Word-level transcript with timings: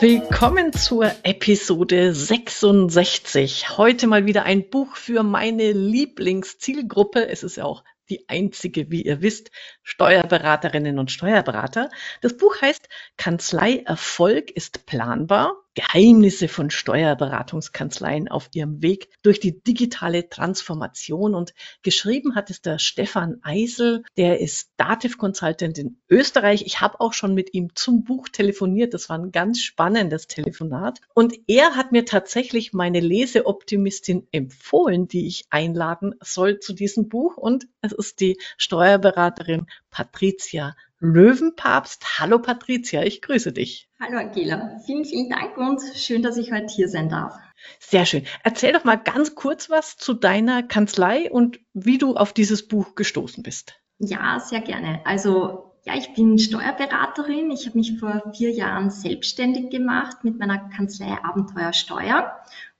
Willkommen 0.00 0.72
zur 0.72 1.10
Episode 1.22 2.14
66. 2.14 3.76
Heute 3.78 4.06
mal 4.06 4.26
wieder 4.26 4.44
ein 4.44 4.68
Buch 4.68 4.96
für 4.96 5.22
meine 5.22 5.72
Lieblingszielgruppe. 5.72 7.28
Es 7.28 7.42
ist 7.42 7.56
ja 7.56 7.64
auch 7.64 7.84
die 8.10 8.28
einzige, 8.28 8.90
wie 8.90 9.02
ihr 9.02 9.22
wisst, 9.22 9.50
Steuerberaterinnen 9.82 10.98
und 10.98 11.10
Steuerberater. 11.10 11.90
Das 12.20 12.36
Buch 12.36 12.60
heißt 12.60 12.88
Kanzlei 13.16 13.78
Erfolg 13.86 14.50
ist 14.50 14.84
planbar 14.86 15.63
Geheimnisse 15.74 16.48
von 16.48 16.70
Steuerberatungskanzleien 16.70 18.28
auf 18.28 18.48
ihrem 18.54 18.82
Weg 18.82 19.08
durch 19.22 19.40
die 19.40 19.62
digitale 19.62 20.28
Transformation. 20.28 21.34
Und 21.34 21.52
geschrieben 21.82 22.34
hat 22.34 22.50
es 22.50 22.62
der 22.62 22.78
Stefan 22.78 23.38
Eisel, 23.42 24.04
der 24.16 24.40
ist 24.40 24.70
Dativ 24.76 25.18
Consultant 25.18 25.78
in 25.78 25.98
Österreich. 26.08 26.64
Ich 26.66 26.80
habe 26.80 27.00
auch 27.00 27.12
schon 27.12 27.34
mit 27.34 27.54
ihm 27.54 27.74
zum 27.74 28.04
Buch 28.04 28.28
telefoniert. 28.28 28.94
Das 28.94 29.08
war 29.08 29.18
ein 29.18 29.32
ganz 29.32 29.60
spannendes 29.60 30.26
Telefonat. 30.28 31.00
Und 31.14 31.34
er 31.48 31.76
hat 31.76 31.92
mir 31.92 32.04
tatsächlich 32.04 32.72
meine 32.72 33.00
Leseoptimistin 33.00 34.28
empfohlen, 34.30 35.08
die 35.08 35.26
ich 35.26 35.46
einladen 35.50 36.14
soll 36.20 36.60
zu 36.60 36.72
diesem 36.72 37.08
Buch. 37.08 37.36
Und 37.36 37.66
es 37.80 37.92
ist 37.92 38.20
die 38.20 38.38
Steuerberaterin 38.56 39.66
Patricia 39.90 40.76
Löwenpapst. 41.04 42.18
Hallo 42.18 42.38
Patricia, 42.38 43.02
ich 43.02 43.20
grüße 43.20 43.52
dich. 43.52 43.90
Hallo 44.00 44.16
Angela, 44.16 44.78
vielen, 44.86 45.04
vielen 45.04 45.28
Dank 45.28 45.58
und 45.58 45.82
schön, 45.94 46.22
dass 46.22 46.38
ich 46.38 46.50
heute 46.50 46.66
hier 46.74 46.88
sein 46.88 47.10
darf. 47.10 47.36
Sehr 47.78 48.06
schön. 48.06 48.24
Erzähl 48.42 48.72
doch 48.72 48.84
mal 48.84 48.96
ganz 48.96 49.34
kurz 49.34 49.68
was 49.68 49.98
zu 49.98 50.14
deiner 50.14 50.62
Kanzlei 50.62 51.30
und 51.30 51.60
wie 51.74 51.98
du 51.98 52.16
auf 52.16 52.32
dieses 52.32 52.66
Buch 52.66 52.94
gestoßen 52.94 53.42
bist. 53.42 53.74
Ja, 53.98 54.40
sehr 54.40 54.62
gerne. 54.62 55.00
Also 55.04 55.74
ja, 55.84 55.94
ich 55.94 56.14
bin 56.14 56.38
Steuerberaterin. 56.38 57.50
Ich 57.50 57.66
habe 57.66 57.76
mich 57.76 57.98
vor 57.98 58.32
vier 58.34 58.52
Jahren 58.52 58.88
selbstständig 58.88 59.68
gemacht 59.70 60.24
mit 60.24 60.38
meiner 60.38 60.70
Kanzlei 60.70 61.18
Abenteuer 61.22 61.74
Steuer 61.74 62.32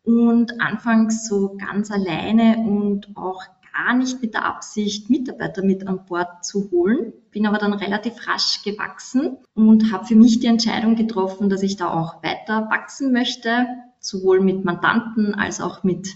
und 0.02 0.62
anfangs 0.62 1.28
so 1.28 1.58
ganz 1.58 1.90
alleine 1.90 2.58
und 2.58 3.08
auch 3.16 3.42
gar 3.74 3.96
nicht 3.96 4.22
mit 4.22 4.34
der 4.34 4.44
Absicht, 4.44 5.10
Mitarbeiter 5.10 5.64
mit 5.64 5.86
an 5.86 6.06
Bord 6.06 6.44
zu 6.44 6.70
holen, 6.70 7.12
bin 7.30 7.46
aber 7.46 7.58
dann 7.58 7.72
relativ 7.72 8.26
rasch 8.26 8.62
gewachsen 8.62 9.38
und 9.54 9.92
habe 9.92 10.06
für 10.06 10.16
mich 10.16 10.40
die 10.40 10.46
Entscheidung 10.46 10.94
getroffen, 10.94 11.48
dass 11.48 11.62
ich 11.62 11.76
da 11.76 11.92
auch 11.92 12.22
weiter 12.22 12.68
wachsen 12.70 13.12
möchte, 13.12 13.66
sowohl 13.98 14.40
mit 14.40 14.64
Mandanten 14.64 15.34
als 15.34 15.60
auch 15.60 15.82
mit 15.82 16.08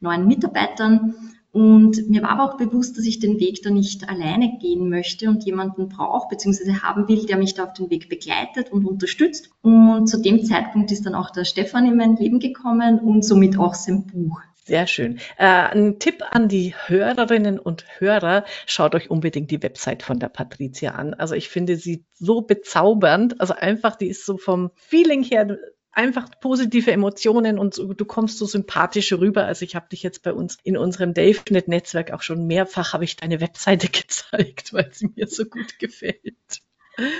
neuen 0.00 0.26
Mitarbeitern. 0.26 1.14
Und 1.52 2.10
mir 2.10 2.22
war 2.22 2.30
aber 2.30 2.44
auch 2.44 2.58
bewusst, 2.58 2.98
dass 2.98 3.06
ich 3.06 3.18
den 3.18 3.40
Weg 3.40 3.62
da 3.62 3.70
nicht 3.70 4.10
alleine 4.10 4.58
gehen 4.58 4.90
möchte 4.90 5.30
und 5.30 5.44
jemanden 5.46 5.88
brauche, 5.88 6.28
beziehungsweise 6.28 6.82
haben 6.82 7.08
will, 7.08 7.24
der 7.24 7.38
mich 7.38 7.54
da 7.54 7.64
auf 7.64 7.72
den 7.72 7.88
Weg 7.88 8.10
begleitet 8.10 8.70
und 8.70 8.84
unterstützt. 8.84 9.48
Und 9.62 10.06
zu 10.06 10.20
dem 10.20 10.44
Zeitpunkt 10.44 10.92
ist 10.92 11.06
dann 11.06 11.14
auch 11.14 11.30
der 11.30 11.44
Stefan 11.44 11.86
in 11.86 11.96
mein 11.96 12.16
Leben 12.16 12.40
gekommen 12.40 12.98
und 12.98 13.24
somit 13.24 13.58
auch 13.58 13.74
sein 13.74 14.06
Buch. 14.06 14.42
Sehr 14.66 14.88
schön. 14.88 15.20
Äh, 15.38 15.46
ein 15.46 16.00
Tipp 16.00 16.24
an 16.28 16.48
die 16.48 16.74
Hörerinnen 16.74 17.60
und 17.60 17.84
Hörer, 18.00 18.44
schaut 18.66 18.96
euch 18.96 19.10
unbedingt 19.10 19.52
die 19.52 19.62
Website 19.62 20.02
von 20.02 20.18
der 20.18 20.28
Patricia 20.28 20.90
an. 20.90 21.14
Also 21.14 21.36
ich 21.36 21.48
finde 21.48 21.76
sie 21.76 22.04
so 22.14 22.42
bezaubernd. 22.42 23.40
Also 23.40 23.54
einfach, 23.54 23.94
die 23.94 24.08
ist 24.08 24.26
so 24.26 24.38
vom 24.38 24.72
Feeling 24.74 25.22
her 25.22 25.56
einfach 25.92 26.28
positive 26.40 26.90
Emotionen 26.90 27.60
und 27.60 27.74
so, 27.74 27.94
du 27.94 28.04
kommst 28.04 28.38
so 28.38 28.44
sympathisch 28.44 29.12
rüber. 29.12 29.44
Also 29.44 29.64
ich 29.64 29.76
habe 29.76 29.88
dich 29.88 30.02
jetzt 30.02 30.24
bei 30.24 30.32
uns 30.32 30.58
in 30.64 30.76
unserem 30.76 31.14
DaveNet-Netzwerk 31.14 32.10
auch 32.10 32.22
schon 32.22 32.48
mehrfach, 32.48 32.92
habe 32.92 33.04
ich 33.04 33.14
deine 33.14 33.40
Webseite 33.40 33.88
gezeigt, 33.92 34.72
weil 34.72 34.90
sie 34.92 35.10
mir 35.14 35.28
so 35.28 35.44
gut 35.44 35.78
gefällt. 35.78 36.62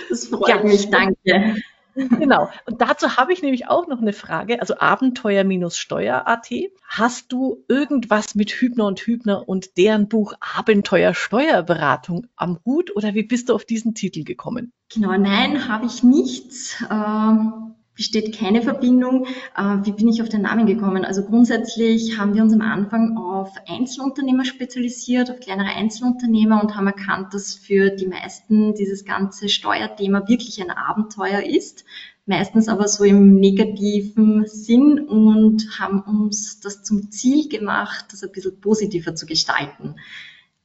Das 0.08 0.26
freut 0.26 0.48
ja, 0.48 0.62
mich, 0.64 0.90
danke. 0.90 1.62
Genau. 1.96 2.50
Und 2.66 2.80
dazu 2.80 3.16
habe 3.16 3.32
ich 3.32 3.42
nämlich 3.42 3.68
auch 3.68 3.86
noch 3.88 4.00
eine 4.00 4.12
Frage. 4.12 4.60
Also 4.60 4.78
Abenteuer-Steuer.at. 4.78 6.50
Hast 6.86 7.32
du 7.32 7.64
irgendwas 7.68 8.34
mit 8.34 8.50
Hübner 8.50 8.86
und 8.86 9.00
Hübner 9.00 9.48
und 9.48 9.76
deren 9.78 10.08
Buch 10.08 10.34
Abenteuer 10.40 11.14
Steuerberatung 11.14 12.26
am 12.36 12.58
Hut 12.64 12.94
oder 12.94 13.14
wie 13.14 13.22
bist 13.22 13.48
du 13.48 13.54
auf 13.54 13.64
diesen 13.64 13.94
Titel 13.94 14.24
gekommen? 14.24 14.72
Genau, 14.92 15.16
nein, 15.16 15.68
habe 15.68 15.86
ich 15.86 16.02
nichts. 16.02 16.84
Ähm 16.90 17.75
besteht 17.96 18.38
keine 18.38 18.62
Verbindung. 18.62 19.26
Äh, 19.56 19.78
wie 19.82 19.92
bin 19.92 20.08
ich 20.08 20.22
auf 20.22 20.28
den 20.28 20.42
Namen 20.42 20.66
gekommen? 20.66 21.04
Also 21.04 21.24
grundsätzlich 21.24 22.18
haben 22.18 22.34
wir 22.34 22.42
uns 22.42 22.52
am 22.52 22.60
Anfang 22.60 23.16
auf 23.16 23.52
Einzelunternehmer 23.66 24.44
spezialisiert, 24.44 25.30
auf 25.30 25.40
kleinere 25.40 25.74
Einzelunternehmer 25.74 26.62
und 26.62 26.76
haben 26.76 26.86
erkannt, 26.86 27.32
dass 27.34 27.54
für 27.54 27.90
die 27.90 28.06
meisten 28.06 28.74
dieses 28.74 29.04
ganze 29.04 29.48
Steuerthema 29.48 30.28
wirklich 30.28 30.60
ein 30.62 30.70
Abenteuer 30.70 31.40
ist. 31.40 31.84
Meistens 32.26 32.68
aber 32.68 32.88
so 32.88 33.04
im 33.04 33.36
negativen 33.36 34.46
Sinn 34.46 34.98
und 34.98 35.78
haben 35.78 36.00
uns 36.00 36.60
das 36.60 36.82
zum 36.82 37.10
Ziel 37.10 37.48
gemacht, 37.48 38.06
das 38.10 38.22
ein 38.24 38.32
bisschen 38.32 38.60
positiver 38.60 39.14
zu 39.14 39.26
gestalten. 39.26 39.94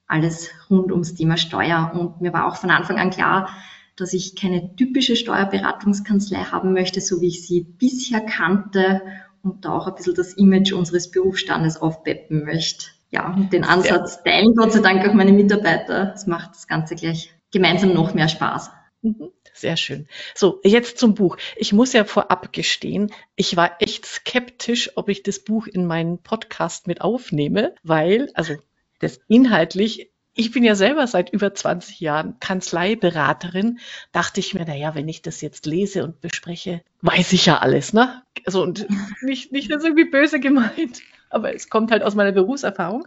Alles 0.08 0.50
rund 0.70 0.92
ums 0.92 1.14
Thema 1.14 1.38
Steuer. 1.38 1.92
Und 1.94 2.20
mir 2.20 2.34
war 2.34 2.48
auch 2.48 2.58
von 2.58 2.72
Anfang 2.72 2.98
an 2.98 3.12
klar, 3.12 3.50
dass 4.02 4.14
ich 4.14 4.36
keine 4.36 4.76
typische 4.76 5.16
Steuerberatungskanzlei 5.16 6.40
haben 6.40 6.74
möchte, 6.74 7.00
so 7.02 7.22
wie 7.22 7.28
ich 7.28 7.46
sie 7.48 7.62
bisher 7.62 8.22
kannte 8.22 9.02
und 9.44 9.66
da 9.66 9.74
auch 9.74 9.88
ein 9.88 9.96
bisschen 9.96 10.16
das 10.16 10.34
Image 10.34 10.74
unseres 10.74 11.12
Berufsstandes 11.12 11.78
aufpeppen 11.78 12.44
möchte. 12.44 12.88
Ja, 13.12 13.34
und 13.34 13.54
den 13.54 13.64
Ansatz 13.64 14.24
teilen 14.24 14.56
Gott 14.56 14.74
sei 14.74 14.80
Dank 14.80 15.08
auch 15.08 15.14
meine 15.14 15.34
Mitarbeiter. 15.34 16.06
Das 16.06 16.28
macht 16.28 16.52
das 16.52 16.68
Ganze 16.68 16.96
gleich 16.96 17.34
gemeinsam 17.52 17.94
noch 17.94 18.14
mehr 18.14 18.30
Spaß. 18.30 18.72
Mhm. 19.02 19.32
Sehr 19.54 19.78
schön. 19.78 20.08
So, 20.34 20.60
jetzt 20.64 20.98
zum 20.98 21.14
Buch. 21.14 21.38
Ich 21.56 21.74
muss 21.74 21.94
ja 21.94 22.06
vorab 22.06 22.54
gestehen, 22.54 23.12
ich 23.36 23.58
war 23.58 23.76
echt 23.80 24.06
skeptisch, 24.06 24.92
ob 24.96 25.10
ich 25.10 25.24
das 25.24 25.44
Buch 25.44 25.68
in 25.68 25.86
meinen 25.86 26.20
Podcast 26.20 26.88
mit 26.88 27.02
aufnehme, 27.02 27.76
weil, 27.84 28.30
also 28.34 28.56
das 29.00 29.20
inhaltlich 29.28 30.11
ich 30.34 30.52
bin 30.52 30.64
ja 30.64 30.76
selber 30.76 31.08
seit 31.08 31.32
über 31.32 31.54
20 31.54 32.00
Jahren 32.00 32.40
Kanzleiberaterin, 32.40 33.80
dachte 34.12 34.40
ich 34.40 34.54
mir, 34.54 34.64
na 34.66 34.76
ja, 34.76 34.96
wenn 34.96 35.10
ich 35.10 35.22
das 35.22 35.42
jetzt 35.42 35.66
lese 35.66 36.04
und 36.04 36.22
bespreche, 36.22 36.82
weiß 37.02 37.34
ich 37.34 37.46
ja 37.48 37.58
alles, 37.58 37.94
ne? 37.94 38.24
Also 38.46 38.62
und 38.62 38.88
nicht, 39.22 39.52
nicht 39.52 39.72
das 39.72 39.84
irgendwie 39.84 40.10
böse 40.10 40.40
gemeint, 40.40 41.02
aber 41.30 41.54
es 41.54 41.70
kommt 41.70 41.92
halt 41.92 42.04
aus 42.04 42.16
meiner 42.16 42.32
Berufserfahrung. 42.32 43.02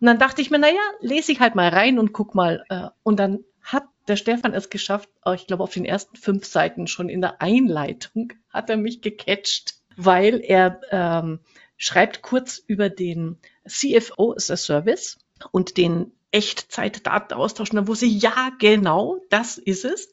Und 0.00 0.06
dann 0.06 0.18
dachte 0.18 0.42
ich 0.42 0.50
mir, 0.50 0.58
na 0.58 0.68
ja, 0.68 0.80
lese 1.00 1.32
ich 1.32 1.40
halt 1.40 1.54
mal 1.54 1.68
rein 1.68 1.98
und 1.98 2.12
guck 2.12 2.34
mal. 2.34 2.64
Äh, 2.68 2.88
und 3.02 3.18
dann 3.18 3.44
hat 3.62 3.84
der 4.08 4.16
Stefan 4.16 4.52
es 4.52 4.68
geschafft, 4.68 5.08
ich 5.34 5.46
glaube 5.46 5.62
auf 5.62 5.72
den 5.72 5.84
ersten 5.84 6.16
fünf 6.16 6.44
Seiten 6.44 6.86
schon 6.86 7.08
in 7.08 7.22
der 7.22 7.40
Einleitung 7.40 8.32
hat 8.50 8.68
er 8.68 8.76
mich 8.76 9.00
gecatcht, 9.00 9.76
weil 9.96 10.40
er 10.44 10.80
ähm, 10.90 11.40
schreibt 11.76 12.20
kurz 12.20 12.62
über 12.66 12.90
den 12.90 13.38
CFO 13.66 14.34
as 14.34 14.50
a 14.50 14.56
Service 14.56 15.18
und 15.50 15.78
den 15.78 16.12
Echtzeit-Daten 16.34 17.32
austauschen. 17.34 17.76
Da 17.76 17.86
wusste 17.86 18.06
ich, 18.06 18.20
ja, 18.20 18.50
genau, 18.58 19.20
das 19.30 19.56
ist 19.56 19.84
es. 19.84 20.10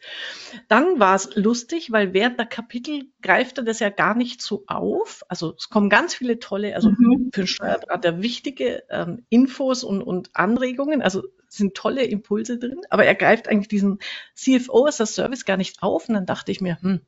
Dann 0.68 1.00
war 1.00 1.16
es 1.16 1.36
lustig, 1.36 1.92
weil 1.92 2.14
während 2.14 2.38
der 2.38 2.46
Kapitel 2.46 3.06
greift 3.24 3.58
er 3.58 3.64
das 3.64 3.80
ja 3.80 3.90
gar 3.90 4.16
nicht 4.16 4.42
so 4.42 4.64
auf. 4.68 5.24
Also 5.28 5.56
es 5.58 5.70
kommen 5.70 5.90
ganz 5.90 6.14
viele 6.14 6.40
tolle, 6.40 6.76
also 6.76 6.92
mhm. 6.92 7.32
für 7.34 7.42
den 7.42 7.48
Steuerberater 7.48 8.22
wichtige 8.22 8.84
ähm, 8.90 9.26
Infos 9.30 9.84
und, 9.84 10.04
und 10.04 10.30
Anregungen. 10.34 11.02
Also 11.02 11.24
sind 11.48 11.76
tolle 11.76 12.06
Impulse 12.06 12.60
drin, 12.60 12.82
aber 12.90 13.04
er 13.04 13.16
greift 13.16 13.50
eigentlich 13.50 13.68
diesen 13.68 14.00
CFO 14.36 14.86
as 14.86 15.02
a 15.02 15.08
Service 15.08 15.44
gar 15.44 15.58
nicht 15.58 15.82
auf. 15.82 16.08
Und 16.08 16.14
dann 16.14 16.28
dachte 16.28 16.52
ich 16.52 16.62
mir, 16.62 16.78
hm, 16.82 17.02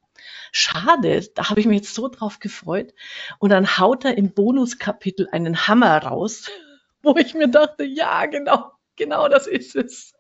schade, 0.52 1.22
da 1.36 1.50
habe 1.52 1.60
ich 1.60 1.68
mich 1.68 1.78
jetzt 1.78 1.94
so 1.94 2.08
drauf 2.08 2.40
gefreut. 2.40 2.94
Und 3.38 3.52
dann 3.52 3.78
haut 3.78 4.06
er 4.06 4.18
im 4.18 4.34
Bonuskapitel 4.34 5.30
einen 5.32 5.68
Hammer 5.68 5.98
raus, 6.00 6.50
wo 7.04 7.16
ich 7.16 7.36
mir 7.36 7.48
dachte, 7.48 7.84
ja, 7.84 8.26
genau, 8.26 8.72
Genau 8.96 9.28
das 9.28 9.48
ist 9.48 9.76
es. 9.76 10.14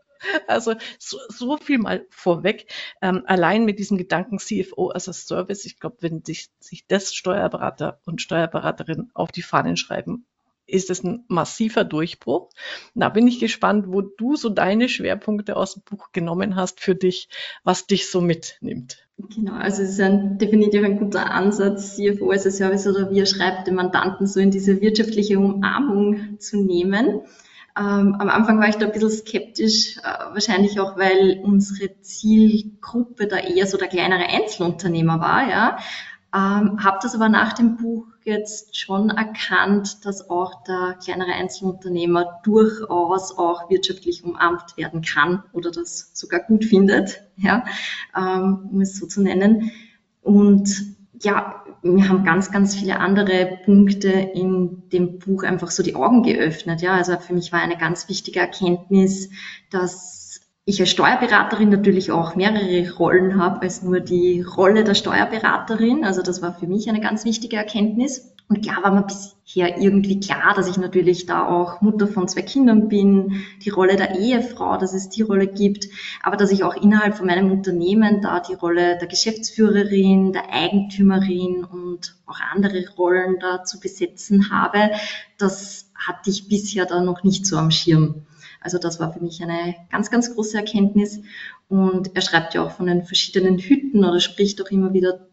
Also 0.47 0.75
so, 0.99 1.17
so 1.27 1.57
viel 1.57 1.79
mal 1.79 2.05
vorweg. 2.09 2.67
Ähm, 3.01 3.23
allein 3.25 3.65
mit 3.65 3.79
diesem 3.79 3.97
Gedanken 3.97 4.39
CFO 4.39 4.91
as 4.91 5.09
a 5.09 5.13
Service, 5.13 5.65
ich 5.65 5.79
glaube, 5.79 5.97
wenn 5.99 6.23
sich, 6.23 6.49
sich 6.59 6.87
das 6.87 7.13
Steuerberater 7.13 7.99
und 8.05 8.21
Steuerberaterinnen 8.21 9.11
auf 9.13 9.31
die 9.31 9.41
Fahnen 9.41 9.75
schreiben, 9.75 10.25
ist 10.65 10.89
es 10.89 11.03
ein 11.03 11.25
massiver 11.27 11.83
Durchbruch. 11.83 12.49
Da 12.95 13.09
bin 13.09 13.27
ich 13.27 13.39
gespannt, 13.39 13.85
wo 13.87 14.01
du 14.01 14.35
so 14.35 14.49
deine 14.49 14.87
Schwerpunkte 14.87 15.57
aus 15.57 15.73
dem 15.73 15.83
Buch 15.83 16.11
genommen 16.13 16.55
hast 16.55 16.79
für 16.79 16.95
dich, 16.95 17.27
was 17.63 17.85
dich 17.85 18.09
so 18.09 18.21
mitnimmt. 18.21 18.97
Genau, 19.17 19.53
also 19.53 19.83
es 19.83 19.89
ist 19.89 19.99
ein, 19.99 20.37
definitiv 20.37 20.83
ein 20.83 20.97
guter 20.97 21.31
Ansatz, 21.31 21.95
CFO 21.95 22.31
as 22.31 22.47
a 22.47 22.51
Service 22.51 22.87
oder 22.87 23.11
wie 23.11 23.19
er 23.19 23.25
schreibt, 23.25 23.67
den 23.67 23.75
Mandanten 23.75 24.25
so 24.25 24.39
in 24.39 24.51
diese 24.51 24.81
wirtschaftliche 24.81 25.37
Umarmung 25.37 26.39
zu 26.39 26.57
nehmen. 26.63 27.21
Ähm, 27.75 28.15
am 28.19 28.29
Anfang 28.29 28.59
war 28.59 28.69
ich 28.69 28.75
da 28.75 28.85
ein 28.85 28.91
bisschen 28.91 29.09
skeptisch, 29.09 29.97
äh, 29.97 30.33
wahrscheinlich 30.33 30.79
auch, 30.79 30.95
weil 30.95 31.41
unsere 31.43 31.99
Zielgruppe 32.01 33.27
da 33.27 33.37
eher 33.37 33.65
so 33.65 33.77
der 33.77 33.87
kleinere 33.87 34.27
Einzelunternehmer 34.27 35.19
war, 35.19 35.49
ja. 35.49 35.77
Ähm, 36.35 36.83
habe 36.83 36.99
das 37.01 37.15
aber 37.15 37.29
nach 37.29 37.53
dem 37.53 37.77
Buch 37.77 38.05
jetzt 38.23 38.77
schon 38.77 39.09
erkannt, 39.09 40.05
dass 40.05 40.29
auch 40.29 40.63
der 40.63 40.97
kleinere 41.03 41.33
Einzelunternehmer 41.33 42.41
durchaus 42.43 43.37
auch 43.37 43.69
wirtschaftlich 43.69 44.23
umarmt 44.23 44.77
werden 44.77 45.01
kann 45.01 45.43
oder 45.51 45.71
das 45.71 46.11
sogar 46.13 46.39
gut 46.41 46.65
findet, 46.65 47.23
ja, 47.37 47.65
ähm, 48.15 48.69
um 48.71 48.81
es 48.81 48.97
so 48.97 49.05
zu 49.07 49.21
nennen. 49.21 49.71
Und 50.21 50.92
ja, 51.23 51.63
wir 51.81 52.09
haben 52.09 52.23
ganz, 52.23 52.51
ganz 52.51 52.75
viele 52.75 52.99
andere 52.99 53.59
Punkte 53.65 54.09
in 54.09 54.89
dem 54.89 55.19
Buch 55.19 55.43
einfach 55.43 55.71
so 55.71 55.83
die 55.83 55.95
Augen 55.95 56.23
geöffnet. 56.23 56.81
Ja, 56.81 56.93
also 56.93 57.17
für 57.17 57.33
mich 57.33 57.51
war 57.51 57.61
eine 57.61 57.77
ganz 57.77 58.09
wichtige 58.09 58.39
Erkenntnis, 58.39 59.29
dass 59.69 60.41
ich 60.65 60.79
als 60.79 60.91
Steuerberaterin 60.91 61.69
natürlich 61.69 62.11
auch 62.11 62.35
mehrere 62.35 62.89
Rollen 62.93 63.41
habe 63.41 63.61
als 63.61 63.83
nur 63.83 63.99
die 63.99 64.41
Rolle 64.41 64.83
der 64.83 64.95
Steuerberaterin. 64.95 66.05
Also 66.05 66.21
das 66.21 66.41
war 66.41 66.53
für 66.53 66.67
mich 66.67 66.87
eine 66.87 67.01
ganz 67.01 67.25
wichtige 67.25 67.57
Erkenntnis. 67.57 68.33
Und 68.49 68.61
klar 68.61 68.83
war 68.83 68.91
mir 68.91 69.03
bisher 69.03 69.77
irgendwie 69.79 70.19
klar, 70.19 70.53
dass 70.55 70.69
ich 70.69 70.77
natürlich 70.77 71.25
da 71.25 71.47
auch 71.47 71.81
Mutter 71.81 72.07
von 72.07 72.27
zwei 72.27 72.41
Kindern 72.41 72.89
bin, 72.89 73.43
die 73.63 73.69
Rolle 73.69 73.95
der 73.95 74.19
Ehefrau, 74.19 74.77
dass 74.77 74.93
es 74.93 75.09
die 75.09 75.21
Rolle 75.21 75.47
gibt, 75.47 75.87
aber 76.21 76.35
dass 76.35 76.51
ich 76.51 76.63
auch 76.63 76.75
innerhalb 76.75 77.15
von 77.15 77.25
meinem 77.25 77.51
Unternehmen 77.51 78.21
da 78.21 78.41
die 78.41 78.53
Rolle 78.53 78.97
der 78.97 79.07
Geschäftsführerin, 79.07 80.33
der 80.33 80.53
Eigentümerin 80.53 81.63
und 81.63 82.15
auch 82.25 82.39
andere 82.51 82.85
Rollen 82.97 83.39
da 83.39 83.63
zu 83.63 83.79
besetzen 83.79 84.51
habe, 84.51 84.91
das 85.37 85.89
hatte 85.95 86.29
ich 86.29 86.47
bisher 86.47 86.85
da 86.85 87.01
noch 87.01 87.23
nicht 87.23 87.45
so 87.45 87.57
am 87.57 87.71
Schirm. 87.71 88.25
Also 88.59 88.77
das 88.77 88.99
war 88.99 89.11
für 89.11 89.19
mich 89.19 89.43
eine 89.43 89.75
ganz, 89.91 90.09
ganz 90.09 90.33
große 90.33 90.57
Erkenntnis. 90.57 91.19
Und 91.67 92.15
er 92.15 92.21
schreibt 92.21 92.53
ja 92.53 92.63
auch 92.63 92.71
von 92.71 92.85
den 92.85 93.03
verschiedenen 93.03 93.59
Hütten 93.59 94.05
oder 94.05 94.19
spricht 94.19 94.61
auch 94.61 94.71
immer 94.71 94.93
wieder 94.93 95.27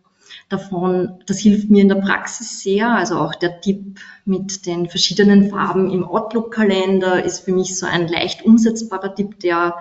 davon. 0.50 1.23
Das 1.26 1.38
hilft 1.38 1.70
mir 1.70 1.82
in 1.82 1.88
der 1.88 1.97
Praxis 1.97 2.62
sehr. 2.62 2.91
Also 2.91 3.17
auch 3.17 3.35
der 3.35 3.61
Tipp 3.61 4.00
mit 4.25 4.67
den 4.67 4.88
verschiedenen 4.88 5.49
Farben 5.49 5.91
im 5.91 6.05
Outlook-Kalender 6.05 7.25
ist 7.25 7.41
für 7.41 7.52
mich 7.52 7.79
so 7.79 7.87
ein 7.87 8.08
leicht 8.08 8.44
umsetzbarer 8.44 9.14
Tipp, 9.14 9.41
der 9.41 9.76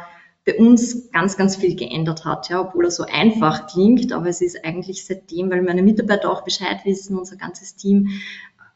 bei 0.45 0.55
uns 0.57 1.11
ganz, 1.11 1.37
ganz 1.37 1.57
viel 1.57 1.75
geändert 1.75 2.25
hat, 2.25 2.49
ja, 2.49 2.61
obwohl 2.61 2.85
er 2.85 2.91
so 2.91 3.03
einfach 3.03 3.67
klingt, 3.67 4.13
aber 4.13 4.29
es 4.29 4.41
ist 4.41 4.63
eigentlich 4.63 5.05
seitdem, 5.05 5.51
weil 5.51 5.61
meine 5.61 5.83
Mitarbeiter 5.83 6.31
auch 6.31 6.43
Bescheid 6.43 6.79
wissen, 6.85 7.17
unser 7.17 7.35
ganzes 7.35 7.75
Team, 7.75 8.07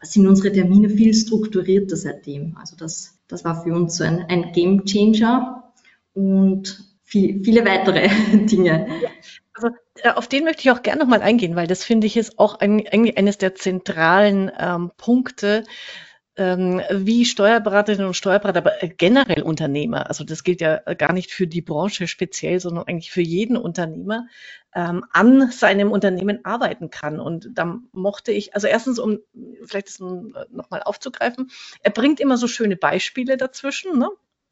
sind 0.02 0.28
unsere 0.28 0.52
Termine 0.52 0.90
viel 0.90 1.14
strukturierter 1.14 1.96
seitdem. 1.96 2.58
Also 2.60 2.76
das, 2.76 3.18
das 3.28 3.46
war 3.46 3.64
für 3.64 3.74
uns 3.74 3.98
so 3.98 4.04
ein, 4.04 4.26
ein 4.28 4.52
Game 4.52 4.86
Changer 4.86 5.72
und 6.14 6.84
viel, 7.04 7.44
viele 7.44 7.66
weitere 7.66 8.10
Dinge. 8.46 8.88
Also 9.54 9.70
äh, 10.02 10.10
auf 10.12 10.28
den 10.28 10.44
möchte 10.46 10.62
ich 10.62 10.72
auch 10.72 10.82
gerne 10.82 11.02
nochmal 11.02 11.22
eingehen, 11.22 11.56
weil 11.56 11.68
das 11.68 11.84
finde 11.84 12.08
ich 12.08 12.18
ist 12.18 12.40
auch 12.40 12.60
ein, 12.60 12.88
eigentlich 12.88 13.18
eines 13.18 13.38
der 13.38 13.56
zentralen 13.56 14.52
ähm, 14.58 14.92
Punkte, 14.98 15.64
ähm, 16.36 16.82
wie 16.90 17.26
Steuerberaterinnen 17.26 18.08
und 18.08 18.16
Steuerberater, 18.16 18.58
aber 18.60 18.82
äh, 18.82 18.90
generell 18.90 19.44
Unternehmer, 19.44 20.08
also 20.08 20.24
das 20.24 20.44
gilt 20.44 20.62
ja 20.62 20.78
gar 20.96 21.14
nicht 21.14 21.32
für 21.32 21.46
die 21.46 21.62
Branche 21.62 22.08
speziell, 22.08 22.60
sondern 22.60 22.88
eigentlich 22.88 23.12
für 23.12 23.22
jeden 23.22 23.56
Unternehmer, 23.56 24.26
ähm, 24.74 25.06
an 25.12 25.52
seinem 25.52 25.92
Unternehmen 25.92 26.44
arbeiten 26.44 26.90
kann. 26.90 27.20
Und 27.20 27.50
da 27.54 27.78
mochte 27.92 28.32
ich, 28.32 28.56
also 28.56 28.66
erstens, 28.66 28.98
um 28.98 29.20
vielleicht 29.64 29.88
das 29.88 30.00
nochmal 30.00 30.82
aufzugreifen, 30.84 31.52
er 31.84 31.92
bringt 31.92 32.20
immer 32.20 32.38
so 32.38 32.48
schöne 32.48 32.78
Beispiele 32.78 33.38
dazwischen. 33.38 34.00
Ne? 34.00 34.10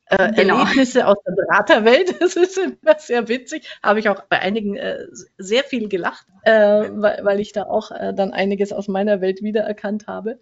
Äh, 0.07 0.31
genau. 0.33 0.59
Erlebnisse 0.59 1.07
aus 1.07 1.17
der 1.25 1.33
Beraterwelt. 1.33 2.15
Das 2.19 2.35
ist 2.35 2.57
immer 2.57 2.99
sehr 2.99 3.27
witzig. 3.27 3.67
Habe 3.81 3.99
ich 3.99 4.09
auch 4.09 4.21
bei 4.23 4.39
einigen 4.39 4.75
äh, 4.77 5.05
sehr 5.37 5.63
viel 5.63 5.87
gelacht, 5.87 6.25
äh, 6.43 6.89
weil, 6.91 7.19
weil 7.23 7.39
ich 7.39 7.53
da 7.53 7.63
auch 7.63 7.91
äh, 7.91 8.13
dann 8.13 8.33
einiges 8.33 8.73
aus 8.73 8.87
meiner 8.87 9.21
Welt 9.21 9.41
wiedererkannt 9.41 10.07
habe. 10.07 10.39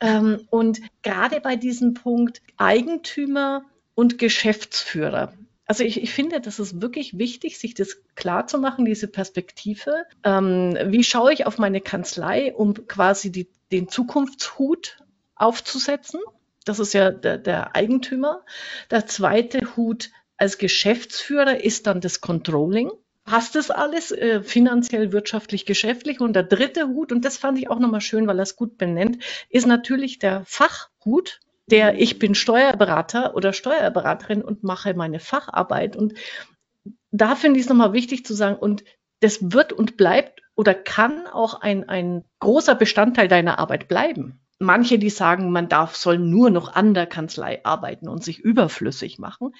Ähm, 0.00 0.46
und 0.50 0.80
gerade 1.02 1.40
bei 1.40 1.56
diesem 1.56 1.94
Punkt 1.94 2.42
Eigentümer 2.56 3.64
und 3.94 4.18
Geschäftsführer. 4.18 5.32
Also 5.66 5.84
ich, 5.84 6.02
ich 6.02 6.12
finde, 6.12 6.40
das 6.40 6.58
ist 6.58 6.82
wirklich 6.82 7.16
wichtig, 7.18 7.58
sich 7.58 7.74
das 7.74 8.02
klar 8.14 8.46
zu 8.46 8.58
machen, 8.58 8.84
diese 8.84 9.06
Perspektive. 9.06 10.04
Ähm, 10.24 10.76
wie 10.86 11.04
schaue 11.04 11.32
ich 11.32 11.46
auf 11.46 11.58
meine 11.58 11.80
Kanzlei, 11.80 12.52
um 12.52 12.74
quasi 12.88 13.30
die, 13.30 13.48
den 13.70 13.88
Zukunftshut 13.88 14.98
aufzusetzen? 15.36 16.20
Das 16.64 16.78
ist 16.78 16.92
ja 16.94 17.10
der, 17.10 17.38
der 17.38 17.74
Eigentümer. 17.74 18.44
Der 18.90 19.06
zweite 19.06 19.60
Hut 19.76 20.10
als 20.36 20.58
Geschäftsführer 20.58 21.62
ist 21.62 21.86
dann 21.86 22.00
das 22.00 22.20
Controlling. 22.20 22.90
Passt 23.24 23.54
das 23.54 23.70
alles 23.70 24.10
äh, 24.10 24.42
finanziell, 24.42 25.12
wirtschaftlich, 25.12 25.66
geschäftlich? 25.66 26.20
Und 26.20 26.34
der 26.34 26.42
dritte 26.42 26.88
Hut, 26.88 27.12
und 27.12 27.24
das 27.24 27.36
fand 27.36 27.58
ich 27.58 27.70
auch 27.70 27.78
nochmal 27.78 28.00
schön, 28.00 28.26
weil 28.26 28.38
er 28.38 28.42
es 28.42 28.56
gut 28.56 28.78
benennt, 28.78 29.22
ist 29.48 29.66
natürlich 29.66 30.18
der 30.18 30.42
Fachhut, 30.44 31.40
der 31.66 32.00
ich 32.00 32.18
bin 32.18 32.34
Steuerberater 32.34 33.36
oder 33.36 33.52
Steuerberaterin 33.52 34.42
und 34.42 34.64
mache 34.64 34.94
meine 34.94 35.20
Facharbeit. 35.20 35.94
Und 35.94 36.14
da 37.12 37.36
finde 37.36 37.60
ich 37.60 37.66
es 37.66 37.68
nochmal 37.68 37.92
wichtig 37.92 38.26
zu 38.26 38.34
sagen, 38.34 38.56
und 38.56 38.82
das 39.20 39.52
wird 39.52 39.72
und 39.72 39.96
bleibt 39.96 40.42
oder 40.56 40.74
kann 40.74 41.28
auch 41.28 41.60
ein, 41.60 41.88
ein 41.88 42.24
großer 42.40 42.74
Bestandteil 42.74 43.28
deiner 43.28 43.60
Arbeit 43.60 43.86
bleiben 43.86 44.41
manche, 44.62 44.98
die 44.98 45.10
sagen, 45.10 45.50
man 45.50 45.68
darf, 45.68 45.96
soll 45.96 46.18
nur 46.18 46.50
noch 46.50 46.74
an 46.74 46.94
der 46.94 47.06
Kanzlei 47.06 47.60
arbeiten 47.64 48.08
und 48.08 48.24
sich 48.24 48.38
überflüssig 48.38 49.18
machen. 49.18 49.54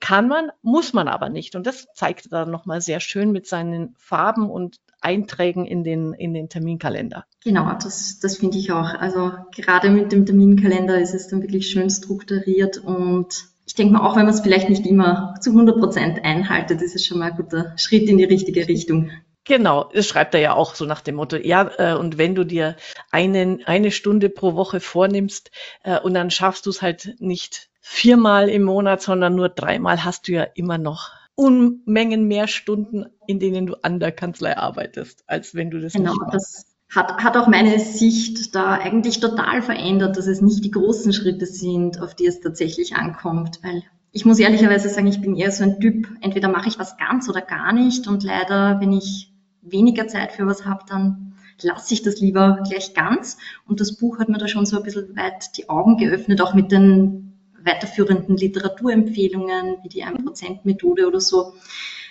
Kann 0.00 0.26
man, 0.26 0.50
muss 0.62 0.92
man 0.92 1.08
aber 1.08 1.28
nicht. 1.28 1.54
Und 1.54 1.66
das 1.66 1.86
zeigt 1.94 2.26
er 2.26 2.30
dann 2.30 2.50
nochmal 2.50 2.80
sehr 2.80 3.00
schön 3.00 3.30
mit 3.30 3.46
seinen 3.46 3.94
Farben 3.98 4.50
und 4.50 4.78
Einträgen 5.00 5.64
in 5.66 5.84
den, 5.84 6.12
in 6.12 6.34
den 6.34 6.48
Terminkalender. 6.48 7.24
Genau, 7.44 7.72
das, 7.74 8.18
das 8.20 8.38
finde 8.38 8.58
ich 8.58 8.72
auch. 8.72 8.94
Also 8.94 9.32
gerade 9.54 9.90
mit 9.90 10.12
dem 10.12 10.26
Terminkalender 10.26 11.00
ist 11.00 11.14
es 11.14 11.28
dann 11.28 11.42
wirklich 11.42 11.68
schön 11.68 11.90
strukturiert 11.90 12.78
und 12.78 13.52
ich 13.64 13.74
denke 13.74 13.94
mal, 13.94 14.06
auch 14.06 14.16
wenn 14.16 14.24
man 14.24 14.34
es 14.34 14.40
vielleicht 14.40 14.68
nicht 14.68 14.86
immer 14.86 15.34
zu 15.40 15.50
100 15.50 15.78
Prozent 15.78 16.24
einhaltet, 16.24 16.82
ist 16.82 16.94
es 16.94 17.06
schon 17.06 17.18
mal 17.18 17.30
ein 17.30 17.36
guter 17.36 17.72
Schritt 17.76 18.08
in 18.08 18.18
die 18.18 18.24
richtige 18.24 18.66
Richtung. 18.68 19.10
Genau, 19.44 19.90
das 19.92 20.06
schreibt 20.06 20.34
er 20.34 20.40
ja 20.40 20.54
auch 20.54 20.76
so 20.76 20.84
nach 20.84 21.00
dem 21.00 21.16
Motto, 21.16 21.36
ja, 21.36 21.70
äh, 21.78 21.94
und 21.96 22.16
wenn 22.16 22.34
du 22.34 22.44
dir 22.44 22.76
einen, 23.10 23.64
eine 23.64 23.90
Stunde 23.90 24.28
pro 24.28 24.54
Woche 24.54 24.78
vornimmst 24.78 25.50
äh, 25.82 25.98
und 25.98 26.14
dann 26.14 26.30
schaffst 26.30 26.66
du 26.66 26.70
es 26.70 26.80
halt 26.80 27.16
nicht 27.18 27.68
viermal 27.80 28.48
im 28.48 28.62
Monat, 28.62 29.02
sondern 29.02 29.34
nur 29.34 29.48
dreimal, 29.48 30.04
hast 30.04 30.28
du 30.28 30.32
ja 30.32 30.44
immer 30.54 30.78
noch 30.78 31.10
Unmengen 31.34 32.28
mehr 32.28 32.46
Stunden, 32.46 33.06
in 33.26 33.40
denen 33.40 33.66
du 33.66 33.74
an 33.82 33.98
der 33.98 34.12
Kanzlei 34.12 34.56
arbeitest, 34.56 35.24
als 35.26 35.54
wenn 35.54 35.70
du 35.70 35.80
das 35.80 35.94
genau, 35.94 36.12
nicht 36.12 36.20
machst. 36.20 36.34
Das 36.34 36.66
hat, 36.94 37.24
hat 37.24 37.36
auch 37.36 37.48
meine 37.48 37.80
Sicht 37.80 38.54
da 38.54 38.74
eigentlich 38.74 39.18
total 39.18 39.62
verändert, 39.62 40.16
dass 40.16 40.26
es 40.26 40.42
nicht 40.42 40.62
die 40.64 40.70
großen 40.70 41.12
Schritte 41.12 41.46
sind, 41.46 42.00
auf 42.00 42.14
die 42.14 42.26
es 42.26 42.40
tatsächlich 42.40 42.94
ankommt, 42.94 43.60
weil 43.62 43.82
ich 44.12 44.26
muss 44.26 44.38
ehrlicherweise 44.38 44.90
sagen, 44.90 45.06
ich 45.06 45.22
bin 45.22 45.34
eher 45.34 45.50
so 45.50 45.64
ein 45.64 45.80
Typ, 45.80 46.06
entweder 46.20 46.48
mache 46.48 46.68
ich 46.68 46.78
was 46.78 46.98
ganz 46.98 47.28
oder 47.30 47.40
gar 47.40 47.72
nicht 47.72 48.06
und 48.06 48.22
leider, 48.22 48.78
wenn 48.80 48.92
ich 48.92 49.31
weniger 49.62 50.08
Zeit 50.08 50.32
für 50.32 50.46
was 50.46 50.66
habe, 50.66 50.84
dann 50.88 51.34
lasse 51.62 51.94
ich 51.94 52.02
das 52.02 52.20
lieber 52.20 52.62
gleich 52.68 52.94
ganz. 52.94 53.38
Und 53.66 53.80
das 53.80 53.96
Buch 53.96 54.18
hat 54.18 54.28
mir 54.28 54.38
da 54.38 54.48
schon 54.48 54.66
so 54.66 54.76
ein 54.76 54.82
bisschen 54.82 55.16
weit 55.16 55.56
die 55.56 55.68
Augen 55.68 55.96
geöffnet, 55.96 56.40
auch 56.40 56.54
mit 56.54 56.72
den 56.72 57.38
weiterführenden 57.64 58.36
Literaturempfehlungen, 58.36 59.76
wie 59.82 59.88
die 59.88 60.04
1%-Methode 60.04 61.06
oder 61.06 61.20
so. 61.20 61.54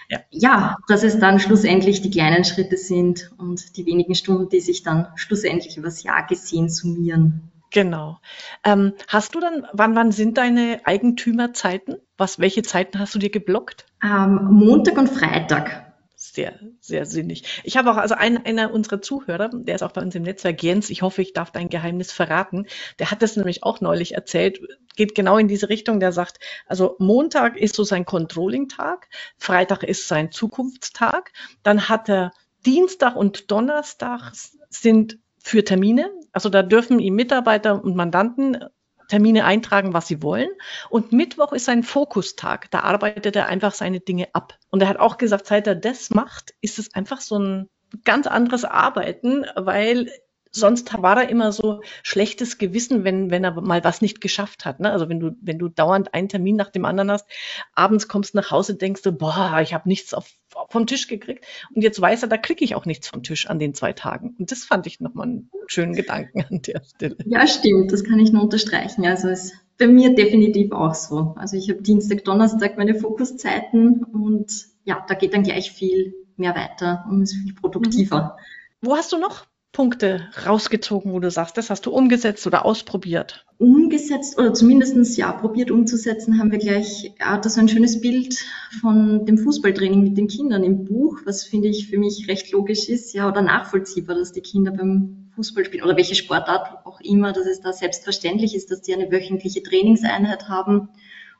Ja. 0.09 0.19
ja, 0.29 0.77
dass 0.89 1.03
es 1.03 1.19
dann 1.19 1.39
schlussendlich 1.39 2.01
die 2.01 2.11
kleinen 2.11 2.43
Schritte 2.43 2.75
sind 2.75 3.31
und 3.37 3.77
die 3.77 3.85
wenigen 3.85 4.13
Stunden, 4.13 4.49
die 4.49 4.59
sich 4.59 4.83
dann 4.83 5.07
schlussendlich 5.15 5.77
übers 5.77 6.03
Jahr 6.03 6.27
gesehen 6.27 6.67
summieren. 6.67 7.49
Genau. 7.71 8.19
Ähm, 8.65 8.91
hast 9.07 9.33
du 9.35 9.39
dann, 9.39 9.65
wann, 9.71 9.95
wann 9.95 10.11
sind 10.11 10.37
deine 10.37 10.81
Eigentümerzeiten? 10.83 11.95
Was, 12.17 12.39
welche 12.39 12.61
Zeiten 12.61 12.99
hast 12.99 13.15
du 13.15 13.19
dir 13.19 13.29
geblockt? 13.29 13.85
Ähm, 14.03 14.49
Montag 14.51 14.97
und 14.97 15.07
Freitag 15.07 15.90
sehr, 16.33 16.59
sehr 16.79 17.05
sinnig. 17.05 17.61
Ich 17.63 17.77
habe 17.77 17.91
auch, 17.91 17.97
also 17.97 18.15
ein, 18.15 18.45
einer 18.45 18.73
unserer 18.73 19.01
Zuhörer, 19.01 19.49
der 19.53 19.75
ist 19.75 19.81
auch 19.81 19.91
bei 19.91 20.01
uns 20.01 20.15
im 20.15 20.23
Netzwerk, 20.23 20.63
Jens, 20.63 20.89
ich 20.89 21.01
hoffe, 21.01 21.21
ich 21.21 21.33
darf 21.33 21.51
dein 21.51 21.69
Geheimnis 21.69 22.11
verraten, 22.11 22.67
der 22.99 23.11
hat 23.11 23.21
das 23.21 23.35
nämlich 23.35 23.63
auch 23.63 23.81
neulich 23.81 24.15
erzählt, 24.15 24.61
geht 24.95 25.15
genau 25.15 25.37
in 25.37 25.47
diese 25.47 25.69
Richtung, 25.69 25.99
der 25.99 26.11
sagt, 26.11 26.39
also 26.65 26.95
Montag 26.99 27.57
ist 27.57 27.75
so 27.75 27.83
sein 27.83 28.05
Controlling-Tag, 28.05 29.09
Freitag 29.37 29.83
ist 29.83 30.07
sein 30.07 30.31
Zukunftstag, 30.31 31.31
dann 31.63 31.89
hat 31.89 32.09
er 32.09 32.31
Dienstag 32.65 33.15
und 33.15 33.51
Donnerstag 33.51 34.31
sind 34.69 35.19
für 35.43 35.63
Termine, 35.63 36.11
also 36.31 36.49
da 36.49 36.63
dürfen 36.63 36.99
ihm 36.99 37.15
Mitarbeiter 37.15 37.83
und 37.83 37.95
Mandanten 37.95 38.63
Termine 39.11 39.43
eintragen, 39.43 39.93
was 39.93 40.07
sie 40.07 40.23
wollen. 40.23 40.47
Und 40.89 41.11
Mittwoch 41.11 41.51
ist 41.51 41.65
sein 41.65 41.83
Fokustag. 41.83 42.71
Da 42.71 42.79
arbeitet 42.79 43.35
er 43.35 43.47
einfach 43.47 43.73
seine 43.73 43.99
Dinge 43.99 44.29
ab. 44.31 44.57
Und 44.69 44.81
er 44.81 44.87
hat 44.87 44.99
auch 44.99 45.17
gesagt, 45.17 45.47
seit 45.47 45.67
er 45.67 45.75
das 45.75 46.11
macht, 46.11 46.53
ist 46.61 46.79
es 46.79 46.93
einfach 46.93 47.19
so 47.19 47.37
ein 47.37 47.69
ganz 48.05 48.25
anderes 48.25 48.63
Arbeiten, 48.63 49.45
weil 49.57 50.09
sonst 50.51 50.93
war 51.01 51.23
er 51.23 51.29
immer 51.29 51.51
so 51.51 51.81
schlechtes 52.03 52.57
Gewissen, 52.57 53.03
wenn, 53.03 53.31
wenn 53.31 53.43
er 53.43 53.59
mal 53.59 53.83
was 53.83 54.01
nicht 54.01 54.21
geschafft 54.21 54.65
hat. 54.65 54.79
Ne? 54.79 54.91
Also 54.91 55.09
wenn 55.09 55.19
du, 55.19 55.35
wenn 55.41 55.57
du 55.57 55.69
dauernd 55.69 56.13
einen 56.13 56.29
Termin 56.29 56.55
nach 56.55 56.69
dem 56.69 56.85
anderen 56.85 57.11
hast, 57.11 57.25
abends 57.73 58.07
kommst 58.07 58.35
nach 58.35 58.51
Hause, 58.51 58.75
denkst 58.75 59.01
du, 59.01 59.11
boah, 59.11 59.59
ich 59.61 59.73
habe 59.73 59.87
nichts 59.87 60.13
auf, 60.13 60.29
vom 60.69 60.85
Tisch 60.85 61.07
gekriegt. 61.07 61.45
Und 61.73 61.81
jetzt 61.81 61.99
weiß 61.99 62.23
er, 62.23 62.29
da 62.29 62.37
kriege 62.37 62.63
ich 62.63 62.75
auch 62.75 62.85
nichts 62.85 63.07
vom 63.07 63.23
Tisch 63.23 63.47
an 63.47 63.59
den 63.59 63.73
zwei 63.73 63.93
Tagen. 63.93 64.35
Und 64.37 64.51
das 64.51 64.65
fand 64.65 64.87
ich 64.87 64.99
nochmal 64.99 65.27
einen 65.27 65.49
schönen 65.67 65.93
Gedanken 65.93 66.43
an 66.49 66.61
der 66.61 66.81
Stelle. 66.83 67.17
Ja, 67.25 67.47
stimmt, 67.47 67.91
das 67.91 68.03
kann 68.03 68.19
ich 68.19 68.31
nur 68.31 68.43
unterstreichen. 68.43 69.05
Also 69.05 69.29
es 69.29 69.45
ist 69.45 69.53
bei 69.77 69.87
mir 69.87 70.13
definitiv 70.13 70.73
auch 70.73 70.93
so. 70.93 71.33
Also 71.37 71.57
ich 71.57 71.69
habe 71.69 71.81
Dienstag, 71.81 72.23
Donnerstag 72.25 72.77
meine 72.77 72.95
Fokuszeiten 72.95 74.03
und 74.03 74.51
ja, 74.83 75.03
da 75.07 75.15
geht 75.15 75.33
dann 75.33 75.43
gleich 75.43 75.71
viel 75.71 76.13
mehr 76.37 76.55
weiter 76.55 77.05
und 77.09 77.23
ist 77.23 77.33
viel 77.33 77.53
produktiver. 77.53 78.37
Mhm. 78.37 78.87
Wo 78.87 78.95
hast 78.95 79.11
du 79.11 79.17
noch 79.17 79.45
Punkte 79.71 80.27
rausgezogen, 80.45 81.13
wo 81.13 81.19
du 81.19 81.31
sagst, 81.31 81.57
das 81.57 81.69
hast 81.69 81.85
du 81.85 81.91
umgesetzt 81.91 82.45
oder 82.45 82.65
ausprobiert? 82.65 83.45
Umgesetzt 83.57 84.37
oder 84.37 84.53
zumindestens 84.53 85.15
ja 85.15 85.31
probiert 85.31 85.71
umzusetzen, 85.71 86.39
haben 86.39 86.51
wir 86.51 86.59
gleich 86.59 87.13
ja, 87.19 87.37
das 87.37 87.57
ein 87.57 87.69
schönes 87.69 88.01
Bild 88.01 88.35
von 88.81 89.25
dem 89.25 89.37
Fußballtraining 89.37 90.03
mit 90.03 90.17
den 90.17 90.27
Kindern 90.27 90.63
im 90.63 90.83
Buch, 90.83 91.21
was 91.25 91.43
finde 91.43 91.69
ich 91.69 91.87
für 91.87 91.97
mich 91.97 92.27
recht 92.27 92.51
logisch 92.51 92.89
ist, 92.89 93.13
ja, 93.13 93.29
oder 93.29 93.41
nachvollziehbar, 93.41 94.15
dass 94.15 94.33
die 94.33 94.41
Kinder 94.41 94.71
beim 94.71 95.29
Fußball 95.35 95.63
spielen 95.63 95.83
oder 95.83 95.95
welche 95.95 96.15
Sportart 96.15 96.85
auch 96.85 96.99
immer, 96.99 97.31
dass 97.31 97.45
es 97.45 97.61
da 97.61 97.71
selbstverständlich 97.71 98.55
ist, 98.55 98.71
dass 98.71 98.81
die 98.81 98.93
eine 98.93 99.09
wöchentliche 99.09 99.63
Trainingseinheit 99.63 100.49
haben, 100.49 100.89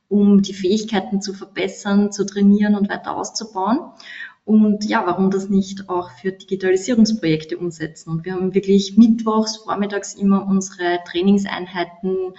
um 0.07 0.41
die 0.41 0.53
Fähigkeiten 0.53 1.21
zu 1.21 1.33
verbessern, 1.33 2.11
zu 2.11 2.25
trainieren 2.25 2.75
und 2.75 2.89
weiter 2.89 3.15
auszubauen. 3.15 3.79
Und 4.43 4.85
ja, 4.85 5.05
warum 5.05 5.29
das 5.29 5.49
nicht 5.49 5.89
auch 5.89 6.11
für 6.11 6.31
Digitalisierungsprojekte 6.31 7.57
umsetzen? 7.57 8.09
Und 8.09 8.25
wir 8.25 8.33
haben 8.33 8.53
wirklich 8.53 8.97
mittwochs, 8.97 9.57
vormittags 9.57 10.15
immer 10.15 10.45
unsere 10.45 10.99
Trainingseinheiten 11.05 12.33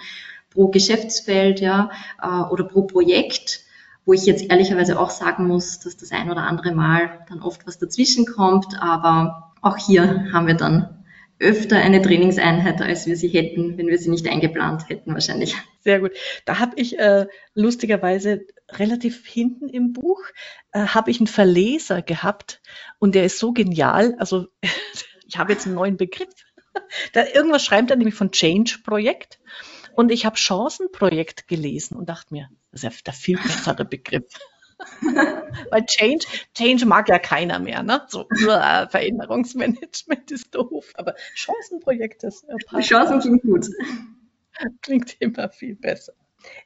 pro 0.49 0.67
Geschäftsfeld 0.67 1.61
ja, 1.61 1.89
äh, 2.21 2.51
oder 2.51 2.65
pro 2.65 2.83
Projekt, 2.83 3.61
wo 4.05 4.13
ich 4.13 4.25
jetzt 4.25 4.49
ehrlicherweise 4.49 4.99
auch 4.99 5.09
sagen 5.09 5.47
muss, 5.47 5.79
dass 5.79 5.95
das 5.95 6.11
ein 6.11 6.29
oder 6.29 6.43
andere 6.43 6.73
Mal 6.73 7.25
dann 7.29 7.41
oft 7.41 7.65
was 7.65 7.79
dazwischen 7.79 8.25
kommt. 8.25 8.81
Aber 8.81 9.53
auch 9.61 9.77
hier 9.77 10.31
haben 10.33 10.47
wir 10.47 10.55
dann 10.55 11.02
öfter 11.39 11.77
eine 11.77 12.01
Trainingseinheit, 12.01 12.81
als 12.81 13.05
wir 13.05 13.17
sie 13.17 13.27
hätten, 13.27 13.77
wenn 13.77 13.87
wir 13.87 13.97
sie 13.97 14.09
nicht 14.09 14.27
eingeplant 14.27 14.89
hätten 14.89 15.13
wahrscheinlich. 15.13 15.55
Sehr 15.79 15.99
gut. 15.99 16.11
Da 16.45 16.59
habe 16.59 16.73
ich 16.77 16.97
äh, 16.97 17.27
lustigerweise 17.53 18.45
relativ 18.71 19.25
hinten 19.27 19.67
im 19.67 19.93
Buch, 19.93 20.21
äh, 20.71 20.87
habe 20.87 21.11
ich 21.11 21.19
einen 21.19 21.27
Verleser 21.27 22.01
gehabt 22.01 22.61
und 22.99 23.15
der 23.15 23.25
ist 23.25 23.39
so 23.39 23.51
genial. 23.51 24.15
Also 24.19 24.47
ich 25.27 25.37
habe 25.37 25.53
jetzt 25.53 25.65
einen 25.65 25.75
neuen 25.75 25.97
Begriff. 25.97 26.33
Da, 27.11 27.25
irgendwas 27.25 27.63
schreibt 27.63 27.91
er 27.91 27.97
nämlich 27.97 28.15
von 28.15 28.31
Change-Projekt. 28.31 29.39
Und 29.95 30.11
ich 30.11 30.25
habe 30.25 30.37
Chancenprojekt 30.37 31.47
gelesen 31.47 31.95
und 31.95 32.09
dachte 32.09 32.33
mir, 32.33 32.49
das 32.71 32.83
ist 32.83 32.83
ja 32.83 32.89
der 33.05 33.13
viel 33.13 33.37
bessere 33.37 33.85
Begriff. 33.85 34.25
Weil 35.71 35.85
Change, 35.85 36.25
Change 36.55 36.85
mag 36.85 37.09
ja 37.09 37.19
keiner 37.19 37.59
mehr, 37.59 37.83
ne? 37.83 38.01
So 38.07 38.21
uh, 38.21 38.87
Veränderungsmanagement 38.89 40.31
ist 40.31 40.53
doof, 40.53 40.91
aber 40.95 41.15
Chancenprojekte 41.33 42.27
ist 42.27 42.45
äh, 42.47 42.81
Chancen 42.81 43.19
klingt 43.19 43.43
gut. 43.43 43.67
Klingt 44.81 45.15
immer 45.19 45.49
viel 45.49 45.75
besser. 45.75 46.13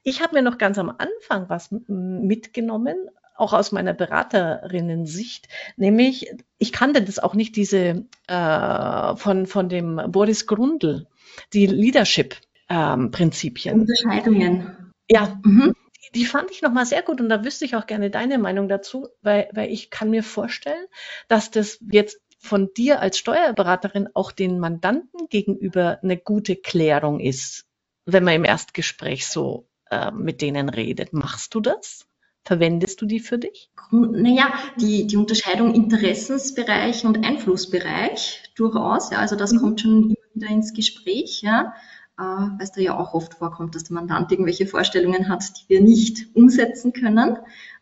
Ich 0.03 0.21
habe 0.21 0.35
mir 0.35 0.41
noch 0.41 0.57
ganz 0.57 0.77
am 0.77 0.89
Anfang 0.89 1.49
was 1.49 1.69
mitgenommen, 1.87 2.97
auch 3.35 3.53
aus 3.53 3.71
meiner 3.71 3.93
Beraterinnen-Sicht, 3.93 5.47
nämlich, 5.77 6.29
ich 6.57 6.73
kannte 6.73 7.03
das 7.03 7.19
auch 7.19 7.35
nicht, 7.35 7.55
diese 7.55 8.05
äh, 8.27 9.15
von, 9.15 9.45
von 9.45 9.69
dem 9.69 10.01
Boris 10.07 10.47
Grundl, 10.47 11.05
die 11.53 11.67
Leadership-Prinzipien. 11.67 13.75
Ähm, 13.75 13.81
Unterscheidungen. 13.81 14.91
Ja, 15.09 15.39
mhm 15.43 15.75
die 16.15 16.25
fand 16.25 16.51
ich 16.51 16.61
nochmal 16.61 16.85
sehr 16.85 17.01
gut 17.01 17.21
und 17.21 17.29
da 17.29 17.43
wüsste 17.43 17.65
ich 17.65 17.75
auch 17.75 17.85
gerne 17.85 18.09
deine 18.09 18.37
Meinung 18.37 18.67
dazu, 18.67 19.07
weil, 19.21 19.49
weil 19.53 19.71
ich 19.71 19.89
kann 19.89 20.09
mir 20.09 20.23
vorstellen, 20.23 20.85
dass 21.27 21.51
das 21.51 21.79
jetzt 21.91 22.19
von 22.39 22.73
dir 22.75 23.01
als 23.01 23.17
Steuerberaterin 23.17 24.09
auch 24.13 24.31
den 24.31 24.59
Mandanten 24.59 25.27
gegenüber 25.29 25.99
eine 26.01 26.17
gute 26.17 26.55
Klärung 26.55 27.19
ist, 27.19 27.65
wenn 28.05 28.23
man 28.23 28.35
im 28.35 28.45
Erstgespräch 28.45 29.27
so 29.27 29.67
äh, 29.89 30.11
mit 30.11 30.41
denen 30.41 30.69
redet. 30.69 31.13
Machst 31.13 31.55
du 31.55 31.59
das? 31.59 32.05
Verwendest 32.43 33.01
du 33.01 33.05
die 33.05 33.19
für 33.19 33.37
dich? 33.37 33.69
Naja, 33.91 34.53
die, 34.79 35.05
die 35.05 35.17
Unterscheidung 35.17 35.73
Interessensbereich 35.73 37.05
und 37.05 37.25
Einflussbereich 37.25 38.53
durchaus. 38.55 39.11
Ja, 39.11 39.19
also 39.19 39.35
das 39.35 39.51
mhm. 39.51 39.59
kommt 39.59 39.81
schon 39.81 40.03
immer 40.03 40.15
wieder 40.33 40.47
ins 40.47 40.73
Gespräch. 40.73 41.41
Ja. 41.41 41.73
Äh, 42.19 42.23
weil 42.23 42.63
es 42.63 42.71
da 42.71 42.81
ja 42.81 42.97
auch 42.97 43.13
oft 43.13 43.35
vorkommt, 43.35 43.75
dass 43.75 43.83
der 43.83 43.93
Mandant 43.93 44.31
irgendwelche 44.31 44.65
Vorstellungen 44.65 45.29
hat, 45.29 45.43
die 45.59 45.69
wir 45.69 45.81
nicht 45.81 46.35
umsetzen 46.35 46.91
können. 46.91 47.37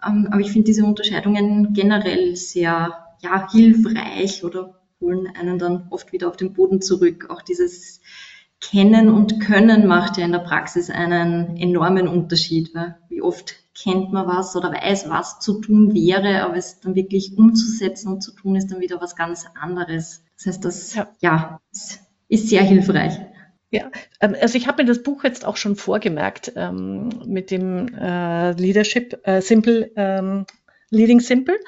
Ähm, 0.05 0.27
aber 0.29 0.41
ich 0.41 0.51
finde 0.51 0.65
diese 0.65 0.83
Unterscheidungen 0.83 1.73
generell 1.73 2.35
sehr 2.35 3.05
ja, 3.21 3.51
hilfreich 3.51 4.43
oder 4.43 4.81
holen 4.99 5.27
einen 5.39 5.57
dann 5.57 5.87
oft 5.89 6.11
wieder 6.11 6.27
auf 6.27 6.35
den 6.35 6.53
Boden 6.53 6.81
zurück. 6.81 7.27
Auch 7.29 7.41
dieses 7.41 8.01
Kennen 8.59 9.09
und 9.09 9.39
Können 9.39 9.87
macht 9.87 10.17
ja 10.17 10.25
in 10.25 10.31
der 10.31 10.39
Praxis 10.39 10.89
einen 10.89 11.55
enormen 11.55 12.07
Unterschied, 12.07 12.73
weil 12.73 12.97
wie 13.09 13.21
oft 13.21 13.55
kennt 13.73 14.11
man 14.11 14.27
was 14.27 14.55
oder 14.55 14.71
weiß, 14.71 15.09
was 15.09 15.39
zu 15.39 15.61
tun 15.61 15.93
wäre, 15.93 16.43
aber 16.43 16.55
es 16.57 16.79
dann 16.79 16.95
wirklich 16.95 17.37
umzusetzen 17.37 18.11
und 18.11 18.21
zu 18.21 18.31
tun 18.31 18.55
ist 18.55 18.71
dann 18.71 18.79
wieder 18.79 18.99
was 18.99 19.15
ganz 19.15 19.45
anderes. 19.59 20.23
Das 20.35 20.47
heißt, 20.47 20.65
das 20.65 20.95
ja, 20.95 21.07
ja 21.19 21.61
ist 22.27 22.49
sehr 22.49 22.63
hilfreich. 22.63 23.19
Ja, 23.75 23.91
ähm, 24.21 24.37
also 24.39 24.57
ich 24.57 24.67
habe 24.67 24.83
mir 24.83 24.87
das 24.87 25.03
Buch 25.03 25.25
jetzt 25.25 25.43
auch 25.43 25.57
schon 25.57 25.75
vorgemerkt 25.75 26.53
ähm, 26.55 27.09
mit 27.25 27.51
dem 27.51 27.93
äh, 27.93 28.53
Leadership 28.53 29.19
äh, 29.27 29.41
Simple, 29.41 29.91
ähm, 29.97 30.45
Leading 30.91 31.19
Simple. 31.19 31.59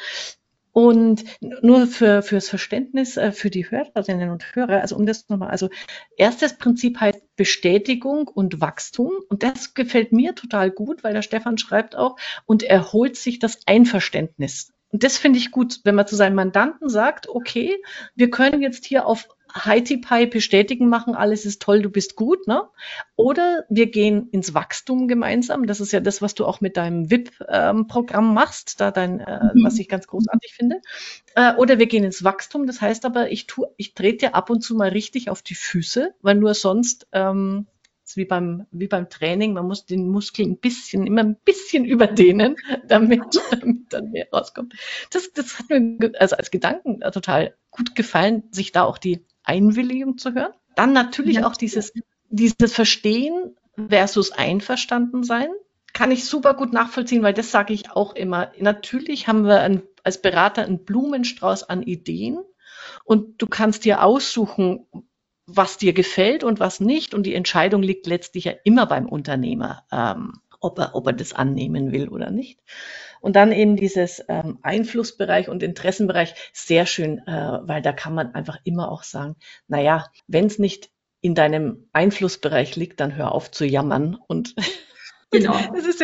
Und 0.72 1.26
nur 1.42 1.88
für 1.88 2.22
fürs 2.22 2.48
Verständnis 2.48 3.18
äh, 3.18 3.34
für 3.34 3.50
die 3.50 3.70
Hörerinnen 3.70 4.30
und 4.30 4.56
Hörer, 4.56 4.80
also 4.80 4.96
um 4.96 5.06
das 5.06 5.28
nochmal, 5.28 5.50
also 5.50 5.70
erstes 6.16 6.58
Prinzip 6.58 7.02
heißt 7.02 7.36
Bestätigung 7.36 8.30
und 8.30 8.62
Wachstum. 8.62 9.12
Und 9.28 9.44
das 9.44 9.74
gefällt 9.74 10.14
mir 10.14 10.34
total 10.34 10.72
gut, 10.72 11.04
weil 11.04 11.14
der 11.14 11.24
Stefan 11.24 11.58
schreibt 11.58 11.98
auch, 11.98 12.16
und 12.46 12.64
erholt 12.64 13.18
sich 13.18 13.40
das 13.40 13.60
Einverständnis. 13.66 14.72
Und 14.90 15.04
das 15.04 15.18
finde 15.18 15.40
ich 15.40 15.52
gut, 15.52 15.82
wenn 15.84 15.96
man 15.96 16.08
zu 16.08 16.16
seinem 16.16 16.36
Mandanten 16.36 16.88
sagt, 16.88 17.28
okay, 17.28 17.76
wir 18.16 18.30
können 18.30 18.62
jetzt 18.62 18.86
hier 18.86 19.08
auf 19.08 19.28
Heidi 19.54 19.98
Pie 19.98 20.27
bestätigen 20.27 20.89
machen, 20.89 21.16
alles 21.16 21.46
ist 21.46 21.62
toll, 21.62 21.82
du 21.82 21.89
bist 21.89 22.16
gut, 22.16 22.48
ne? 22.48 22.63
Oder 23.16 23.66
wir 23.70 23.88
gehen 23.88 24.30
ins 24.30 24.54
Wachstum 24.54 25.08
gemeinsam. 25.08 25.68
Das 25.68 25.80
ist 25.80 25.92
ja 25.92 26.00
das, 26.00 26.22
was 26.22 26.36
du 26.36 26.46
auch 26.46 26.62
mit 26.62 26.77
deinem 26.77 27.10
VIP-Programm 27.10 28.27
ähm, 28.27 28.34
machst, 28.34 28.80
da 28.82 28.92
dein, 28.92 29.20
äh, 29.20 29.51
mhm. 29.54 29.63
was 29.63 29.80
ich 29.80 29.88
ganz 29.88 30.08
großartig 30.08 30.54
finde. 30.54 30.82
Äh, 31.36 31.56
oder 31.56 31.80
wir 31.80 31.88
gehen 31.88 32.04
ins 32.04 32.24
Wachstum. 32.24 32.68
Das 32.68 32.82
heißt 32.82 33.06
aber, 33.06 33.32
ich 33.32 33.48
tu, 33.48 33.66
ich 33.77 33.94
trete 33.94 34.27
dir 34.27 34.36
ab 34.36 34.50
und 34.50 34.62
zu 34.62 34.75
mal 34.75 34.89
richtig 34.89 35.30
auf 35.30 35.42
die 35.42 35.56
Füße, 35.56 36.13
weil 36.22 36.36
nur 36.36 36.54
sonst 36.54 37.08
ähm, 37.12 37.68
wie 38.16 38.25
beim, 38.25 38.66
wie 38.72 38.88
beim 38.88 39.10
Training, 39.10 39.54
man 39.54 39.68
muss 39.68 39.86
den 39.86 40.10
Muskel 40.10 40.46
ein 40.46 40.58
bisschen, 40.58 41.06
immer 41.06 41.24
ein 41.24 41.36
bisschen 41.44 41.84
überdehnen, 41.84 42.56
damit, 42.88 43.22
damit 43.51 43.92
dann 43.92 44.12
mehr 44.12 44.27
rauskommt. 44.32 44.75
Das, 45.12 45.32
das 45.34 45.60
hat 45.60 45.70
mir 45.70 46.12
also 46.20 46.38
als 46.38 46.51
Gedanken 46.51 47.01
total 47.12 47.56
gut 47.70 47.96
gefallen, 47.96 48.44
sich 48.51 48.72
da 48.72 48.84
auch 48.84 48.98
die 48.98 49.25
Einwilligung 49.48 50.18
zu 50.18 50.34
hören. 50.34 50.54
Dann 50.75 50.94
natürlich 50.94 51.38
ja. 51.38 51.48
auch 51.48 51.56
dieses, 51.56 51.94
dieses 52.30 52.74
Verstehen 52.74 53.56
versus 53.89 54.32
Einverstanden 54.32 55.24
sein. 55.24 55.50
Kann 55.94 56.12
ich 56.12 56.25
super 56.25 56.54
gut 56.54 56.74
nachvollziehen, 56.74 57.24
weil 57.24 57.34
das 57.34 57.51
sage 57.51 57.74
ich 57.74 57.92
auch 57.92 58.13
immer. 58.16 58.51
Natürlich 58.60 59.27
haben 59.27 59.46
wir 59.46 59.62
ein, 59.62 59.82
als 60.04 60.22
Berater 60.22 60.63
einen 60.63 60.84
Blumenstrauß 60.84 61.63
an 61.63 61.82
Ideen 61.82 62.39
und 63.04 63.42
du 63.42 63.48
kannst 63.48 63.86
dir 63.86 64.04
aussuchen, 64.04 64.86
was 65.48 65.77
dir 65.77 65.94
gefällt 65.94 66.44
und 66.44 66.60
was 66.60 66.80
nicht. 66.80 67.13
Und 67.13 67.24
die 67.24 67.34
Entscheidung 67.34 67.82
liegt 67.82 68.06
letztlich 68.06 68.44
ja 68.44 68.54
immer 68.63 68.86
beim 68.86 69.08
Unternehmer, 69.08 69.86
ähm, 69.92 70.34
ob, 70.60 70.77
er, 70.77 70.94
ob 70.94 71.08
er 71.08 71.13
das 71.13 71.34
annehmen 71.34 71.92
will 71.92 72.10
oder 72.10 72.30
nicht. 72.30 72.60
Und 73.22 73.36
dann 73.36 73.52
eben 73.52 73.76
dieses 73.76 74.24
ähm, 74.28 74.60
Einflussbereich 74.62 75.50
und 75.50 75.64
Interessenbereich, 75.64 76.34
sehr 76.54 76.86
schön, 76.86 77.20
äh, 77.28 77.60
weil 77.62 77.82
da 77.82 77.94
kann 77.94 78.14
man 78.14 78.34
einfach 78.36 78.58
immer 78.64 78.92
auch 78.92 79.04
sagen, 79.04 79.36
naja, 79.68 80.06
wenn 80.28 80.46
es 80.46 80.60
nicht 80.60 80.90
in 81.22 81.36
deinem 81.36 81.90
Einflussbereich 81.94 82.76
liegt, 82.76 83.00
dann 83.00 83.16
hör 83.16 83.32
auf 83.32 83.52
zu 83.52 83.66
jammern. 83.66 84.18
Und 84.28 84.56
genau. 85.32 85.58
das 85.74 85.86
ist 85.86 86.02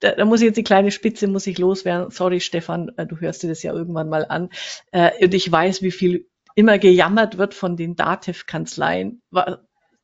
da, 0.00 0.12
da 0.12 0.24
muss 0.24 0.40
ich 0.40 0.46
jetzt 0.46 0.56
die 0.56 0.64
kleine 0.64 0.90
Spitze 0.90 1.28
muss 1.28 1.46
ich 1.46 1.58
loswerden. 1.58 2.10
Sorry, 2.10 2.40
Stefan, 2.40 2.90
äh, 2.96 3.06
du 3.06 3.16
hörst 3.18 3.42
dir 3.42 3.48
das 3.48 3.62
ja 3.62 3.72
irgendwann 3.72 4.08
mal 4.08 4.24
an. 4.26 4.48
Äh, 4.92 5.24
und 5.24 5.34
ich 5.34 5.50
weiß, 5.50 5.82
wie 5.82 5.90
viel 5.90 6.28
immer 6.54 6.78
gejammert 6.78 7.38
wird 7.38 7.54
von 7.54 7.76
den 7.76 7.96
Dativ-Kanzleien. 7.96 9.22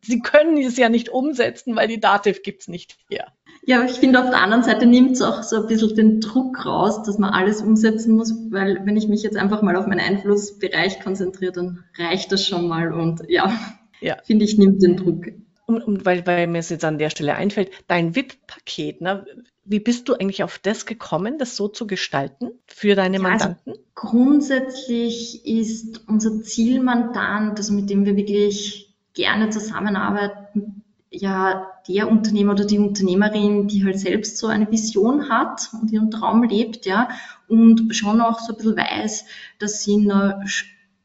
Sie 0.01 0.21
können 0.21 0.59
es 0.59 0.77
ja 0.77 0.89
nicht 0.89 1.09
umsetzen, 1.09 1.75
weil 1.75 1.89
die 1.89 2.01
Dativ 2.01 2.43
gibt's 2.43 2.69
nicht 2.69 2.99
her. 3.11 3.33
Ja, 3.67 3.85
ich 3.85 3.97
finde, 3.97 4.23
auf 4.23 4.31
der 4.31 4.41
anderen 4.41 4.63
Seite 4.63 4.87
nimmt 4.87 5.13
es 5.13 5.23
auch 5.23 5.43
so 5.43 5.57
ein 5.57 5.67
bisschen 5.67 5.97
den 5.97 6.21
Druck 6.21 6.65
raus, 6.65 7.03
dass 7.03 7.19
man 7.19 7.31
alles 7.31 7.63
umsetzen 7.63 8.15
muss, 8.15 8.33
weil 8.51 8.81
wenn 8.85 8.97
ich 8.97 9.09
mich 9.09 9.25
jetzt 9.25 9.37
einfach 9.37 9.61
mal 9.61 9.75
auf 9.75 9.89
meinen 9.89 9.99
Einflussbereich 9.99 11.01
konzentriere, 11.01 11.51
dann 11.51 11.85
reicht 11.99 12.31
das 12.31 12.47
schon 12.47 12.69
mal 12.69 12.93
und 12.93 13.23
ja, 13.29 13.53
ja. 14.01 14.19
finde 14.23 14.45
ich, 14.45 14.57
nimmt 14.57 14.83
den 14.85 14.97
Druck. 14.97 15.27
Und, 15.67 15.83
und 15.83 16.07
weil, 16.07 16.25
weil 16.29 16.47
mir 16.47 16.59
es 16.59 16.71
jetzt 16.71 16.85
an 16.85 16.99
der 16.99 17.11
Stelle 17.11 17.35
einfällt, 17.35 17.73
dein 17.89 18.15
VIP-Paket, 18.15 19.01
ne, 19.01 19.27
wie 19.65 19.81
bist 19.81 20.09
du 20.09 20.15
eigentlich 20.15 20.45
auf 20.45 20.61
das 20.61 20.87
gekommen, 20.87 21.39
das 21.39 21.57
so 21.57 21.67
zu 21.67 21.89
gestalten 21.89 22.53
für 22.69 22.95
deine 22.95 23.17
ja, 23.17 23.25
also 23.25 23.29
Mandanten? 23.31 23.73
Also 23.73 23.83
grundsätzlich 23.97 25.45
ist 25.45 26.03
unser 26.07 26.41
Zielmandant, 26.41 27.59
also 27.59 27.73
mit 27.73 27.91
dem 27.91 28.05
wir 28.05 28.17
wirklich 28.17 28.95
gerne 29.13 29.51
zusammenarbeiten, 29.51 30.76
ja 31.11 31.67
der 31.89 32.09
Unternehmer 32.11 32.53
oder 32.53 32.65
die 32.65 32.79
Unternehmerin, 32.79 33.69
die 33.69 33.85
halt 33.85 33.99
selbst 33.99 34.39
so 34.39 34.47
eine 34.49 34.71
Vision 34.71 35.29
hat 35.29 35.71
und 35.81 35.91
ihren 35.91 36.11
Traum 36.11 36.43
lebt, 36.43 36.87
ja, 36.87 37.09
und 37.49 37.95
schon 37.95 38.21
auch 38.21 38.41
so 38.41 38.53
ein 38.53 38.57
bisschen 38.57 38.77
weiß, 38.77 39.25
dass 39.59 39.83
sie 39.83 39.95
in 39.95 40.11
einer 40.11 40.43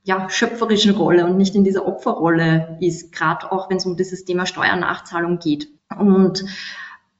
ja, 0.03 0.29
schöpferischen 0.29 0.95
Rolle 0.95 1.25
und 1.25 1.37
nicht 1.37 1.55
in 1.55 1.63
dieser 1.63 1.85
Opferrolle 1.85 2.77
ist, 2.81 3.11
gerade 3.11 3.51
auch 3.51 3.69
wenn 3.69 3.77
es 3.77 3.85
um 3.85 3.95
dieses 3.95 4.25
Thema 4.25 4.45
Steuernachzahlung 4.45 5.37
geht. 5.37 5.67
Und 5.95 6.43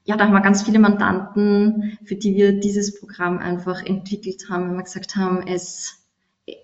ja, 0.04 0.16
da 0.16 0.24
haben 0.24 0.32
wir 0.32 0.40
ganz 0.40 0.62
viele 0.62 0.80
Mandanten, 0.80 1.98
für 2.04 2.16
die 2.16 2.34
wir 2.34 2.58
dieses 2.58 2.98
Programm 2.98 3.38
einfach 3.38 3.84
entwickelt 3.84 4.46
haben, 4.50 4.68
wenn 4.68 4.76
wir 4.76 4.82
gesagt 4.82 5.14
haben, 5.14 5.46
es 5.46 6.01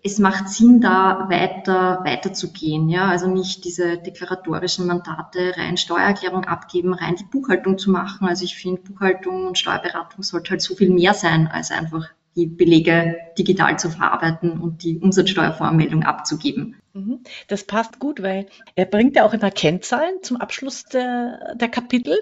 es 0.03 0.19
macht 0.19 0.49
Sinn, 0.49 0.81
da 0.81 1.27
weiter, 1.29 2.01
weiterzugehen, 2.05 2.89
ja, 2.89 3.07
also 3.07 3.29
nicht 3.29 3.65
diese 3.65 3.99
deklaratorischen 3.99 4.87
Mandate 4.87 5.55
rein 5.57 5.77
Steuererklärung 5.77 6.45
abgeben, 6.45 6.95
rein 6.95 7.17
die 7.17 7.25
Buchhaltung 7.25 7.79
zu 7.79 7.91
machen. 7.91 8.27
Also 8.29 8.45
ich 8.45 8.57
finde, 8.57 8.83
Buchhaltung 8.83 9.47
und 9.47 9.59
Steuerberatung 9.59 10.23
sollte 10.23 10.51
halt 10.51 10.63
so 10.63 10.75
viel 10.75 10.91
mehr 10.91 11.15
sein, 11.15 11.49
als 11.49 11.71
einfach 11.71 12.09
die 12.37 12.47
Belege 12.47 13.17
digital 13.37 13.79
zu 13.79 13.91
verarbeiten 13.91 14.61
und 14.61 14.83
die 14.85 14.99
Umsatzsteuervoranmeldung 14.99 16.05
abzugeben. 16.05 16.77
Mhm. 16.93 17.21
Das 17.49 17.65
passt 17.65 17.99
gut, 17.99 18.23
weil 18.23 18.47
er 18.77 18.85
bringt 18.85 19.17
ja 19.17 19.25
auch 19.25 19.35
immer 19.35 19.51
Kennzahlen 19.51 20.23
zum 20.23 20.37
Abschluss 20.37 20.85
der, 20.85 21.57
der 21.57 21.69
Kapitel. 21.69 22.17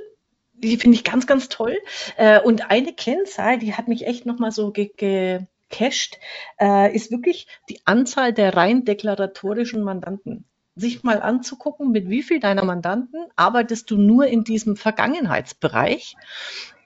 Die 0.55 0.79
finde 0.79 0.97
ich 0.97 1.05
ganz, 1.05 1.27
ganz 1.27 1.49
toll. 1.51 1.77
Äh, 2.17 2.41
und 2.41 2.71
eine 2.71 2.95
Kennzahl, 2.95 3.59
die 3.59 3.75
hat 3.75 3.89
mich 3.89 4.07
echt 4.07 4.25
nochmal 4.25 4.53
so 4.53 4.71
ge, 4.71 4.91
ge 4.97 5.41
cached, 5.71 6.19
äh, 6.61 6.95
ist 6.95 7.11
wirklich 7.11 7.47
die 7.69 7.81
Anzahl 7.85 8.33
der 8.33 8.57
rein 8.57 8.85
deklaratorischen 8.85 9.83
Mandanten. 9.83 10.45
Sich 10.75 11.03
mal 11.03 11.23
anzugucken, 11.23 11.91
mit 11.91 12.11
wie 12.11 12.23
viel 12.23 12.39
deiner 12.39 12.65
Mandanten 12.65 13.27
arbeitest 13.35 13.91
du 13.91 13.97
nur 13.97 14.27
in 14.27 14.45
diesem 14.45 14.77
Vergangenheitsbereich, 14.77 16.17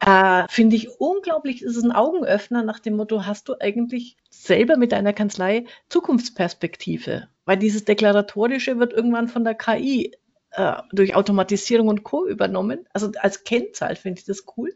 äh, 0.00 0.44
finde 0.48 0.76
ich 0.76 0.88
unglaublich, 0.98 1.62
ist 1.62 1.82
ein 1.82 1.92
Augenöffner 1.92 2.62
nach 2.62 2.78
dem 2.78 2.96
Motto, 2.96 3.26
hast 3.26 3.48
du 3.48 3.54
eigentlich 3.60 4.16
selber 4.30 4.76
mit 4.76 4.92
deiner 4.92 5.12
Kanzlei 5.12 5.64
Zukunftsperspektive? 5.88 7.28
Weil 7.44 7.56
dieses 7.58 7.84
Deklaratorische 7.84 8.78
wird 8.78 8.92
irgendwann 8.92 9.28
von 9.28 9.44
der 9.44 9.54
KI 9.54 10.12
äh, 10.52 10.74
durch 10.92 11.14
Automatisierung 11.14 11.88
und 11.88 12.02
Co. 12.02 12.26
übernommen. 12.26 12.86
Also 12.92 13.10
als 13.20 13.44
Kennzahl 13.44 13.96
finde 13.96 14.20
ich 14.20 14.26
das 14.26 14.44
cool. 14.56 14.74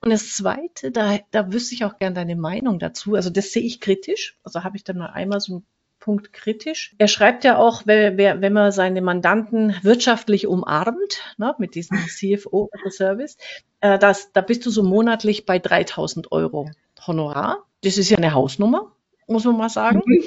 Und 0.00 0.10
das 0.10 0.32
Zweite, 0.32 0.90
da, 0.90 1.18
da 1.30 1.52
wüsste 1.52 1.74
ich 1.74 1.84
auch 1.84 1.98
gern 1.98 2.14
deine 2.14 2.36
Meinung 2.36 2.78
dazu. 2.78 3.14
Also 3.14 3.30
das 3.30 3.52
sehe 3.52 3.62
ich 3.62 3.80
kritisch. 3.80 4.38
Also 4.42 4.64
habe 4.64 4.76
ich 4.76 4.84
dann 4.84 4.98
mal 4.98 5.10
einmal 5.10 5.40
so 5.40 5.54
einen 5.54 5.66
Punkt 6.04 6.34
kritisch. 6.34 6.94
Er 6.98 7.08
schreibt 7.08 7.44
ja 7.44 7.56
auch, 7.56 7.86
wenn, 7.86 8.18
wenn 8.18 8.52
man 8.52 8.72
seine 8.72 9.00
Mandanten 9.00 9.74
wirtschaftlich 9.82 10.46
umarmt, 10.46 11.22
ne, 11.38 11.54
mit 11.58 11.74
diesem 11.74 11.96
CFO 12.08 12.70
Service, 12.90 13.38
äh, 13.80 13.98
das, 13.98 14.30
da 14.32 14.42
bist 14.42 14.66
du 14.66 14.70
so 14.70 14.82
monatlich 14.82 15.46
bei 15.46 15.58
3000 15.58 16.30
Euro 16.30 16.70
Honorar. 17.06 17.64
Das 17.82 17.96
ist 17.96 18.10
ja 18.10 18.18
eine 18.18 18.34
Hausnummer, 18.34 18.92
muss 19.26 19.44
man 19.44 19.56
mal 19.56 19.70
sagen. 19.70 20.02
Mhm. 20.04 20.24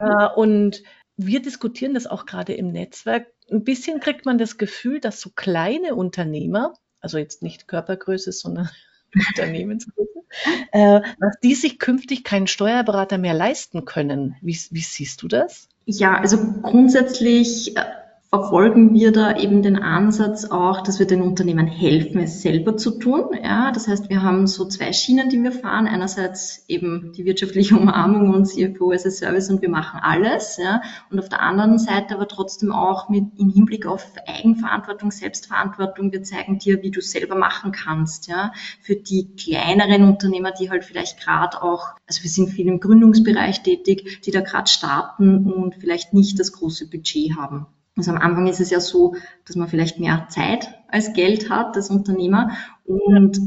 Äh, 0.00 0.28
und 0.34 0.82
wir 1.26 1.42
diskutieren 1.42 1.94
das 1.94 2.06
auch 2.06 2.26
gerade 2.26 2.54
im 2.54 2.72
Netzwerk. 2.72 3.26
Ein 3.50 3.64
bisschen 3.64 4.00
kriegt 4.00 4.26
man 4.26 4.38
das 4.38 4.58
Gefühl, 4.58 5.00
dass 5.00 5.20
so 5.20 5.30
kleine 5.34 5.94
Unternehmer, 5.94 6.74
also 7.00 7.18
jetzt 7.18 7.42
nicht 7.42 7.68
Körpergröße, 7.68 8.32
sondern 8.32 8.70
Unternehmensgröße, 9.30 10.24
äh, 10.72 11.00
dass 11.20 11.40
die 11.42 11.54
sich 11.54 11.78
künftig 11.78 12.24
keinen 12.24 12.46
Steuerberater 12.46 13.18
mehr 13.18 13.34
leisten 13.34 13.84
können. 13.84 14.36
Wie, 14.40 14.58
wie 14.70 14.80
siehst 14.80 15.22
du 15.22 15.28
das? 15.28 15.68
Ja, 15.86 16.18
also 16.18 16.38
grundsätzlich 16.62 17.76
äh, 17.76 17.84
verfolgen 18.32 18.94
wir 18.94 19.10
da 19.10 19.36
eben 19.36 19.60
den 19.60 19.76
Ansatz 19.76 20.44
auch, 20.44 20.82
dass 20.82 21.00
wir 21.00 21.06
den 21.06 21.20
Unternehmen 21.20 21.66
helfen, 21.66 22.20
es 22.20 22.42
selber 22.42 22.76
zu 22.76 22.92
tun. 22.92 23.30
Ja, 23.42 23.72
das 23.72 23.88
heißt, 23.88 24.08
wir 24.08 24.22
haben 24.22 24.46
so 24.46 24.66
zwei 24.66 24.92
Schienen, 24.92 25.30
die 25.30 25.42
wir 25.42 25.50
fahren. 25.50 25.88
Einerseits 25.88 26.64
eben 26.68 27.12
die 27.12 27.24
wirtschaftliche 27.24 27.76
Umarmung 27.78 28.32
und 28.32 28.46
CFO 28.46 28.92
as 28.92 29.04
a 29.04 29.10
Service 29.10 29.50
und 29.50 29.62
wir 29.62 29.68
machen 29.68 29.98
alles. 30.00 30.58
Ja, 30.58 30.80
und 31.10 31.18
auf 31.18 31.28
der 31.28 31.42
anderen 31.42 31.80
Seite 31.80 32.14
aber 32.14 32.28
trotzdem 32.28 32.70
auch 32.70 33.08
mit 33.08 33.24
im 33.36 33.50
Hinblick 33.50 33.84
auf 33.84 34.06
Eigenverantwortung, 34.28 35.10
Selbstverantwortung. 35.10 36.12
Wir 36.12 36.22
zeigen 36.22 36.60
dir, 36.60 36.82
wie 36.82 36.92
du 36.92 37.00
selber 37.00 37.34
machen 37.34 37.72
kannst. 37.72 38.28
Ja, 38.28 38.52
für 38.80 38.94
die 38.94 39.34
kleineren 39.34 40.04
Unternehmer, 40.04 40.52
die 40.52 40.70
halt 40.70 40.84
vielleicht 40.84 41.18
gerade 41.18 41.60
auch, 41.64 41.88
also 42.06 42.22
wir 42.22 42.30
sind 42.30 42.50
viel 42.50 42.68
im 42.68 42.78
Gründungsbereich 42.78 43.64
tätig, 43.64 44.20
die 44.24 44.30
da 44.30 44.40
gerade 44.40 44.70
starten 44.70 45.50
und 45.50 45.74
vielleicht 45.74 46.14
nicht 46.14 46.38
das 46.38 46.52
große 46.52 46.88
Budget 46.88 47.36
haben. 47.36 47.66
Also 47.96 48.12
am 48.12 48.18
Anfang 48.18 48.46
ist 48.46 48.60
es 48.60 48.70
ja 48.70 48.80
so, 48.80 49.14
dass 49.46 49.56
man 49.56 49.68
vielleicht 49.68 49.98
mehr 49.98 50.26
Zeit 50.30 50.68
als 50.88 51.12
Geld 51.12 51.50
hat 51.50 51.76
als 51.76 51.90
Unternehmer. 51.90 52.50
Und 52.84 53.38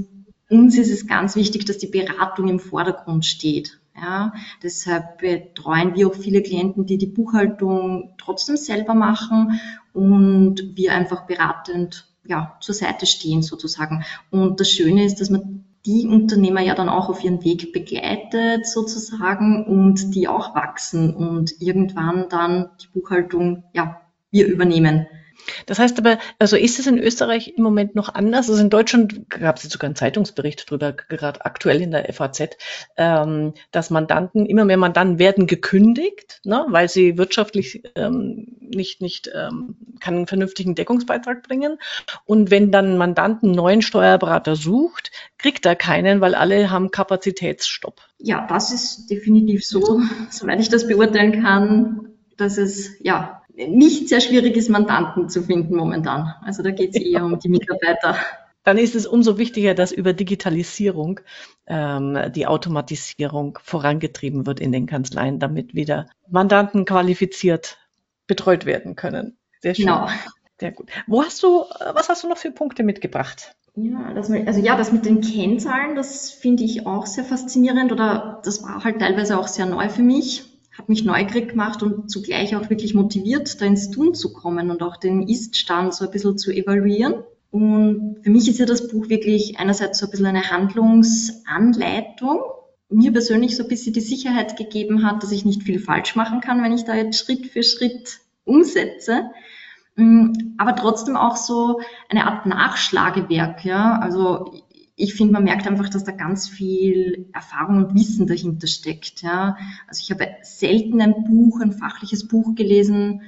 uns 0.50 0.78
ist 0.78 0.92
es 0.92 1.08
ganz 1.08 1.36
wichtig, 1.36 1.66
dass 1.66 1.78
die 1.78 1.88
Beratung 1.88 2.48
im 2.48 2.60
Vordergrund 2.60 3.26
steht. 3.26 3.80
Ja, 3.96 4.34
deshalb 4.64 5.20
betreuen 5.20 5.96
wir 5.96 6.08
auch 6.08 6.16
viele 6.16 6.42
Klienten, 6.42 6.86
die 6.86 6.98
die 6.98 7.06
Buchhaltung 7.08 8.16
trotzdem 8.18 8.58
selber 8.58 8.96
machen 8.96 9.60
und 9.94 10.76
wir 10.76 10.94
einfach 10.94 11.28
beratend 11.28 12.08
ja, 12.26 12.58
zur 12.60 12.74
Seite 12.74 13.06
stehen 13.06 13.44
sozusagen. 13.44 14.04
Und 14.32 14.60
das 14.60 14.72
Schöne 14.72 15.06
ist, 15.06 15.22
dass 15.22 15.30
man 15.30 15.66
die 15.86 16.08
Unternehmer 16.08 16.62
ja 16.62 16.76
dann 16.76 16.90
auch 16.90 17.10
auf 17.10 17.24
ihren 17.24 17.44
Weg 17.44 17.74
begleitet 17.74 18.66
sozusagen 18.66 19.66
und 19.66 20.16
die 20.16 20.28
auch 20.28 20.56
wachsen 20.56 21.14
und 21.14 21.62
irgendwann 21.62 22.30
dann 22.30 22.70
die 22.82 22.88
Buchhaltung 22.88 23.64
ja 23.74 24.00
wir 24.34 24.48
übernehmen. 24.48 25.08
Das 25.66 25.80
heißt 25.80 25.98
aber, 26.00 26.20
also 26.40 26.56
ist 26.56 26.80
es 26.80 26.88
in 26.88 26.98
Österreich 26.98 27.54
im 27.58 27.64
Moment 27.64 27.96
noch 27.96 28.14
anders? 28.14 28.50
Also 28.50 28.62
in 28.62 28.70
Deutschland 28.70 29.30
gab 29.30 29.58
es 29.58 29.64
jetzt 29.64 29.74
sogar 29.74 29.88
einen 29.88 29.96
Zeitungsbericht 29.96 30.70
drüber, 30.70 30.94
gerade 30.94 31.46
aktuell 31.46 31.82
in 31.82 31.92
der 31.92 32.12
FAZ, 32.14 32.58
ähm, 32.98 33.54
dass 33.72 33.90
Mandanten, 33.90 34.46
immer 34.46 34.66
mehr 34.66 34.78
Mandanten 34.78 35.20
werden 35.20 35.48
gekündigt, 35.48 36.42
ne, 36.44 36.66
weil 36.70 36.90
sie 36.90 37.18
wirtschaftlich 37.18 37.84
ähm, 37.96 38.58
nicht, 38.60 39.02
nicht 39.02 39.30
ähm, 39.34 39.76
keinen 40.00 40.28
vernünftigen 40.28 40.76
Deckungsbeitrag 40.76 41.44
bringen. 41.44 41.78
Und 42.26 42.52
wenn 42.52 42.72
dann 42.72 42.98
Mandanten 42.98 43.50
einen 43.50 43.56
neuen 43.56 43.82
Steuerberater 43.82 44.56
sucht, 44.56 45.12
kriegt 45.38 45.66
er 45.66 45.76
keinen, 45.76 46.22
weil 46.22 46.36
alle 46.36 46.72
haben 46.72 46.92
Kapazitätsstopp. 46.92 48.02
Ja, 48.18 48.48
das 48.48 48.72
ist 48.72 49.08
definitiv 49.10 49.66
so, 49.66 50.02
soweit 50.30 50.60
ich 50.60 50.70
das 50.70 50.88
beurteilen 50.88 51.44
kann, 51.44 52.10
dass 52.38 52.58
es 52.58 52.92
ja 53.02 53.43
nicht 53.56 54.10
sehr 54.10 54.22
schwierig 54.22 54.56
ist, 54.56 54.70
Mandanten 54.70 55.30
zu 55.30 55.44
finden 55.44 55.76
momentan. 55.76 56.34
Also 56.42 56.64
da 56.64 56.72
geht 56.72 56.96
es 56.96 57.02
eher 57.02 57.24
um 57.24 57.40
die 57.40 57.50
Mitarbeiter. 57.50 58.18
Dann 58.64 58.78
ist 58.78 58.96
es 58.96 59.06
umso 59.06 59.38
wichtiger, 59.38 59.74
dass 59.74 59.92
über 59.92 60.14
Digitalisierung 60.14 61.20
ähm, 61.68 62.18
die 62.34 62.48
Automatisierung 62.48 63.60
vorangetrieben 63.62 64.46
wird 64.46 64.60
in 64.60 64.72
den 64.72 64.86
Kanzleien, 64.86 65.40
damit 65.40 65.76
wieder 65.76 66.08
Mandanten 66.30 66.86
qualifiziert 66.86 67.78
betreut 68.26 68.66
werden 68.66 68.96
können. 68.96 69.38
Sehr 69.62 69.76
schön. 69.76 69.86
Genau. 69.86 70.08
Sehr 70.60 70.72
gut. 70.72 70.90
Wo 71.08 71.24
hast 71.24 71.44
du, 71.44 71.66
was 71.94 72.08
hast 72.10 72.24
du 72.24 72.30
noch 72.30 72.38
für 72.38 72.52
Punkte 72.52 72.84
mitgebracht? 72.84 73.56
Ja, 73.76 74.14
das, 74.14 74.30
also 74.30 74.62
ja, 74.62 74.78
das 74.78 74.92
mit 74.92 75.04
den 75.04 75.22
Kennzahlen, 75.22 75.96
das 75.96 76.30
finde 76.30 76.64
ich 76.64 76.86
auch 76.86 77.06
sehr 77.08 77.24
faszinierend 77.24 77.92
oder 77.92 78.40
das 78.46 78.64
war 78.64 78.84
halt 78.84 79.00
teilweise 79.00 79.38
auch 79.38 79.48
sehr 79.48 79.66
neu 79.66 79.90
für 79.90 80.04
mich 80.04 80.53
hat 80.78 80.90
mich 80.90 81.04
neugierig 81.04 81.50
gemacht 81.50 81.84
und 81.84 82.10
zugleich 82.10 82.56
auch 82.56 82.70
wirklich 82.70 82.94
motiviert, 82.94 83.62
da 83.62 83.66
ins 83.66 83.92
Tun 83.92 84.16
zu 84.16 84.34
kommen 84.34 84.72
und 84.72 84.82
auch 84.82 84.98
den 84.98 85.28
Ist-Stand 85.28 85.94
so 85.94 86.06
ein 86.06 86.12
bisschen 86.12 86.38
zu 86.38 86.52
evaluieren. 86.52 87.24
Und 87.52 88.18
für 88.24 88.32
mich 88.32 88.50
ist 88.50 88.58
ja 88.58 88.66
das 88.66 88.88
Buch 88.88 89.10
wirklich 89.10 89.60
einerseits 89.60 90.00
so 90.00 90.08
ein 90.08 90.12
bisschen 90.12 90.26
eine 90.26 90.50
Handlungsanleitung, 90.50 92.40
mir 92.90 93.12
persönlich 93.12 93.56
so 93.56 93.64
ein 93.64 93.70
bisschen 93.70 93.94
die 93.94 94.02
Sicherheit 94.02 94.58
gegeben 94.58 95.06
hat, 95.06 95.22
dass 95.24 95.32
ich 95.32 95.46
nicht 95.46 95.64
viel 95.64 95.80
falsch 95.80 96.16
machen 96.16 96.42
kann, 96.42 96.64
wenn 96.64 96.74
ich 96.74 96.84
da 96.84 96.96
jetzt 96.96 97.24
Schritt 97.24 97.48
für 97.48 97.64
Schritt 97.64 98.20
umsetze. 98.44 99.32
Mm, 99.96 100.56
aber 100.58 100.76
trotzdem 100.76 101.16
auch 101.16 101.36
so 101.36 101.80
eine 102.10 102.26
Art 102.26 102.46
Nachschlagewerk, 102.46 103.64
ja. 103.64 104.00
Also 104.00 104.63
ich 104.96 105.16
finde, 105.16 105.34
man 105.34 105.44
merkt 105.44 105.68
einfach, 105.68 105.90
dass 105.90 106.04
da 106.04 106.12
ganz 106.12 106.48
viel 106.48 107.30
Erfahrung 107.34 107.78
und 107.78 107.96
Wissen 107.96 108.28
dahinter 108.28 108.68
steckt. 108.68 109.22
Ja. 109.24 109.58
Also 109.88 110.02
ich 110.04 110.12
habe 110.12 110.28
selten 110.44 111.02
ein 111.02 111.24
Buch, 111.24 111.62
ein 111.62 111.72
fachliches 111.72 112.28
Buch 112.28 112.56
gelesen, 112.56 113.22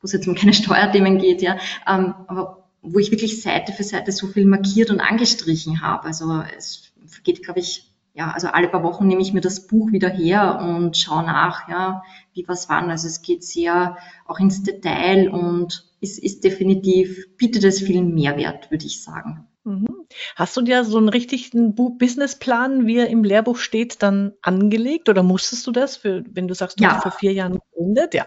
wo 0.00 0.04
es 0.04 0.12
jetzt 0.12 0.28
um 0.28 0.34
keine 0.34 0.52
Steuerthemen 0.54 1.18
geht, 1.18 1.42
ja, 1.42 1.58
ähm, 1.86 2.14
aber 2.26 2.68
wo 2.82 2.98
ich 2.98 3.10
wirklich 3.10 3.42
Seite 3.42 3.72
für 3.72 3.84
Seite 3.84 4.12
so 4.12 4.28
viel 4.28 4.46
markiert 4.46 4.90
und 4.90 5.00
angestrichen 5.00 5.82
habe. 5.82 6.04
Also 6.04 6.42
es 6.56 6.92
geht, 7.24 7.42
glaube 7.42 7.60
ich, 7.60 7.92
ja, 8.14 8.30
also 8.30 8.48
alle 8.48 8.68
paar 8.68 8.82
Wochen 8.82 9.06
nehme 9.06 9.22
ich 9.22 9.32
mir 9.32 9.40
das 9.40 9.66
Buch 9.66 9.92
wieder 9.92 10.08
her 10.08 10.60
und 10.60 10.96
schaue 10.96 11.24
nach, 11.24 11.68
ja, 11.68 12.02
wie 12.34 12.46
was 12.46 12.68
wann. 12.68 12.90
Also 12.90 13.06
es 13.08 13.22
geht 13.22 13.44
sehr 13.44 13.96
auch 14.26 14.38
ins 14.38 14.62
Detail 14.62 15.28
und 15.28 15.88
ist, 16.00 16.18
ist 16.18 16.44
definitiv, 16.44 17.36
bietet 17.36 17.64
es 17.64 17.80
viel 17.80 18.02
Mehrwert, 18.02 18.70
würde 18.70 18.86
ich 18.86 19.02
sagen. 19.02 19.46
Mhm. 19.68 20.06
Hast 20.34 20.56
du 20.56 20.62
dir 20.62 20.84
so 20.84 20.96
einen 20.96 21.10
richtigen 21.10 21.74
Businessplan, 21.74 22.86
wie 22.86 22.96
er 22.96 23.08
im 23.08 23.22
Lehrbuch 23.22 23.58
steht, 23.58 24.02
dann 24.02 24.32
angelegt 24.40 25.10
oder 25.10 25.22
musstest 25.22 25.66
du 25.66 25.72
das, 25.72 25.98
für, 25.98 26.24
wenn 26.32 26.48
du 26.48 26.54
sagst, 26.54 26.80
du 26.80 26.84
ja. 26.84 26.94
hast 26.94 27.02
vor 27.02 27.12
vier 27.12 27.34
Jahren 27.34 27.58
gegründet? 27.60 28.14
Ja. 28.14 28.26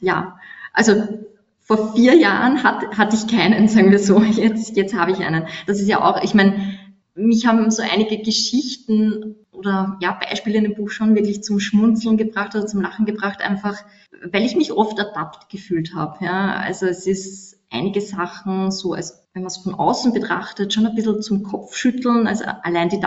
Ja, 0.00 0.38
also 0.72 1.26
vor 1.60 1.94
vier 1.94 2.14
Jahren 2.14 2.62
hat, 2.62 2.96
hatte 2.96 3.16
ich 3.16 3.26
keinen, 3.26 3.66
sagen 3.68 3.90
wir 3.90 3.98
so. 3.98 4.22
Jetzt, 4.22 4.76
jetzt 4.76 4.94
habe 4.94 5.10
ich 5.10 5.18
einen. 5.18 5.48
Das 5.66 5.80
ist 5.80 5.88
ja 5.88 6.00
auch, 6.00 6.22
ich 6.22 6.32
meine, 6.32 6.78
mich 7.16 7.46
haben 7.46 7.70
so 7.72 7.82
einige 7.82 8.18
Geschichten 8.18 9.34
oder 9.50 9.98
ja, 10.00 10.12
Beispiele 10.12 10.58
in 10.58 10.64
dem 10.64 10.74
Buch 10.76 10.90
schon 10.90 11.16
wirklich 11.16 11.42
zum 11.42 11.58
Schmunzeln 11.58 12.16
gebracht 12.16 12.54
oder 12.54 12.66
zum 12.66 12.80
Lachen 12.80 13.04
gebracht, 13.04 13.40
einfach 13.40 13.76
weil 14.24 14.44
ich 14.44 14.56
mich 14.56 14.72
oft 14.72 14.98
ertappt 14.98 15.48
gefühlt 15.50 15.94
habe. 15.94 16.24
Ja. 16.24 16.56
Also 16.56 16.86
es 16.86 17.06
ist 17.06 17.58
einige 17.70 18.00
Sachen 18.00 18.70
so, 18.70 18.94
als 18.94 19.28
wenn 19.32 19.42
man 19.42 19.48
es 19.48 19.58
von 19.58 19.74
außen 19.74 20.12
betrachtet, 20.12 20.72
schon 20.72 20.86
ein 20.86 20.94
bisschen 20.94 21.22
zum 21.22 21.42
Kopfschütteln. 21.42 22.26
Also 22.26 22.44
allein 22.62 22.88
die 22.88 23.00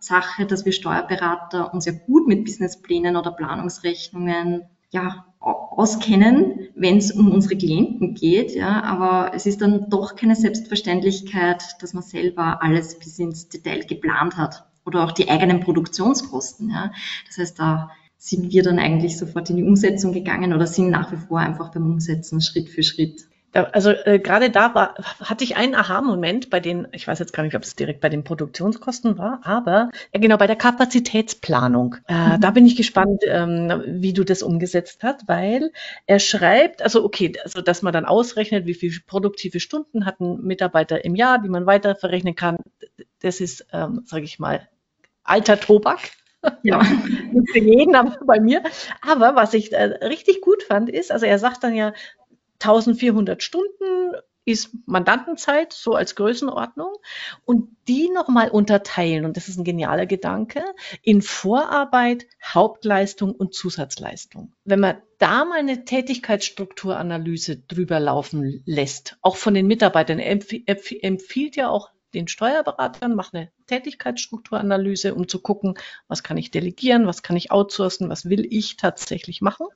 Sache, 0.00 0.46
dass 0.46 0.64
wir 0.64 0.72
Steuerberater 0.72 1.72
uns 1.72 1.84
ja 1.84 1.92
gut 1.92 2.26
mit 2.26 2.44
Businessplänen 2.44 3.16
oder 3.16 3.30
Planungsrechnungen 3.30 4.64
ja, 4.90 5.26
auskennen, 5.40 6.68
wenn 6.74 6.96
es 6.96 7.12
um 7.12 7.30
unsere 7.30 7.56
Klienten 7.56 8.14
geht. 8.14 8.54
Ja, 8.54 8.82
aber 8.82 9.32
es 9.34 9.46
ist 9.46 9.60
dann 9.60 9.90
doch 9.90 10.16
keine 10.16 10.36
Selbstverständlichkeit, 10.36 11.62
dass 11.80 11.92
man 11.92 12.02
selber 12.02 12.62
alles 12.62 12.98
bis 12.98 13.18
ins 13.18 13.48
Detail 13.48 13.84
geplant 13.86 14.36
hat 14.36 14.64
oder 14.84 15.04
auch 15.04 15.12
die 15.12 15.28
eigenen 15.28 15.60
Produktionskosten. 15.60 16.70
Ja. 16.70 16.92
Das 17.26 17.38
heißt, 17.38 17.58
da 17.58 17.90
sind 18.18 18.50
wir 18.50 18.62
dann 18.62 18.78
eigentlich 18.78 19.18
sofort 19.18 19.50
in 19.50 19.56
die 19.56 19.62
Umsetzung 19.62 20.12
gegangen 20.12 20.52
oder 20.52 20.66
sind 20.66 20.90
nach 20.90 21.12
wie 21.12 21.16
vor 21.16 21.38
einfach 21.38 21.72
beim 21.72 21.90
Umsetzen 21.90 22.40
Schritt 22.40 22.68
für 22.68 22.82
Schritt. 22.82 23.26
Also 23.52 23.90
äh, 23.90 24.18
gerade 24.18 24.50
da 24.50 24.74
war, 24.74 24.94
hatte 25.20 25.44
ich 25.44 25.56
einen 25.56 25.74
Aha-Moment 25.74 26.50
bei 26.50 26.60
den, 26.60 26.88
ich 26.92 27.08
weiß 27.08 27.18
jetzt 27.18 27.32
gar 27.32 27.42
nicht, 27.42 27.54
ob 27.54 27.62
es 27.62 27.74
direkt 27.74 28.00
bei 28.00 28.08
den 28.08 28.22
Produktionskosten 28.22 29.16
war, 29.16 29.40
aber 29.44 29.90
ja 30.12 30.20
genau 30.20 30.36
bei 30.36 30.46
der 30.46 30.56
Kapazitätsplanung. 30.56 31.96
Äh, 32.06 32.36
mhm. 32.36 32.40
Da 32.40 32.50
bin 32.50 32.66
ich 32.66 32.76
gespannt, 32.76 33.22
ähm, 33.26 33.82
wie 33.86 34.12
du 34.12 34.24
das 34.24 34.42
umgesetzt 34.42 35.02
hast, 35.02 35.26
weil 35.26 35.72
er 36.06 36.18
schreibt, 36.18 36.82
also 36.82 37.04
okay, 37.04 37.32
also 37.42 37.62
dass 37.62 37.82
man 37.82 37.92
dann 37.92 38.04
ausrechnet, 38.04 38.66
wie 38.66 38.74
viele 38.74 39.00
produktive 39.06 39.60
Stunden 39.60 40.04
hat 40.04 40.20
ein 40.20 40.42
Mitarbeiter 40.42 41.04
im 41.04 41.14
Jahr, 41.14 41.40
die 41.40 41.48
man 41.48 41.64
weiter 41.64 41.94
verrechnen 41.94 42.34
kann. 42.34 42.58
Das 43.20 43.40
ist, 43.40 43.66
ähm, 43.72 44.02
sage 44.04 44.24
ich 44.24 44.38
mal, 44.38 44.68
alter 45.24 45.58
Tobak. 45.58 46.00
Ja, 46.62 46.82
nicht 47.32 47.50
für 47.50 47.58
jeden, 47.58 47.94
aber 47.94 48.18
bei 48.24 48.40
mir. 48.40 48.62
Aber 49.00 49.36
was 49.36 49.54
ich 49.54 49.72
äh, 49.72 49.82
richtig 50.04 50.40
gut 50.40 50.62
fand, 50.62 50.88
ist, 50.90 51.12
also 51.12 51.26
er 51.26 51.38
sagt 51.38 51.64
dann 51.64 51.74
ja, 51.74 51.92
1400 52.60 53.42
Stunden 53.42 54.14
ist 54.46 54.70
Mandantenzeit, 54.86 55.72
so 55.72 55.94
als 55.94 56.14
Größenordnung, 56.14 56.94
und 57.44 57.76
die 57.88 58.08
nochmal 58.10 58.48
unterteilen, 58.48 59.24
und 59.24 59.36
das 59.36 59.48
ist 59.48 59.58
ein 59.58 59.64
genialer 59.64 60.06
Gedanke, 60.06 60.62
in 61.02 61.20
Vorarbeit, 61.20 62.26
Hauptleistung 62.42 63.32
und 63.32 63.54
Zusatzleistung. 63.54 64.52
Wenn 64.64 64.80
man 64.80 65.02
da 65.18 65.44
mal 65.44 65.58
eine 65.58 65.84
Tätigkeitsstrukturanalyse 65.84 67.56
drüber 67.56 67.98
laufen 67.98 68.62
lässt, 68.64 69.18
auch 69.20 69.36
von 69.36 69.52
den 69.52 69.66
Mitarbeitern, 69.66 70.20
er 70.20 70.30
empfiehlt 70.30 71.56
ja 71.56 71.68
auch 71.68 71.90
den 72.14 72.28
Steuerberatern, 72.28 73.14
mache 73.14 73.36
eine 73.36 73.52
Tätigkeitsstrukturanalyse, 73.66 75.14
um 75.14 75.28
zu 75.28 75.40
gucken, 75.40 75.74
was 76.08 76.22
kann 76.22 76.36
ich 76.36 76.50
delegieren, 76.50 77.06
was 77.06 77.22
kann 77.22 77.36
ich 77.36 77.50
outsourcen, 77.50 78.08
was 78.08 78.28
will 78.28 78.46
ich 78.50 78.76
tatsächlich 78.76 79.40
machen. 79.42 79.66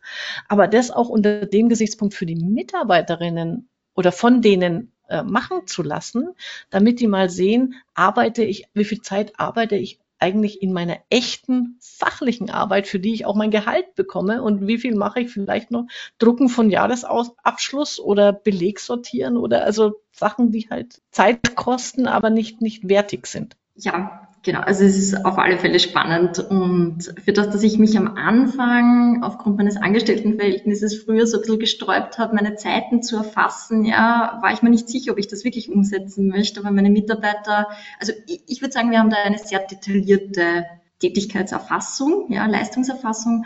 Aber 0.49 0.69
das 0.69 0.91
auch 0.91 1.09
unter 1.09 1.47
dem 1.47 1.69
Gesichtspunkt 1.69 2.15
für 2.15 2.27
die 2.27 2.37
Mitarbeiterinnen 2.37 3.69
oder 3.95 4.13
von 4.13 4.43
denen 4.43 4.93
äh, 5.09 5.23
machen 5.23 5.67
zu 5.67 5.83
lassen, 5.83 6.31
damit 6.71 7.01
die 7.01 7.09
mal 7.09 7.29
sehen, 7.29 7.75
arbeite 7.95 8.45
ich, 8.45 8.65
wie 8.75 8.85
viel 8.85 9.03
Zeit 9.03 9.39
arbeite 9.39 9.77
ich 9.77 9.99
eigentlich 10.21 10.63
in 10.63 10.73
meiner 10.73 10.99
echten 11.09 11.79
fachlichen 11.81 12.51
Arbeit, 12.51 12.87
für 12.87 13.01
die 13.01 13.15
ich 13.15 13.27
auch 13.27 13.35
mein 13.35 13.51
Gehalt 13.51 13.95
bekomme 13.95 14.43
und 14.43 14.67
wie 14.67 14.79
viel 14.79 14.95
mache 14.95 15.21
ich 15.21 15.31
vielleicht 15.31 15.71
noch 15.71 15.87
Drucken 16.19 16.49
von 16.49 16.71
Jahresabschluss 16.71 17.99
oder 17.99 18.33
Beleg 18.33 18.81
sortieren 18.81 19.37
oder 19.37 19.65
also 19.65 19.95
Sachen, 20.13 20.53
die 20.53 20.69
halt 20.71 21.01
Zeit 21.11 21.57
kosten, 21.57 22.07
aber 22.07 22.31
nicht, 22.31 22.61
nicht 22.61 22.89
wertig 22.89 23.27
sind. 23.27 23.57
Ja, 23.75 24.29
Genau, 24.43 24.61
also 24.61 24.85
es 24.85 24.97
ist 24.97 25.27
auf 25.27 25.37
alle 25.37 25.59
Fälle 25.59 25.79
spannend 25.79 26.39
und 26.39 27.13
für 27.23 27.35
das, 27.35 27.51
dass 27.51 27.63
ich 27.63 27.79
mich 27.79 27.99
am 27.99 28.17
Anfang 28.17 29.23
aufgrund 29.23 29.59
meines 29.59 29.77
Angestelltenverhältnisses 29.77 31.03
früher 31.03 31.27
so 31.27 31.37
ein 31.37 31.43
bisschen 31.43 31.59
gesträubt 31.59 32.17
habe, 32.17 32.35
meine 32.35 32.55
Zeiten 32.55 33.03
zu 33.03 33.19
erfassen, 33.19 33.85
ja, 33.85 34.39
war 34.41 34.51
ich 34.55 34.63
mir 34.63 34.71
nicht 34.71 34.89
sicher, 34.89 35.13
ob 35.13 35.19
ich 35.19 35.29
das 35.29 35.45
wirklich 35.45 35.71
umsetzen 35.71 36.29
möchte, 36.29 36.61
aber 36.61 36.71
meine 36.71 36.89
Mitarbeiter, 36.89 37.69
also 37.99 38.15
ich, 38.27 38.43
ich 38.47 38.63
würde 38.63 38.73
sagen, 38.73 38.91
wir 38.91 39.01
haben 39.01 39.11
da 39.11 39.19
eine 39.19 39.37
sehr 39.37 39.59
detaillierte 39.59 40.65
Tätigkeitserfassung, 41.01 42.33
ja, 42.33 42.47
Leistungserfassung 42.47 43.45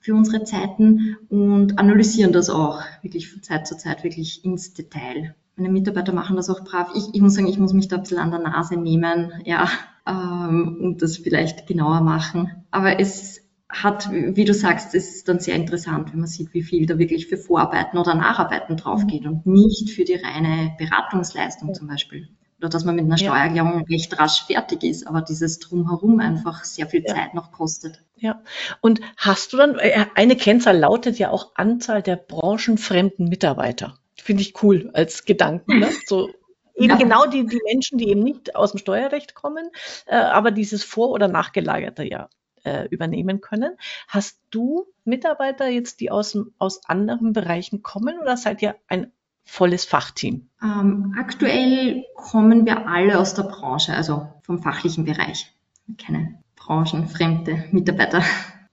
für 0.00 0.16
unsere 0.16 0.42
Zeiten 0.42 1.18
und 1.28 1.78
analysieren 1.78 2.32
das 2.32 2.50
auch 2.50 2.82
wirklich 3.02 3.30
von 3.30 3.44
Zeit 3.44 3.68
zu 3.68 3.76
Zeit 3.76 4.02
wirklich 4.02 4.44
ins 4.44 4.74
Detail. 4.74 5.36
Meine 5.56 5.70
Mitarbeiter 5.70 6.12
machen 6.12 6.36
das 6.36 6.50
auch 6.50 6.64
brav. 6.64 6.90
Ich, 6.94 7.14
ich 7.14 7.20
muss 7.20 7.34
sagen, 7.34 7.46
ich 7.46 7.58
muss 7.58 7.72
mich 7.72 7.88
da 7.88 7.96
ein 7.96 8.02
bisschen 8.02 8.18
an 8.18 8.30
der 8.30 8.40
Nase 8.40 8.76
nehmen, 8.76 9.32
ja, 9.44 9.68
ähm, 10.06 10.78
und 10.80 11.02
das 11.02 11.18
vielleicht 11.18 11.66
genauer 11.66 12.00
machen. 12.00 12.64
Aber 12.70 12.98
es 12.98 13.42
hat, 13.68 14.10
wie 14.12 14.44
du 14.44 14.52
sagst, 14.52 14.94
es 14.94 15.16
ist 15.16 15.28
dann 15.28 15.40
sehr 15.40 15.54
interessant, 15.56 16.12
wenn 16.12 16.20
man 16.20 16.28
sieht, 16.28 16.52
wie 16.52 16.62
viel 16.62 16.86
da 16.86 16.98
wirklich 16.98 17.26
für 17.26 17.38
Vorarbeiten 17.38 17.98
oder 17.98 18.14
Nacharbeiten 18.14 18.76
draufgeht 18.76 19.26
und 19.26 19.46
nicht 19.46 19.90
für 19.90 20.04
die 20.04 20.14
reine 20.14 20.74
Beratungsleistung 20.78 21.72
zum 21.72 21.88
Beispiel. 21.88 22.28
Oder 22.58 22.68
dass 22.68 22.84
man 22.84 22.94
mit 22.94 23.06
einer 23.06 23.18
Steuererklärung 23.18 23.80
ja. 23.80 23.96
recht 23.96 24.16
rasch 24.20 24.44
fertig 24.44 24.84
ist, 24.84 25.06
aber 25.06 25.22
dieses 25.22 25.58
Drumherum 25.58 26.20
einfach 26.20 26.64
sehr 26.64 26.86
viel 26.86 27.02
ja. 27.04 27.14
Zeit 27.14 27.34
noch 27.34 27.50
kostet. 27.50 28.04
Ja. 28.16 28.42
Und 28.80 29.00
hast 29.16 29.52
du 29.52 29.56
dann, 29.56 29.78
äh, 29.78 30.06
eine 30.14 30.36
Kennzahl 30.36 30.78
lautet 30.78 31.18
ja 31.18 31.30
auch 31.30 31.52
Anzahl 31.56 32.02
der 32.02 32.16
branchenfremden 32.16 33.28
Mitarbeiter. 33.28 33.98
Finde 34.22 34.42
ich 34.42 34.62
cool 34.62 34.90
als 34.92 35.24
Gedanken. 35.24 35.80
Ne? 35.80 35.90
So 36.06 36.30
Eben 36.74 36.90
ja. 36.90 36.96
genau 36.96 37.26
die, 37.26 37.46
die 37.46 37.60
Menschen, 37.70 37.98
die 37.98 38.08
eben 38.08 38.22
nicht 38.22 38.56
aus 38.56 38.72
dem 38.72 38.78
Steuerrecht 38.78 39.34
kommen, 39.34 39.68
äh, 40.06 40.16
aber 40.16 40.50
dieses 40.50 40.84
vor- 40.84 41.10
oder 41.10 41.28
nachgelagerte 41.28 42.02
ja 42.02 42.28
äh, 42.64 42.86
übernehmen 42.88 43.40
können. 43.40 43.76
Hast 44.08 44.40
du 44.50 44.86
Mitarbeiter 45.04 45.68
jetzt, 45.68 46.00
die 46.00 46.10
aus, 46.10 46.38
aus 46.58 46.80
anderen 46.86 47.32
Bereichen 47.32 47.82
kommen 47.82 48.18
oder 48.20 48.36
seid 48.36 48.62
ihr 48.62 48.76
ein 48.88 49.12
volles 49.44 49.84
Fachteam? 49.84 50.48
Ähm, 50.62 51.14
aktuell 51.18 52.04
kommen 52.14 52.64
wir 52.64 52.88
alle 52.88 53.18
aus 53.18 53.34
der 53.34 53.42
Branche, 53.42 53.94
also 53.94 54.28
vom 54.42 54.62
fachlichen 54.62 55.04
Bereich. 55.04 55.52
Keine 55.98 56.38
branchenfremde 56.56 57.64
Mitarbeiter. 57.72 58.22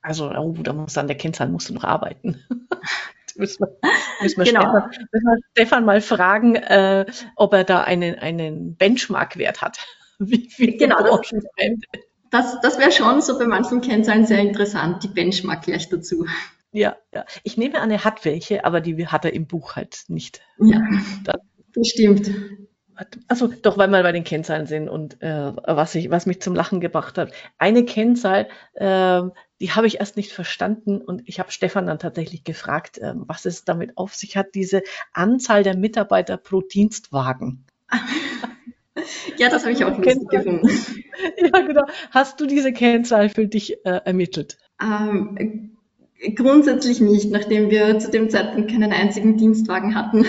Also, 0.02 0.32
oh, 0.32 0.54
da 0.54 0.72
muss 0.72 0.98
an 0.98 1.08
der 1.08 1.18
Kennzahl 1.18 1.50
musst 1.50 1.70
du 1.70 1.74
noch 1.74 1.84
arbeiten. 1.84 2.40
müssen 3.39 3.65
wir, 3.65 3.91
müssen 4.21 4.38
wir, 4.38 4.45
genau. 4.45 4.62
Stefan, 4.62 5.08
müssen 5.12 5.25
wir 5.25 5.38
Stefan 5.52 5.86
mal 5.86 6.02
fragen, 6.02 6.56
äh, 6.56 7.06
ob 7.36 7.54
er 7.54 7.63
da 7.63 7.82
einen, 7.82 8.15
einen 8.15 8.75
Benchmark-Wert 8.75 9.62
hat. 9.62 9.80
Wie 10.19 10.49
viel 10.49 10.78
genau, 10.78 10.97
Branchenfremde. 10.97 11.88
Das, 12.30 12.62
das 12.62 12.78
wäre 12.78 12.91
schon 12.91 13.21
so 13.21 13.39
bei 13.39 13.47
manchen 13.47 13.82
Kennzahlen 13.82 14.25
sehr 14.25 14.39
interessant, 14.39 15.04
die 15.04 15.08
Benchmark 15.08 15.63
gleich 15.63 15.89
dazu. 15.89 16.28
Ja, 16.71 16.97
ja. 17.13 17.25
Ich 17.43 17.58
nehme 17.58 17.82
an, 17.82 17.89
er 17.89 18.04
hat 18.04 18.25
welche, 18.25 18.65
aber 18.65 18.82
die 18.82 19.08
hat 19.08 19.25
er 19.25 19.34
im 19.34 19.47
Buch 19.47 19.75
halt 19.75 20.04
nicht. 20.08 20.41
Ja, 20.60 20.80
das, 21.23 21.88
stimmt. 21.88 22.30
Also 23.28 23.48
doch, 23.48 23.78
weil 23.78 23.90
wir 23.90 24.04
bei 24.04 24.12
den 24.12 24.24
Kennzahlen 24.24 24.66
sind 24.66 24.90
und 24.90 25.22
äh, 25.22 25.54
was, 25.66 25.96
ich, 25.96 26.10
was 26.10 26.26
mich 26.26 26.42
zum 26.42 26.56
Lachen 26.56 26.82
gebracht 26.82 27.18
hat. 27.18 27.32
Eine 27.58 27.86
Kennzahl, 27.86 28.48
äh, 28.74 29.22
die 29.62 29.72
habe 29.72 29.88
ich 29.88 30.00
erst 30.00 30.18
nicht 30.18 30.32
verstanden 30.32 31.00
und 31.02 31.22
ich 31.26 31.40
habe 31.40 31.52
Stefan 31.52 31.88
dann 31.88 32.00
tatsächlich 32.00 32.44
gefragt, 32.44 32.98
äh, 32.98 33.14
was 33.16 33.46
es 33.46 33.64
damit 33.64 33.98
auf 33.98 34.16
sich 34.16 34.36
hat, 34.36 34.56
diese 34.56 34.84
Anzahl 35.14 35.64
der 35.64 35.78
Mitarbeiter 35.78 36.38
pro 36.38 36.62
Dienstwagen. 36.62 37.66
ja, 39.38 39.50
das 39.50 39.64
habe 39.64 39.74
ich 39.74 39.86
auch 39.86 39.98
lustig 39.98 40.28
gefunden. 40.30 40.68
ja, 41.38 41.62
genau. 41.62 41.86
Hast 42.12 42.40
du 42.40 42.48
diese 42.48 42.74
Kennzahl 42.74 43.30
für 43.30 43.48
dich 43.48 43.86
äh, 43.86 44.02
ermittelt? 44.04 44.58
Ähm, 44.82 45.78
grundsätzlich 46.36 47.00
nicht, 47.00 47.32
nachdem 47.32 47.70
wir 47.70 48.00
zu 48.00 48.12
dem 48.12 48.30
Zeitpunkt 48.30 48.72
keinen 48.72 48.92
einzigen 48.92 49.38
Dienstwagen 49.38 49.96
hatten. 49.96 50.26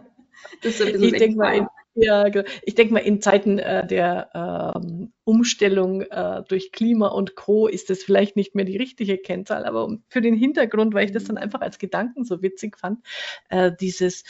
das 0.62 0.74
ist 0.74 0.82
ein 0.82 0.92
bisschen 0.92 1.04
ich 1.04 1.18
denke 1.18 1.36
mal, 1.36 1.68
ja, 1.94 2.28
genau. 2.28 2.48
Ich 2.62 2.74
denke 2.74 2.94
mal, 2.94 3.00
in 3.00 3.20
Zeiten 3.20 3.58
äh, 3.58 3.86
der 3.86 4.30
ähm, 4.74 5.12
Umstellung 5.24 6.02
äh, 6.02 6.42
durch 6.48 6.72
Klima 6.72 7.08
und 7.08 7.36
Co. 7.36 7.68
ist 7.68 7.90
das 7.90 8.02
vielleicht 8.02 8.36
nicht 8.36 8.54
mehr 8.54 8.64
die 8.64 8.76
richtige 8.76 9.18
Kennzahl, 9.18 9.64
aber 9.64 9.96
für 10.08 10.20
den 10.20 10.34
Hintergrund, 10.34 10.94
weil 10.94 11.06
ich 11.06 11.12
das 11.12 11.24
dann 11.24 11.38
einfach 11.38 11.60
als 11.60 11.78
Gedanken 11.78 12.24
so 12.24 12.42
witzig 12.42 12.76
fand, 12.78 13.04
äh, 13.48 13.70
dieses, 13.80 14.24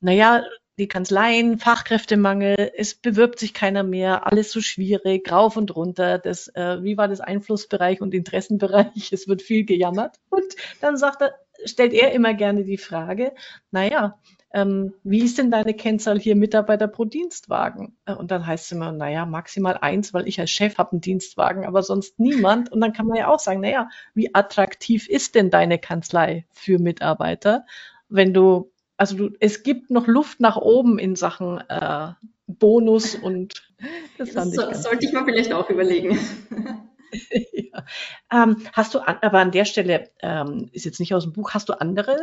naja, 0.00 0.42
die 0.78 0.88
Kanzleien, 0.88 1.58
Fachkräftemangel, 1.58 2.72
es 2.76 2.96
bewirbt 2.96 3.38
sich 3.38 3.54
keiner 3.54 3.84
mehr, 3.84 4.26
alles 4.26 4.50
so 4.50 4.60
schwierig, 4.60 5.30
rauf 5.30 5.56
und 5.56 5.74
runter, 5.76 6.18
das, 6.18 6.48
äh, 6.48 6.82
wie 6.82 6.96
war 6.96 7.06
das 7.06 7.20
Einflussbereich 7.20 8.00
und 8.00 8.12
Interessenbereich, 8.12 8.88
es 9.12 9.28
wird 9.28 9.42
viel 9.42 9.64
gejammert. 9.64 10.16
Und 10.30 10.56
dann 10.80 10.96
sagt 10.96 11.22
er, 11.22 11.34
stellt 11.64 11.92
er 11.92 12.12
immer 12.12 12.34
gerne 12.34 12.64
die 12.64 12.78
Frage, 12.78 13.32
naja, 13.70 14.18
ähm, 14.54 14.94
wie 15.02 15.24
ist 15.24 15.38
denn 15.38 15.50
deine 15.50 15.74
Kennzahl 15.74 16.18
hier 16.18 16.36
Mitarbeiter 16.36 16.86
pro 16.86 17.04
Dienstwagen? 17.04 17.96
Äh, 18.06 18.14
und 18.14 18.30
dann 18.30 18.46
heißt 18.46 18.66
es 18.66 18.72
immer, 18.72 18.92
naja, 18.92 19.26
maximal 19.26 19.76
eins, 19.76 20.14
weil 20.14 20.28
ich 20.28 20.38
als 20.38 20.50
Chef 20.50 20.78
habe 20.78 20.92
einen 20.92 21.00
Dienstwagen, 21.00 21.66
aber 21.66 21.82
sonst 21.82 22.20
niemand. 22.20 22.70
Und 22.70 22.80
dann 22.80 22.92
kann 22.92 23.06
man 23.06 23.18
ja 23.18 23.26
auch 23.28 23.40
sagen, 23.40 23.60
naja, 23.60 23.88
wie 24.14 24.32
attraktiv 24.32 25.08
ist 25.08 25.34
denn 25.34 25.50
deine 25.50 25.78
Kanzlei 25.78 26.46
für 26.52 26.78
Mitarbeiter, 26.78 27.66
wenn 28.08 28.32
du, 28.32 28.70
also 28.96 29.16
du, 29.16 29.30
es 29.40 29.64
gibt 29.64 29.90
noch 29.90 30.06
Luft 30.06 30.38
nach 30.38 30.56
oben 30.56 31.00
in 31.00 31.16
Sachen 31.16 31.58
äh, 31.68 32.12
Bonus 32.46 33.16
und 33.16 33.54
das, 34.18 34.34
das 34.34 34.52
so, 34.52 34.72
sollte 34.72 35.04
ich 35.04 35.12
mal 35.12 35.24
vielleicht 35.24 35.52
auch 35.52 35.68
überlegen. 35.68 36.16
ja. 37.52 37.84
ähm, 38.32 38.56
hast 38.72 38.94
du, 38.94 39.00
an, 39.00 39.18
aber 39.20 39.40
an 39.40 39.50
der 39.50 39.64
Stelle, 39.64 40.10
ähm, 40.22 40.68
ist 40.72 40.84
jetzt 40.84 41.00
nicht 41.00 41.12
aus 41.12 41.24
dem 41.24 41.32
Buch, 41.32 41.54
hast 41.54 41.68
du 41.68 41.80
andere, 41.80 42.16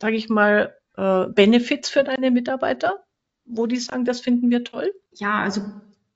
sage 0.00 0.16
ich 0.16 0.28
mal, 0.28 0.74
äh, 0.96 1.26
Benefits 1.28 1.88
für 1.88 2.04
deine 2.04 2.30
Mitarbeiter, 2.30 3.04
wo 3.44 3.66
die 3.66 3.76
sagen, 3.76 4.04
das 4.04 4.20
finden 4.20 4.50
wir 4.50 4.64
toll? 4.64 4.92
Ja, 5.12 5.40
also 5.42 5.62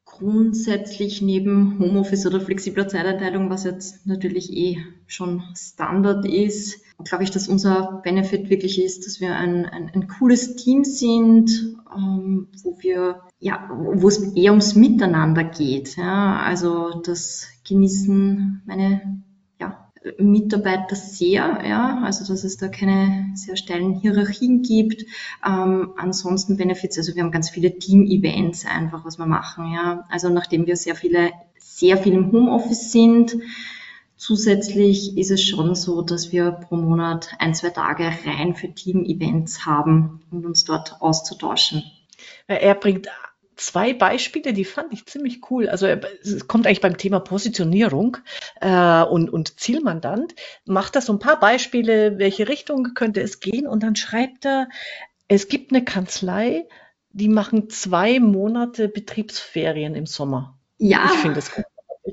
grundsätzlich 0.05 1.21
neben 1.21 1.79
Homeoffice 1.79 2.27
oder 2.27 2.41
flexibler 2.41 2.89
Zeiteinteilung, 2.89 3.51
was 3.51 3.65
jetzt 3.65 4.07
natürlich 4.07 4.53
eh 4.53 4.79
schon 5.07 5.43
Standard 5.55 6.25
ist, 6.25 6.81
glaube 7.05 7.25
ich, 7.25 7.31
dass 7.31 7.49
unser 7.49 8.01
Benefit 8.03 8.51
wirklich 8.51 8.83
ist, 8.83 9.07
dass 9.07 9.21
wir 9.21 9.37
ein, 9.37 9.67
ein, 9.67 9.91
ein 9.95 10.09
cooles 10.09 10.57
Team 10.57 10.85
sind, 10.85 11.77
ähm, 11.95 12.49
wo 12.63 12.79
wir 12.81 13.23
ja, 13.39 13.71
wo 13.71 14.09
es 14.09 14.35
eher 14.35 14.51
ums 14.51 14.75
Miteinander 14.75 15.45
geht. 15.45 15.97
Ja. 15.97 16.41
Also 16.41 17.01
das 17.05 17.47
genießen 17.67 18.63
meine 18.67 19.23
Mitarbeiter 20.19 20.97
sehr, 20.97 21.63
ja, 21.67 22.01
also 22.05 22.27
dass 22.27 22.45
es 22.45 22.57
da 22.57 22.69
keine 22.69 23.31
sehr 23.35 23.57
steilen 23.57 23.95
Hierarchien 23.95 24.63
gibt. 24.63 25.05
Ähm, 25.47 25.93
ansonsten 25.97 26.57
Benefits, 26.57 26.99
also 26.99 27.15
wir 27.15 27.23
haben 27.23 27.31
ganz 27.31 27.51
viele 27.51 27.79
Team-Events 27.79 28.67
einfach, 28.67 29.05
was 29.05 29.19
wir 29.19 29.27
machen, 29.27 29.73
ja. 29.73 30.05
Also 30.11 30.29
nachdem 30.29 30.67
wir 30.67 30.77
sehr 30.77 30.95
viele, 30.95 31.33
sehr 31.59 31.97
viel 31.97 32.15
im 32.15 32.33
Homeoffice 32.33 32.93
sind, 32.93 33.37
Zusätzlich 34.19 35.17
ist 35.17 35.31
es 35.31 35.45
schon 35.45 35.77
so, 35.77 36.03
dass 36.03 36.33
wir 36.33 36.51
pro 36.51 36.75
Monat 36.75 37.31
ein, 37.39 37.55
zwei 37.55 37.71
Tage 37.71 38.11
rein 38.27 38.57
für 38.57 38.69
Team-Events 38.69 39.65
haben, 39.65 40.23
um 40.33 40.45
uns 40.45 40.65
dort 40.65 41.01
auszutauschen. 41.01 41.85
Er 42.49 42.75
bringt 42.75 43.07
zwei 43.59 43.93
Beispiele, 43.93 44.53
die 44.53 44.65
fand 44.65 44.93
ich 44.93 45.07
ziemlich 45.07 45.51
cool. 45.51 45.69
Also 45.69 45.87
es 45.87 46.47
kommt 46.49 46.67
eigentlich 46.67 46.81
beim 46.81 46.97
Thema 46.97 47.21
Positionierung 47.21 48.17
äh, 48.61 49.03
und, 49.03 49.31
und 49.31 49.61
Zielmandant, 49.61 50.35
macht 50.65 50.97
das 50.97 51.07
so 51.07 51.13
ein 51.13 51.19
paar 51.19 51.39
Beispiele, 51.39 52.19
welche 52.19 52.49
Richtung 52.49 52.95
könnte 52.95 53.21
es 53.21 53.41
gehen 53.41 53.67
und 53.67 53.83
dann 53.83 53.97
schreibt 53.97 54.47
er, 54.47 54.69
es 55.29 55.49
gibt 55.49 55.73
eine 55.73 55.85
Kanzlei, 55.85 56.67
die 57.11 57.29
machen 57.29 57.69
zwei 57.69 58.21
Monate 58.21 58.89
Betriebsferien 58.89 59.95
im 59.95 60.07
Sommer. 60.07 60.59
Ja. 60.79 61.05
Ich 61.07 61.19
finde 61.19 61.37
das 61.37 61.53
gut. 61.53 61.65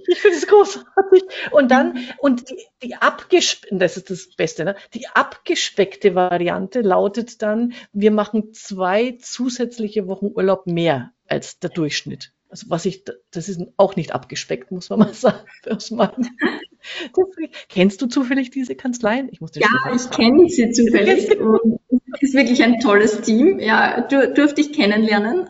Ich 0.07 0.19
finde 0.19 0.37
es 0.37 0.47
großartig. 0.47 1.23
Und 1.51 1.71
dann, 1.71 1.97
und 2.17 2.49
die, 2.49 2.57
die 2.83 2.95
abgespeckte, 2.95 3.77
das 3.77 3.97
ist 3.97 4.09
das 4.09 4.29
Beste, 4.35 4.65
ne? 4.65 4.75
die 4.93 5.07
abgespeckte 5.07 6.15
Variante 6.15 6.81
lautet 6.81 7.41
dann, 7.41 7.73
wir 7.93 8.11
machen 8.11 8.53
zwei 8.53 9.17
zusätzliche 9.19 10.07
Wochen 10.07 10.27
Urlaub 10.27 10.67
mehr 10.67 11.11
als 11.27 11.59
der 11.59 11.69
Durchschnitt. 11.69 12.31
Also 12.49 12.69
was 12.69 12.85
ich, 12.85 13.03
das 13.31 13.49
ist 13.49 13.61
auch 13.77 13.95
nicht 13.95 14.13
abgespeckt, 14.13 14.71
muss 14.71 14.89
man 14.89 14.99
mal 14.99 15.13
sagen. 15.13 15.39
Kennst 17.69 18.01
du 18.01 18.07
zufällig 18.07 18.51
diese 18.51 18.75
Kanzleien? 18.75 19.29
Ich 19.31 19.41
muss 19.41 19.51
ja, 19.55 19.67
ich 19.93 20.09
kenne 20.11 20.47
sie 20.49 20.71
zufällig. 20.71 21.29
Es 22.13 22.29
ist 22.29 22.33
wirklich 22.33 22.63
ein 22.63 22.79
tolles 22.79 23.21
Team. 23.21 23.59
Ja, 23.59 24.01
du, 24.01 24.31
durfte 24.33 24.61
ich 24.61 24.71
kennenlernen. 24.71 25.47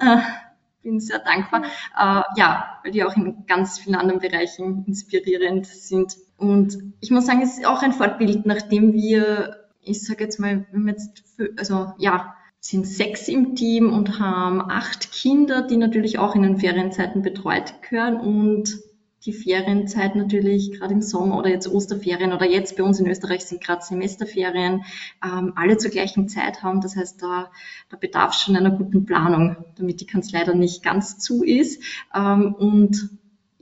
Bin 0.85 0.99
sehr 0.99 1.17
dankbar. 1.17 1.63
Äh, 1.97 2.21
ja, 2.37 2.79
weil 2.83 2.91
die 2.91 3.03
auch 3.03 3.15
in 3.15 3.45
ganz 3.47 3.79
vielen 3.79 3.95
anderen 3.95 4.19
Bereichen 4.19 4.85
inspirierend 4.85 5.65
sind. 5.65 6.15
Und 6.37 6.77
ich 6.99 7.09
muss 7.09 7.25
sagen, 7.25 7.41
es 7.41 7.57
ist 7.57 7.65
auch 7.65 7.81
ein 7.81 7.91
Fortbild, 7.91 8.45
nachdem 8.45 8.93
wir, 8.93 9.65
ich 9.81 10.03
sage 10.03 10.23
jetzt 10.23 10.39
mal, 10.39 10.67
wir 10.71 10.91
jetzt, 10.91 11.23
für, 11.35 11.49
also 11.57 11.93
ja, 11.97 12.35
sind 12.59 12.85
sechs 12.85 13.27
im 13.27 13.55
Team 13.55 13.91
und 13.91 14.19
haben 14.19 14.61
acht 14.61 15.11
Kinder, 15.11 15.63
die 15.63 15.77
natürlich 15.77 16.19
auch 16.19 16.35
in 16.35 16.43
den 16.43 16.57
Ferienzeiten 16.57 17.23
betreut 17.23 17.73
gehören 17.81 18.19
und 18.19 18.77
die 19.25 19.33
Ferienzeit 19.33 20.15
natürlich 20.15 20.71
gerade 20.71 20.93
im 20.93 21.01
Sommer 21.01 21.37
oder 21.37 21.49
jetzt 21.49 21.67
Osterferien 21.67 22.33
oder 22.33 22.45
jetzt 22.45 22.77
bei 22.77 22.83
uns 22.83 22.99
in 22.99 23.07
Österreich 23.07 23.45
sind 23.45 23.61
gerade 23.61 23.83
Semesterferien, 23.83 24.85
ähm, 25.23 25.53
alle 25.55 25.77
zur 25.77 25.91
gleichen 25.91 26.27
Zeit 26.27 26.63
haben. 26.63 26.81
Das 26.81 26.95
heißt, 26.95 27.21
da, 27.21 27.51
da 27.89 27.97
bedarf 27.97 28.33
es 28.33 28.41
schon 28.41 28.55
einer 28.55 28.71
guten 28.71 29.05
Planung, 29.05 29.57
damit 29.77 30.01
die 30.01 30.05
Kanzlei 30.05 30.43
dann 30.43 30.59
nicht 30.59 30.83
ganz 30.83 31.17
zu 31.17 31.43
ist. 31.43 31.81
Ähm, 32.15 32.53
und 32.53 33.09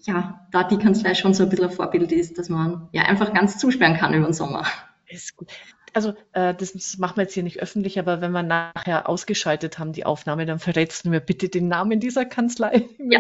ja, 0.02 0.48
da 0.52 0.64
die 0.64 0.78
Kanzlei 0.78 1.14
schon 1.14 1.34
so 1.34 1.44
ein 1.44 1.50
bisschen 1.50 1.70
ein 1.70 1.72
Vorbild 1.72 2.12
ist, 2.12 2.38
dass 2.38 2.50
man 2.50 2.90
ja 2.92 3.04
einfach 3.04 3.34
ganz 3.34 3.58
zusperren 3.58 3.96
kann 3.96 4.14
über 4.14 4.26
den 4.26 4.34
Sommer. 4.34 4.66
Ist 5.08 5.38
gut 5.38 5.48
also 5.94 6.14
äh, 6.34 6.54
das, 6.54 6.74
das 6.74 6.98
machen 6.98 7.18
wir 7.18 7.24
jetzt 7.24 7.34
hier 7.34 7.44
nicht 7.44 7.62
öffentlich, 7.62 8.00
aber 8.00 8.22
wenn 8.22 8.32
wir 8.32 8.44
nachher 8.44 9.08
ausgeschaltet 9.08 9.80
haben, 9.80 9.94
die 9.94 10.06
Aufnahme, 10.06 10.46
dann 10.46 10.60
verrätst 10.60 11.06
du 11.06 11.10
mir 11.10 11.20
bitte 11.20 11.50
den 11.50 11.68
Namen 11.68 12.00
dieser 12.00 12.26
Kanzlei. 12.26 12.88
Ja, 13.00 13.20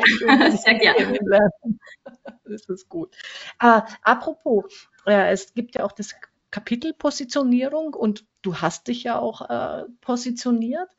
sehr 0.51 0.75
gerne. 0.75 1.19
Das 2.45 2.65
ist 2.65 2.89
gut. 2.89 3.15
Äh, 3.59 3.81
apropos, 4.03 4.89
äh, 5.05 5.31
es 5.31 5.53
gibt 5.53 5.75
ja 5.75 5.85
auch 5.85 5.91
das 5.91 6.13
Kapitel 6.51 6.93
Positionierung 6.93 7.93
und 7.93 8.25
du 8.43 8.57
hast 8.57 8.87
dich 8.87 9.03
ja 9.03 9.17
auch 9.17 9.49
äh, 9.49 9.85
positioniert. 10.01 10.89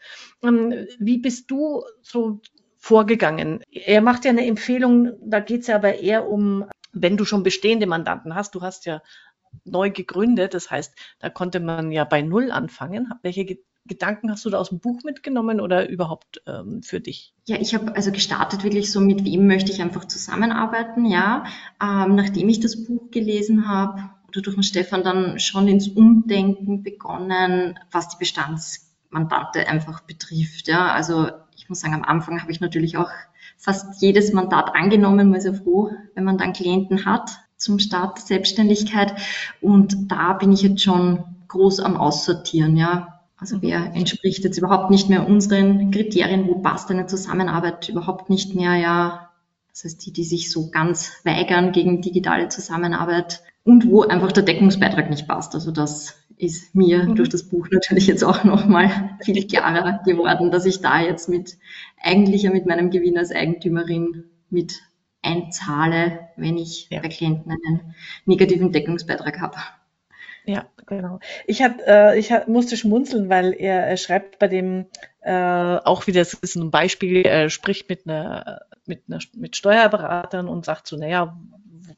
Ähm, 0.42 0.87
wie 0.98 1.18
bist 1.18 1.50
du 1.50 1.84
so 2.02 2.40
vorgegangen? 2.76 3.62
Er 3.70 4.00
macht 4.00 4.24
ja 4.24 4.30
eine 4.30 4.46
Empfehlung, 4.46 5.12
da 5.20 5.40
geht 5.40 5.62
es 5.62 5.68
ja 5.68 5.76
aber 5.76 5.94
eher 5.94 6.28
um, 6.28 6.68
wenn 6.92 7.16
du 7.16 7.24
schon 7.24 7.44
bestehende 7.44 7.87
Mandanten 7.87 8.34
hast, 8.34 8.54
du 8.54 8.62
hast 8.62 8.84
ja 8.84 9.00
neu 9.64 9.90
gegründet. 9.90 10.54
Das 10.54 10.70
heißt, 10.70 10.94
da 11.18 11.30
konnte 11.30 11.60
man 11.60 11.92
ja 11.92 12.04
bei 12.04 12.22
Null 12.22 12.50
anfangen. 12.50 13.12
Welche 13.22 13.44
Ge 13.44 13.58
Gedanken 13.86 14.30
hast 14.30 14.42
du 14.46 14.50
da 14.50 14.58
aus 14.58 14.70
dem 14.70 14.80
Buch 14.80 15.02
mitgenommen 15.04 15.60
oder 15.60 15.90
überhaupt 15.90 16.42
ähm, 16.46 16.82
für 16.82 17.00
dich? 17.00 17.34
Ja, 17.44 17.58
ich 17.60 17.74
habe 17.74 17.94
also 17.94 18.12
gestartet 18.12 18.64
wirklich 18.64 18.90
so, 18.90 18.98
mit 18.98 19.26
wem 19.26 19.46
möchte 19.46 19.70
ich 19.70 19.82
einfach 19.82 20.06
zusammenarbeiten, 20.06 21.04
ja. 21.04 21.44
Ähm, 21.82 22.14
nachdem 22.14 22.48
ich 22.48 22.60
das 22.60 22.84
Buch 22.84 23.10
gelesen 23.10 23.68
habe 23.68 24.10
oder 24.28 24.40
durch 24.40 24.56
den 24.56 24.62
Stefan 24.62 25.04
dann 25.04 25.38
schon 25.38 25.68
ins 25.68 25.88
Umdenken 25.88 26.82
begonnen, 26.82 27.78
was 27.90 28.08
die 28.08 28.16
Bestandsmandate 28.18 29.68
einfach 29.68 30.00
betrifft, 30.00 30.66
ja. 30.66 30.90
Also 30.92 31.28
ich 31.54 31.68
muss 31.68 31.80
sagen, 31.80 31.92
am 31.92 32.04
Anfang 32.04 32.40
habe 32.40 32.52
ich 32.52 32.60
natürlich 32.60 32.96
auch 32.96 33.10
fast 33.58 34.00
jedes 34.00 34.32
Mandat 34.32 34.74
angenommen, 34.74 35.28
man 35.28 35.40
ist 35.40 35.58
froh, 35.58 35.90
wenn 36.14 36.24
man 36.24 36.38
dann 36.38 36.54
Klienten 36.54 37.04
hat 37.04 37.43
zum 37.56 37.78
Start 37.78 38.18
der 38.18 38.26
Selbstständigkeit. 38.26 39.14
Und 39.60 40.10
da 40.10 40.32
bin 40.34 40.52
ich 40.52 40.62
jetzt 40.62 40.82
schon 40.82 41.24
groß 41.48 41.80
am 41.80 41.96
Aussortieren, 41.96 42.76
ja. 42.76 43.20
Also 43.36 43.60
wer 43.60 43.94
entspricht 43.94 44.44
jetzt 44.44 44.58
überhaupt 44.58 44.90
nicht 44.90 45.10
mehr 45.10 45.28
unseren 45.28 45.90
Kriterien, 45.90 46.48
wo 46.48 46.60
passt 46.60 46.90
eine 46.90 47.06
Zusammenarbeit 47.06 47.88
überhaupt 47.88 48.30
nicht 48.30 48.54
mehr, 48.54 48.76
ja. 48.76 49.30
Das 49.70 49.84
heißt, 49.84 50.06
die, 50.06 50.12
die 50.12 50.24
sich 50.24 50.50
so 50.50 50.70
ganz 50.70 51.12
weigern 51.24 51.72
gegen 51.72 52.00
digitale 52.00 52.48
Zusammenarbeit 52.48 53.42
und 53.64 53.90
wo 53.90 54.02
einfach 54.02 54.30
der 54.30 54.44
Deckungsbeitrag 54.44 55.10
nicht 55.10 55.26
passt. 55.26 55.54
Also 55.54 55.72
das 55.72 56.14
ist 56.36 56.74
mir 56.74 57.04
mhm. 57.04 57.16
durch 57.16 57.28
das 57.28 57.44
Buch 57.44 57.68
natürlich 57.70 58.06
jetzt 58.06 58.22
auch 58.24 58.44
nochmal 58.44 59.16
viel 59.22 59.46
klarer 59.46 60.00
geworden, 60.04 60.50
dass 60.50 60.66
ich 60.66 60.80
da 60.80 61.00
jetzt 61.00 61.28
mit 61.28 61.56
eigentlich 62.00 62.42
ja 62.42 62.50
mit 62.50 62.66
meinem 62.66 62.90
Gewinn 62.90 63.18
als 63.18 63.32
Eigentümerin 63.32 64.24
mit 64.50 64.80
einzahle, 65.24 66.28
wenn 66.37 66.56
ich 66.56 66.88
ja. 66.90 67.00
bei 67.00 67.08
Klienten 67.08 67.50
einen 67.50 67.94
negativen 68.26 68.72
Deckungsbeitrag 68.72 69.40
habe. 69.40 69.56
Ja, 70.46 70.66
genau. 70.87 71.20
Ich, 71.46 71.62
hab, 71.62 71.80
äh, 71.87 72.18
ich 72.18 72.30
hab, 72.30 72.48
musste 72.48 72.76
schmunzeln, 72.76 73.30
weil 73.30 73.54
er, 73.54 73.87
er 73.87 73.96
schreibt 73.96 74.38
bei 74.38 74.46
dem 74.46 74.87
äh, 75.22 75.32
auch 75.32 76.06
wieder, 76.06 76.20
das 76.20 76.34
ist 76.34 76.56
ein 76.56 76.70
Beispiel, 76.70 77.22
er 77.22 77.48
spricht 77.48 77.88
mit 77.88 78.06
einer, 78.06 78.60
mit 78.84 79.04
einer 79.08 79.20
mit 79.34 79.56
Steuerberatern 79.56 80.46
und 80.46 80.66
sagt 80.66 80.87
so, 80.87 80.96
naja, 80.96 81.38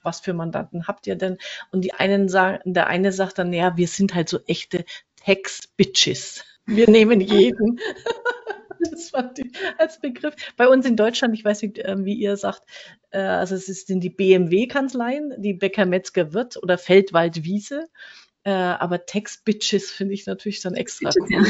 was 0.02 0.20
für 0.20 0.32
Mandanten 0.32 0.86
habt 0.86 1.08
ihr 1.08 1.16
denn? 1.16 1.38
Und 1.72 1.82
die 1.82 1.94
einen 1.94 2.28
sagen, 2.28 2.72
der 2.72 2.86
eine 2.86 3.10
sagt 3.10 3.38
dann, 3.38 3.50
naja, 3.50 3.76
wir 3.76 3.88
sind 3.88 4.14
halt 4.14 4.28
so 4.28 4.38
echte 4.46 4.84
Tax-Bitches. 5.24 6.44
Wir 6.66 6.88
nehmen 6.88 7.20
jeden. 7.20 7.80
das 8.90 9.10
fand 9.10 9.38
ich 9.38 9.52
als 9.78 10.00
Begriff. 10.00 10.34
Bei 10.56 10.68
uns 10.68 10.86
in 10.86 10.96
Deutschland, 10.96 11.34
ich 11.34 11.44
weiß 11.44 11.62
nicht, 11.62 11.80
ähm, 11.84 12.04
wie 12.04 12.14
ihr 12.14 12.36
sagt, 12.36 12.62
äh, 13.10 13.18
also 13.18 13.54
es 13.54 13.66
sind 13.66 14.00
die 14.00 14.10
BMW-Kanzleien, 14.10 15.34
die 15.38 15.54
Becker 15.54 15.86
Metzger 15.86 16.32
Wirt 16.32 16.56
oder 16.62 16.78
Feldwald 16.78 17.44
Wiese. 17.44 17.86
Äh, 18.44 18.50
aber 18.50 19.06
Text-Bitches 19.06 19.90
finde 19.90 20.14
ich 20.14 20.26
natürlich 20.26 20.62
dann 20.62 20.74
extra 20.74 21.10
cool. 21.18 21.26
Ja. 21.28 21.44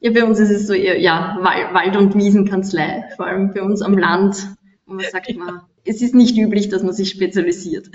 ja. 0.00 0.10
bei 0.10 0.24
uns 0.24 0.40
ist 0.40 0.50
es 0.50 0.66
so 0.66 0.74
eher, 0.74 0.98
ja, 0.98 1.38
Wald- 1.40 1.96
und 1.96 2.16
Wiesenkanzlei, 2.16 3.04
vor 3.16 3.26
allem 3.26 3.52
bei 3.52 3.62
uns 3.62 3.82
am 3.82 3.96
Land. 3.96 4.56
Und 4.84 4.96
man 4.96 5.06
sagt 5.10 5.30
ja. 5.30 5.68
es 5.84 6.02
ist 6.02 6.14
nicht 6.14 6.36
üblich, 6.36 6.68
dass 6.70 6.82
man 6.82 6.92
sich 6.92 7.10
spezialisiert. 7.10 7.90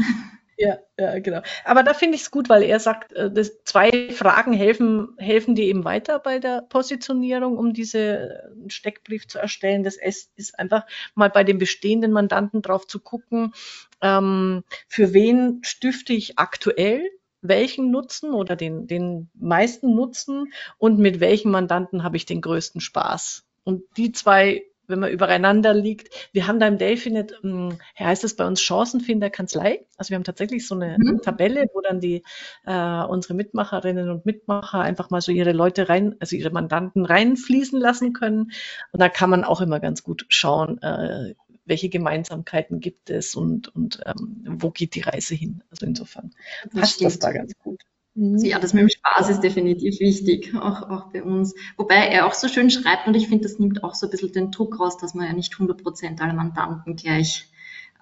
Ja, 0.57 0.77
ja, 0.99 1.19
genau. 1.19 1.41
Aber 1.65 1.83
da 1.83 1.93
finde 1.93 2.15
ich 2.15 2.21
es 2.23 2.31
gut, 2.31 2.47
weil 2.47 2.63
er 2.63 2.79
sagt, 2.79 3.11
äh, 3.13 3.31
dass 3.31 3.63
zwei 3.63 4.09
Fragen 4.11 4.53
helfen, 4.53 5.15
helfen 5.17 5.55
dir 5.55 5.65
eben 5.65 5.83
weiter 5.83 6.19
bei 6.19 6.39
der 6.39 6.61
Positionierung, 6.61 7.57
um 7.57 7.73
diese 7.73 7.99
äh, 7.99 8.69
Steckbrief 8.69 9.27
zu 9.27 9.39
erstellen. 9.39 9.83
Das 9.83 9.95
ist 9.97 10.59
einfach 10.59 10.85
mal 11.15 11.29
bei 11.29 11.43
den 11.43 11.57
bestehenden 11.57 12.11
Mandanten 12.11 12.61
drauf 12.61 12.85
zu 12.87 12.99
gucken, 12.99 13.53
ähm, 14.01 14.63
für 14.87 15.13
wen 15.13 15.59
stifte 15.63 16.13
ich 16.13 16.37
aktuell 16.37 17.03
welchen 17.41 17.91
Nutzen 17.91 18.31
oder 18.33 18.55
den, 18.55 18.87
den 18.87 19.29
meisten 19.33 19.93
Nutzen 19.95 20.53
und 20.77 20.97
mit 20.97 21.19
welchen 21.19 21.51
Mandanten 21.51 22.03
habe 22.03 22.15
ich 22.15 22.25
den 22.25 22.39
größten 22.41 22.79
Spaß. 22.79 23.43
Und 23.65 23.83
die 23.97 24.13
zwei 24.13 24.63
wenn 24.87 24.99
man 24.99 25.11
übereinander 25.11 25.73
liegt. 25.73 26.09
Wir 26.33 26.47
haben 26.47 26.59
da 26.59 26.67
im 26.67 26.77
Delphinet, 26.77 27.39
ähm, 27.43 27.77
heißt 27.97 28.23
es 28.23 28.35
bei 28.35 28.45
uns 28.45 28.61
Chancenfinder-Kanzlei. 28.61 29.85
Also 29.97 30.09
wir 30.09 30.15
haben 30.15 30.23
tatsächlich 30.23 30.67
so 30.67 30.75
eine 30.75 30.97
mhm. 30.99 31.21
Tabelle, 31.21 31.67
wo 31.73 31.81
dann 31.81 31.99
die 31.99 32.23
äh, 32.65 33.03
unsere 33.03 33.33
Mitmacherinnen 33.33 34.09
und 34.09 34.25
Mitmacher 34.25 34.81
einfach 34.81 35.09
mal 35.09 35.21
so 35.21 35.31
ihre 35.31 35.51
Leute 35.51 35.89
rein, 35.89 36.15
also 36.19 36.35
ihre 36.35 36.49
Mandanten 36.51 37.05
reinfließen 37.05 37.79
lassen 37.79 38.13
können. 38.13 38.51
Und 38.91 39.01
da 39.01 39.09
kann 39.09 39.29
man 39.29 39.43
auch 39.43 39.61
immer 39.61 39.79
ganz 39.79 40.03
gut 40.03 40.25
schauen, 40.29 40.81
äh, 40.81 41.35
welche 41.65 41.89
Gemeinsamkeiten 41.89 42.79
gibt 42.79 43.09
es 43.09 43.35
und, 43.35 43.73
und 43.73 44.01
ähm, 44.05 44.43
wo 44.45 44.69
geht 44.69 44.95
die 44.95 45.01
Reise 45.01 45.35
hin. 45.35 45.63
Also 45.69 45.85
insofern 45.85 46.31
passt 46.73 47.01
das 47.01 47.19
da 47.19 47.31
ganz 47.31 47.53
gut. 47.57 47.81
Mhm. 48.15 48.37
Ja, 48.39 48.59
das 48.59 48.73
mit 48.73 48.81
dem 48.81 48.89
Spaß 48.89 49.29
ist 49.29 49.41
definitiv 49.41 49.99
wichtig, 49.99 50.53
auch, 50.55 50.89
auch 50.89 51.11
bei 51.11 51.23
uns. 51.23 51.55
Wobei 51.77 51.95
er 51.95 52.27
auch 52.27 52.33
so 52.33 52.47
schön 52.47 52.69
schreibt 52.69 53.07
und 53.07 53.15
ich 53.15 53.27
finde, 53.27 53.43
das 53.43 53.57
nimmt 53.59 53.83
auch 53.83 53.95
so 53.95 54.07
ein 54.07 54.11
bisschen 54.11 54.31
den 54.31 54.51
Druck 54.51 54.79
raus, 54.79 54.97
dass 54.97 55.13
man 55.15 55.25
ja 55.25 55.33
nicht 55.33 55.53
100 55.53 55.81
Prozent 55.81 56.21
alle 56.21 56.33
Mandanten 56.33 56.95
gleich 56.95 57.49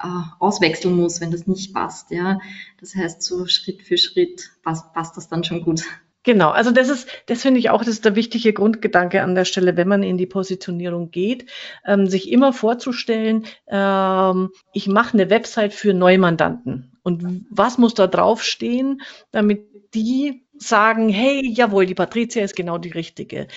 äh, 0.01 0.07
auswechseln 0.39 0.95
muss, 0.95 1.21
wenn 1.21 1.31
das 1.31 1.47
nicht 1.47 1.73
passt. 1.73 2.11
Ja, 2.11 2.39
Das 2.79 2.95
heißt, 2.95 3.21
so 3.21 3.45
Schritt 3.47 3.83
für 3.83 3.97
Schritt 3.97 4.51
passt, 4.63 4.93
passt 4.93 5.15
das 5.15 5.29
dann 5.29 5.43
schon 5.43 5.61
gut. 5.63 5.83
Genau, 6.23 6.51
also 6.51 6.69
das 6.71 6.89
ist, 6.89 7.09
das 7.25 7.41
finde 7.41 7.59
ich 7.59 7.71
auch, 7.71 7.79
das 7.79 7.87
ist 7.95 8.05
der 8.05 8.15
wichtige 8.15 8.53
Grundgedanke 8.53 9.23
an 9.23 9.33
der 9.33 9.45
Stelle, 9.45 9.75
wenn 9.75 9.87
man 9.87 10.03
in 10.03 10.17
die 10.17 10.27
Positionierung 10.27 11.09
geht, 11.09 11.49
ähm, 11.83 12.05
sich 12.05 12.31
immer 12.31 12.53
vorzustellen, 12.53 13.45
ähm, 13.67 14.49
ich 14.71 14.87
mache 14.87 15.13
eine 15.15 15.31
Website 15.31 15.73
für 15.73 15.95
Neumandanten. 15.95 16.90
Und 17.03 17.45
was 17.49 17.77
muss 17.77 17.93
da 17.93 18.07
draufstehen, 18.07 19.01
damit 19.31 19.93
die 19.93 20.45
sagen, 20.57 21.09
hey, 21.09 21.47
jawohl, 21.51 21.85
die 21.85 21.95
Patricia 21.95 22.43
ist 22.43 22.55
genau 22.55 22.77
die 22.77 22.91
richtige. 22.91 23.47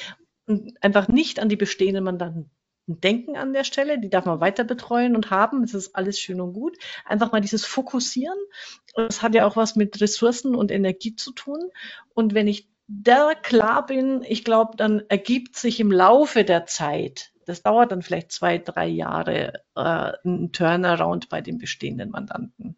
Und 0.46 0.72
einfach 0.82 1.08
nicht 1.08 1.40
an 1.40 1.48
die 1.48 1.56
bestehenden 1.56 2.04
Mandanten 2.04 2.50
denken 2.86 3.36
an 3.36 3.52
der 3.52 3.64
Stelle, 3.64 3.98
die 3.98 4.10
darf 4.10 4.26
man 4.26 4.40
weiter 4.40 4.64
betreuen 4.64 5.16
und 5.16 5.30
haben, 5.30 5.62
das 5.62 5.74
ist 5.74 5.96
alles 5.96 6.18
schön 6.18 6.40
und 6.40 6.52
gut. 6.52 6.76
Einfach 7.04 7.32
mal 7.32 7.40
dieses 7.40 7.64
Fokussieren, 7.64 8.38
das 8.94 9.22
hat 9.22 9.34
ja 9.34 9.46
auch 9.46 9.56
was 9.56 9.76
mit 9.76 10.00
Ressourcen 10.00 10.54
und 10.54 10.70
Energie 10.70 11.16
zu 11.16 11.32
tun. 11.32 11.70
Und 12.14 12.34
wenn 12.34 12.48
ich 12.48 12.68
da 12.86 13.32
klar 13.34 13.86
bin, 13.86 14.22
ich 14.28 14.44
glaube, 14.44 14.76
dann 14.76 15.02
ergibt 15.08 15.56
sich 15.56 15.80
im 15.80 15.90
Laufe 15.90 16.44
der 16.44 16.66
Zeit, 16.66 17.32
das 17.46 17.62
dauert 17.62 17.92
dann 17.92 18.02
vielleicht 18.02 18.32
zwei, 18.32 18.58
drei 18.58 18.86
Jahre, 18.86 19.64
äh, 19.74 20.12
ein 20.24 20.52
Turnaround 20.52 21.28
bei 21.28 21.40
den 21.40 21.58
bestehenden 21.58 22.10
Mandanten. 22.10 22.76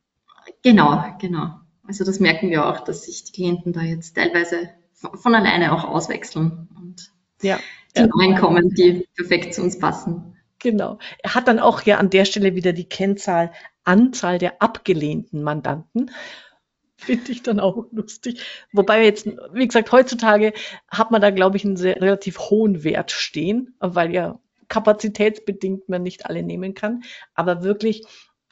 Genau, 0.66 1.00
genau. 1.20 1.61
Also 1.87 2.05
das 2.05 2.18
merken 2.18 2.50
wir 2.50 2.66
auch, 2.66 2.81
dass 2.81 3.05
sich 3.05 3.22
die 3.22 3.31
Klienten 3.31 3.72
da 3.72 3.83
jetzt 3.83 4.16
teilweise 4.16 4.70
von 4.94 5.33
alleine 5.33 5.72
auch 5.72 5.85
auswechseln 5.85 6.68
und 6.76 7.12
ja, 7.40 7.61
die 7.96 8.00
ja. 8.00 8.09
neuen 8.09 8.35
kommen, 8.37 8.70
die 8.70 9.07
perfekt 9.14 9.55
zu 9.55 9.62
uns 9.62 9.79
passen. 9.79 10.35
Genau. 10.59 10.98
Er 11.22 11.37
hat 11.37 11.46
dann 11.46 11.61
auch 11.61 11.83
ja 11.83 11.98
an 11.98 12.11
der 12.11 12.24
Stelle 12.24 12.57
wieder 12.57 12.72
die 12.72 12.88
Kennzahl 12.88 13.52
Anzahl 13.85 14.38
der 14.38 14.61
abgelehnten 14.61 15.40
Mandanten. 15.44 16.11
Finde 16.96 17.31
ich 17.31 17.44
dann 17.44 17.61
auch 17.61 17.87
lustig. 17.92 18.42
Wobei 18.72 19.05
jetzt, 19.05 19.29
wie 19.52 19.68
gesagt, 19.68 19.92
heutzutage 19.92 20.52
hat 20.90 21.12
man 21.12 21.20
da, 21.22 21.31
glaube 21.31 21.59
ich, 21.59 21.64
einen 21.64 21.76
sehr, 21.76 22.02
relativ 22.02 22.40
hohen 22.40 22.83
Wert 22.83 23.12
stehen, 23.12 23.76
weil 23.79 24.12
ja 24.12 24.40
kapazitätsbedingt 24.66 25.88
man 25.88 26.02
nicht 26.02 26.26
alle 26.26 26.42
nehmen 26.42 26.74
kann. 26.74 27.05
Aber 27.35 27.62
wirklich 27.62 28.02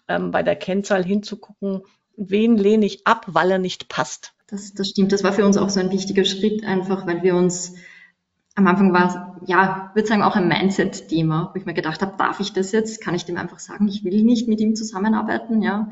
ähm, 0.09 0.31
bei 0.31 0.43
der 0.43 0.57
Kennzahl 0.57 1.05
hinzugucken, 1.05 1.83
wen 2.17 2.57
lehne 2.57 2.87
ich 2.87 3.07
ab, 3.07 3.27
weil 3.29 3.51
er 3.51 3.59
nicht 3.59 3.89
passt. 3.89 4.35
Das, 4.47 4.75
das 4.75 4.89
stimmt. 4.89 5.13
Das 5.13 5.25
war 5.25 5.33
für 5.33 5.45
uns 5.45 5.57
auch 5.57 5.71
so 5.71 5.81
ein 5.81 5.91
wichtiger 5.91 6.25
Schritt, 6.25 6.65
einfach 6.65 7.07
weil 7.07 7.23
wir 7.23 7.35
uns 7.35 7.75
am 8.55 8.67
Anfang 8.67 8.93
war 8.93 9.09
es, 9.09 9.49
ja, 9.49 9.91
würde 9.95 10.09
sagen, 10.09 10.23
auch 10.23 10.37
ein 10.37 10.47
Mindset-Thema, 10.49 11.51
wo 11.53 11.59
ich 11.59 11.67
mir 11.67 11.75
gedacht 11.75 12.03
habe, 12.03 12.15
darf 12.17 12.39
ich 12.39 12.53
das 12.53 12.71
jetzt? 12.71 13.01
Kann 13.01 13.15
ich 13.15 13.25
dem 13.25 13.37
einfach 13.37 13.59
sagen, 13.59 13.89
ich 13.89 14.05
will 14.05 14.23
nicht 14.23 14.47
mit 14.47 14.61
ihm 14.61 14.77
zusammenarbeiten? 14.77 15.61
Ja, 15.61 15.91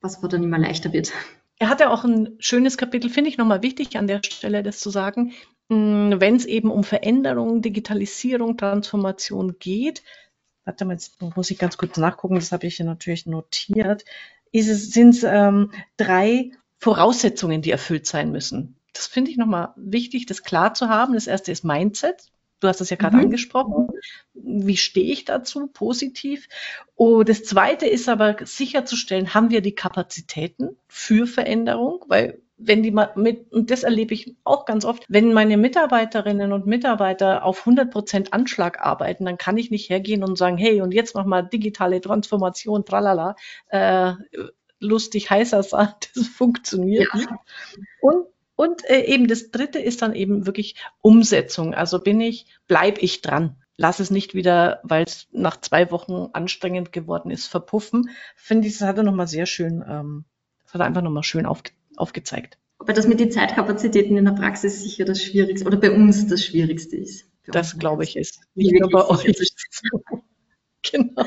was 0.00 0.18
aber 0.18 0.28
dann 0.28 0.42
immer 0.42 0.58
leichter 0.58 0.92
wird. 0.92 1.12
Er 1.58 1.68
hat 1.68 1.80
ja 1.80 1.90
auch 1.90 2.04
ein 2.04 2.36
schönes 2.38 2.78
Kapitel, 2.78 3.10
finde 3.10 3.30
ich 3.30 3.38
nochmal 3.38 3.62
wichtig 3.62 3.96
an 3.96 4.06
der 4.06 4.22
Stelle, 4.24 4.62
das 4.62 4.80
zu 4.80 4.90
sagen, 4.90 5.32
hm, 5.68 6.16
wenn 6.18 6.34
es 6.34 6.46
eben 6.46 6.70
um 6.70 6.82
Veränderung, 6.82 7.62
Digitalisierung, 7.62 8.56
Transformation 8.56 9.56
geht. 9.58 10.02
Warte 10.64 10.84
mal, 10.84 10.94
jetzt 10.94 11.20
muss 11.36 11.50
ich 11.50 11.58
ganz 11.58 11.76
kurz 11.76 11.96
nachgucken, 11.96 12.36
das 12.36 12.50
habe 12.50 12.66
ich 12.66 12.76
hier 12.76 12.86
natürlich 12.86 13.26
notiert 13.26 14.04
sind 14.52 15.14
es 15.14 15.22
ähm, 15.22 15.70
drei 15.96 16.52
Voraussetzungen, 16.78 17.62
die 17.62 17.70
erfüllt 17.70 18.06
sein 18.06 18.32
müssen. 18.32 18.76
Das 18.92 19.06
finde 19.06 19.30
ich 19.30 19.36
nochmal 19.36 19.72
wichtig, 19.76 20.26
das 20.26 20.42
klar 20.42 20.74
zu 20.74 20.88
haben. 20.88 21.14
Das 21.14 21.26
erste 21.26 21.52
ist 21.52 21.64
Mindset. 21.64 22.30
Du 22.60 22.68
hast 22.68 22.80
das 22.80 22.90
ja 22.90 22.96
gerade 22.96 23.16
mhm. 23.16 23.24
angesprochen. 23.24 23.88
Wie 24.34 24.76
stehe 24.76 25.12
ich 25.12 25.24
dazu? 25.24 25.66
Positiv. 25.68 26.48
Und 26.94 27.28
das 27.28 27.44
zweite 27.44 27.86
ist 27.86 28.08
aber 28.08 28.36
sicherzustellen, 28.44 29.32
haben 29.32 29.50
wir 29.50 29.62
die 29.62 29.74
Kapazitäten 29.74 30.76
für 30.88 31.26
Veränderung? 31.26 32.04
Weil 32.08 32.40
wenn 32.62 32.82
die 32.82 32.90
mal 32.90 33.10
mit, 33.16 33.52
und 33.52 33.70
das 33.70 33.82
erlebe 33.82 34.14
ich 34.14 34.36
auch 34.44 34.64
ganz 34.66 34.84
oft, 34.84 35.04
wenn 35.08 35.32
meine 35.32 35.56
Mitarbeiterinnen 35.56 36.52
und 36.52 36.66
Mitarbeiter 36.66 37.44
auf 37.44 37.60
100 37.60 37.90
Prozent 37.90 38.32
Anschlag 38.32 38.80
arbeiten, 38.80 39.24
dann 39.24 39.38
kann 39.38 39.56
ich 39.56 39.70
nicht 39.70 39.88
hergehen 39.88 40.22
und 40.22 40.36
sagen, 40.36 40.58
hey, 40.58 40.80
und 40.82 40.92
jetzt 40.92 41.14
mach 41.14 41.24
mal 41.24 41.42
digitale 41.42 42.00
Transformation, 42.00 42.84
tralala, 42.84 43.34
äh, 43.68 44.12
lustig 44.78 45.30
heißer 45.30 45.62
sagen, 45.62 45.94
das 46.14 46.28
funktioniert 46.28 47.08
ja. 47.12 47.18
nicht. 47.18 47.30
Und 48.00 48.26
und 48.56 48.84
äh, 48.90 49.06
eben 49.06 49.26
das 49.26 49.50
dritte 49.50 49.78
ist 49.78 50.02
dann 50.02 50.14
eben 50.14 50.44
wirklich 50.44 50.74
Umsetzung. 51.00 51.72
Also 51.72 51.98
bin 51.98 52.20
ich, 52.20 52.44
bleib 52.66 53.02
ich 53.02 53.22
dran. 53.22 53.56
Lass 53.78 54.00
es 54.00 54.10
nicht 54.10 54.34
wieder, 54.34 54.80
weil 54.82 55.04
es 55.04 55.28
nach 55.32 55.58
zwei 55.62 55.90
Wochen 55.90 56.28
anstrengend 56.34 56.92
geworden 56.92 57.30
ist, 57.30 57.46
verpuffen. 57.46 58.10
Finde 58.36 58.68
ich, 58.68 58.76
das 58.76 58.86
hat 58.86 58.98
er 58.98 59.02
nochmal 59.02 59.28
sehr 59.28 59.46
schön, 59.46 59.82
ähm, 59.88 60.26
das 60.64 60.74
hat 60.74 60.82
er 60.82 60.86
einfach 60.86 61.00
nochmal 61.00 61.22
schön 61.22 61.46
aufge 61.46 61.70
aufgezeigt. 62.00 62.58
Aber 62.78 62.92
das 62.92 63.06
mit 63.06 63.20
den 63.20 63.30
Zeitkapazitäten 63.30 64.16
in 64.16 64.24
der 64.24 64.32
Praxis 64.32 64.82
sicher 64.82 65.04
das 65.04 65.22
Schwierigste 65.22 65.66
oder 65.66 65.76
bei 65.76 65.90
uns 65.90 66.26
das 66.26 66.44
Schwierigste 66.44 66.96
ist. 66.96 67.26
Das 67.46 67.78
glaube 67.78 68.04
ich 68.04 68.16
ist. 68.16 68.40
Nicht 68.54 68.78
nur 68.78 68.90
bei 68.90 69.06
euch. 69.06 69.36
genau, 70.82 71.26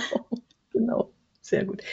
genau. 0.71 1.13
Sehr 1.41 1.65
gut. 1.65 1.83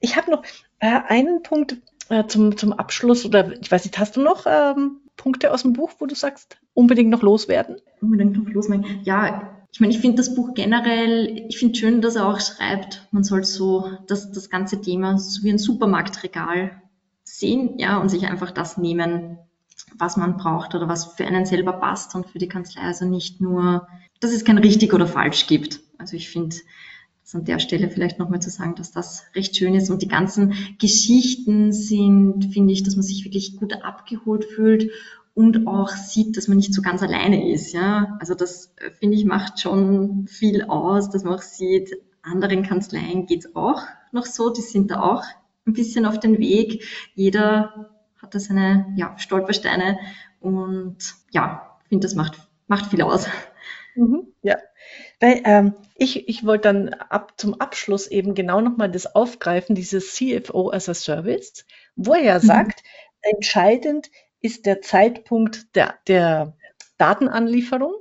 Ich 0.00 0.16
habe 0.16 0.30
noch 0.30 0.44
äh, 0.78 1.00
einen 1.08 1.42
Punkt 1.42 1.76
äh, 2.08 2.26
zum, 2.26 2.56
zum 2.56 2.72
Abschluss 2.72 3.26
oder 3.26 3.60
ich 3.60 3.70
weiß 3.70 3.84
nicht, 3.84 3.98
hast 3.98 4.16
du 4.16 4.22
noch 4.22 4.46
ähm, 4.46 5.00
Punkte 5.16 5.52
aus 5.52 5.62
dem 5.62 5.74
Buch, 5.74 5.90
wo 5.98 6.06
du 6.06 6.14
sagst, 6.14 6.58
unbedingt 6.72 7.10
noch 7.10 7.22
loswerden? 7.22 7.76
Unbedingt 8.00 8.36
noch 8.36 8.50
loswerden. 8.52 9.00
Ja, 9.04 9.60
ich 9.72 9.80
meine, 9.80 9.92
ich 9.92 10.00
finde 10.00 10.16
das 10.16 10.34
Buch 10.34 10.54
generell, 10.54 11.46
ich 11.48 11.58
finde 11.58 11.78
schön, 11.78 12.00
dass 12.00 12.16
er 12.16 12.26
auch 12.26 12.40
schreibt, 12.40 13.06
man 13.10 13.22
soll 13.22 13.44
so 13.44 13.90
das, 14.06 14.32
das 14.32 14.50
ganze 14.50 14.80
Thema 14.80 15.18
so 15.18 15.42
wie 15.44 15.50
ein 15.50 15.58
Supermarktregal 15.58 16.82
sehen, 17.40 17.78
ja, 17.78 17.98
und 17.98 18.08
sich 18.08 18.26
einfach 18.26 18.50
das 18.50 18.76
nehmen, 18.76 19.38
was 19.98 20.16
man 20.16 20.36
braucht 20.36 20.74
oder 20.74 20.88
was 20.88 21.06
für 21.14 21.26
einen 21.26 21.46
selber 21.46 21.72
passt 21.72 22.14
und 22.14 22.26
für 22.26 22.38
die 22.38 22.48
Kanzlei. 22.48 22.82
Also 22.82 23.06
nicht 23.06 23.40
nur, 23.40 23.88
dass 24.20 24.32
es 24.32 24.44
kein 24.44 24.58
richtig 24.58 24.92
oder 24.92 25.06
falsch 25.06 25.46
gibt. 25.46 25.80
Also 25.98 26.16
ich 26.16 26.30
finde, 26.30 26.56
das 27.22 27.34
an 27.34 27.44
der 27.44 27.58
Stelle 27.58 27.90
vielleicht 27.90 28.18
nochmal 28.18 28.40
zu 28.40 28.50
sagen, 28.50 28.74
dass 28.74 28.92
das 28.92 29.24
recht 29.34 29.56
schön 29.56 29.74
ist 29.74 29.90
und 29.90 30.02
die 30.02 30.08
ganzen 30.08 30.54
Geschichten 30.78 31.72
sind, 31.72 32.52
finde 32.52 32.72
ich, 32.72 32.82
dass 32.82 32.96
man 32.96 33.02
sich 33.02 33.24
wirklich 33.24 33.56
gut 33.56 33.72
abgeholt 33.82 34.44
fühlt 34.44 34.90
und 35.34 35.66
auch 35.66 35.90
sieht, 35.90 36.36
dass 36.36 36.48
man 36.48 36.56
nicht 36.56 36.74
so 36.74 36.82
ganz 36.82 37.02
alleine 37.02 37.50
ist. 37.52 37.72
Ja, 37.72 38.16
also 38.20 38.34
das 38.34 38.74
finde 38.98 39.16
ich 39.16 39.24
macht 39.24 39.60
schon 39.60 40.26
viel 40.26 40.64
aus, 40.64 41.10
dass 41.10 41.24
man 41.24 41.34
auch 41.34 41.42
sieht, 41.42 41.96
anderen 42.22 42.62
Kanzleien 42.62 43.26
geht's 43.26 43.54
auch 43.54 43.82
noch 44.12 44.26
so, 44.26 44.50
die 44.50 44.60
sind 44.60 44.90
da 44.90 45.00
auch 45.00 45.22
ein 45.66 45.72
bisschen 45.72 46.06
auf 46.06 46.18
den 46.18 46.38
Weg. 46.38 46.84
Jeder 47.14 47.90
hat 48.20 48.34
da 48.34 48.38
seine 48.38 48.92
ja, 48.96 49.16
Stolpersteine 49.18 49.98
und 50.40 50.98
ja, 51.30 51.78
ich 51.82 51.88
finde, 51.88 52.06
das 52.06 52.14
macht, 52.14 52.38
macht 52.66 52.86
viel 52.86 53.02
aus. 53.02 53.26
Mhm, 53.94 54.28
ja. 54.42 54.56
Weil, 55.18 55.42
ähm, 55.44 55.74
ich, 55.96 56.28
ich 56.28 56.46
wollte 56.46 56.68
dann 56.68 56.88
ab 56.88 57.34
zum 57.36 57.60
Abschluss 57.60 58.06
eben 58.06 58.34
genau 58.34 58.60
nochmal 58.60 58.90
das 58.90 59.14
aufgreifen, 59.14 59.74
dieses 59.74 60.14
CFO 60.14 60.70
as 60.70 60.88
a 60.88 60.94
Service, 60.94 61.66
wo 61.96 62.14
er 62.14 62.22
ja 62.22 62.38
mhm. 62.38 62.42
sagt, 62.42 62.82
entscheidend 63.20 64.10
ist 64.40 64.66
der 64.66 64.80
Zeitpunkt 64.80 65.74
der, 65.76 65.98
der 66.06 66.56
Datenanlieferung 66.96 67.94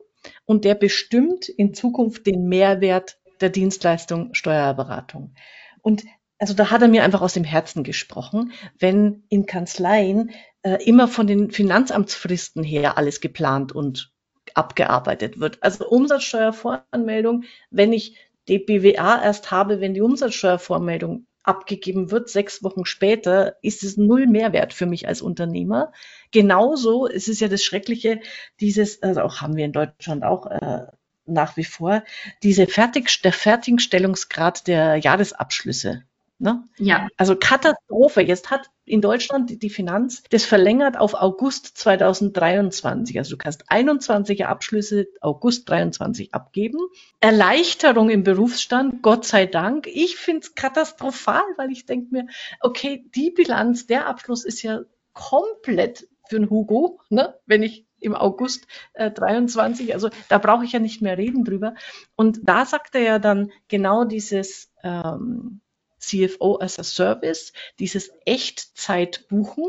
und 0.45 0.65
der 0.65 0.75
bestimmt 0.75 1.49
in 1.49 1.73
Zukunft 1.73 2.25
den 2.27 2.47
Mehrwert 2.47 3.19
der 3.41 3.49
Dienstleistung 3.49 4.33
Steuerberatung. 4.33 5.33
Und 5.81 6.03
also 6.39 6.53
da 6.53 6.71
hat 6.71 6.81
er 6.81 6.87
mir 6.87 7.03
einfach 7.03 7.21
aus 7.21 7.33
dem 7.33 7.43
Herzen 7.43 7.83
gesprochen, 7.83 8.53
wenn 8.79 9.23
in 9.29 9.45
Kanzleien 9.45 10.31
äh, 10.63 10.83
immer 10.85 11.07
von 11.07 11.27
den 11.27 11.51
Finanzamtsfristen 11.51 12.63
her 12.63 12.97
alles 12.97 13.19
geplant 13.21 13.73
und 13.73 14.11
abgearbeitet 14.55 15.39
wird. 15.39 15.61
Also 15.61 15.87
Umsatzsteuervoranmeldung, 15.87 17.43
wenn 17.69 17.93
ich 17.93 18.17
die 18.47 18.57
BWA 18.57 19.21
erst 19.23 19.51
habe, 19.51 19.79
wenn 19.81 19.93
die 19.93 20.01
Umsatzsteuervormeldung 20.01 21.27
abgegeben 21.43 22.11
wird, 22.11 22.29
sechs 22.29 22.63
Wochen 22.63 22.85
später, 22.85 23.55
ist 23.61 23.83
es 23.83 23.97
null 23.97 24.27
Mehrwert 24.27 24.73
für 24.73 24.85
mich 24.85 25.07
als 25.07 25.21
Unternehmer. 25.21 25.91
Genauso, 26.31 27.07
es 27.07 27.27
ist 27.27 27.41
ja 27.41 27.47
das 27.47 27.63
Schreckliche, 27.63 28.21
dieses, 28.59 29.01
also 29.03 29.21
auch 29.21 29.41
haben 29.41 29.55
wir 29.55 29.65
in 29.65 29.73
Deutschland 29.73 30.23
auch, 30.23 30.47
äh, 30.47 30.87
nach 31.25 31.57
wie 31.57 31.63
vor, 31.63 32.03
diese 32.43 32.65
Fertig, 32.65 33.21
der 33.21 33.33
Fertigstellungsgrad 33.33 34.67
der 34.67 34.97
Jahresabschlüsse. 34.97 36.03
Ne? 36.41 36.63
Ja. 36.77 37.07
Also 37.17 37.35
Katastrophe. 37.35 38.21
Jetzt 38.21 38.49
hat 38.49 38.69
in 38.85 39.01
Deutschland 39.01 39.61
die 39.61 39.69
Finanz 39.69 40.23
das 40.29 40.45
verlängert 40.45 40.97
auf 40.97 41.13
August 41.13 41.77
2023. 41.77 43.17
Also 43.17 43.31
du 43.31 43.37
kannst 43.37 43.65
21 43.67 44.45
Abschlüsse 44.45 45.07
August 45.19 45.69
23 45.69 46.33
abgeben. 46.33 46.79
Erleichterung 47.19 48.09
im 48.09 48.23
Berufsstand, 48.23 49.01
Gott 49.01 49.25
sei 49.25 49.47
Dank. 49.47 49.85
Ich 49.87 50.15
finde 50.15 50.39
es 50.43 50.55
katastrophal, 50.55 51.43
weil 51.57 51.71
ich 51.71 51.85
denke 51.85 52.07
mir, 52.11 52.27
okay, 52.61 53.05
die 53.13 53.31
Bilanz, 53.31 53.85
der 53.85 54.07
Abschluss 54.07 54.45
ist 54.45 54.61
ja 54.61 54.81
komplett 55.11 56.07
für 56.29 56.37
einen 56.37 56.49
Hugo, 56.49 57.01
ne? 57.09 57.35
wenn 57.47 57.63
ich 57.63 57.85
im 57.99 58.15
August 58.15 58.65
äh, 58.93 59.11
23, 59.11 59.93
also 59.93 60.09
da 60.29 60.37
brauche 60.37 60.63
ich 60.63 60.71
ja 60.71 60.79
nicht 60.79 61.01
mehr 61.01 61.17
reden 61.17 61.43
drüber. 61.43 61.75
Und 62.15 62.39
da 62.43 62.65
sagt 62.65 62.95
er 62.95 63.01
ja 63.01 63.19
dann 63.19 63.51
genau 63.67 64.05
dieses 64.05 64.71
ähm, 64.83 65.59
CFO 65.99 66.59
as 66.59 66.79
a 66.79 66.83
Service, 66.83 67.53
dieses 67.77 68.11
Echtzeitbuchen. 68.25 69.65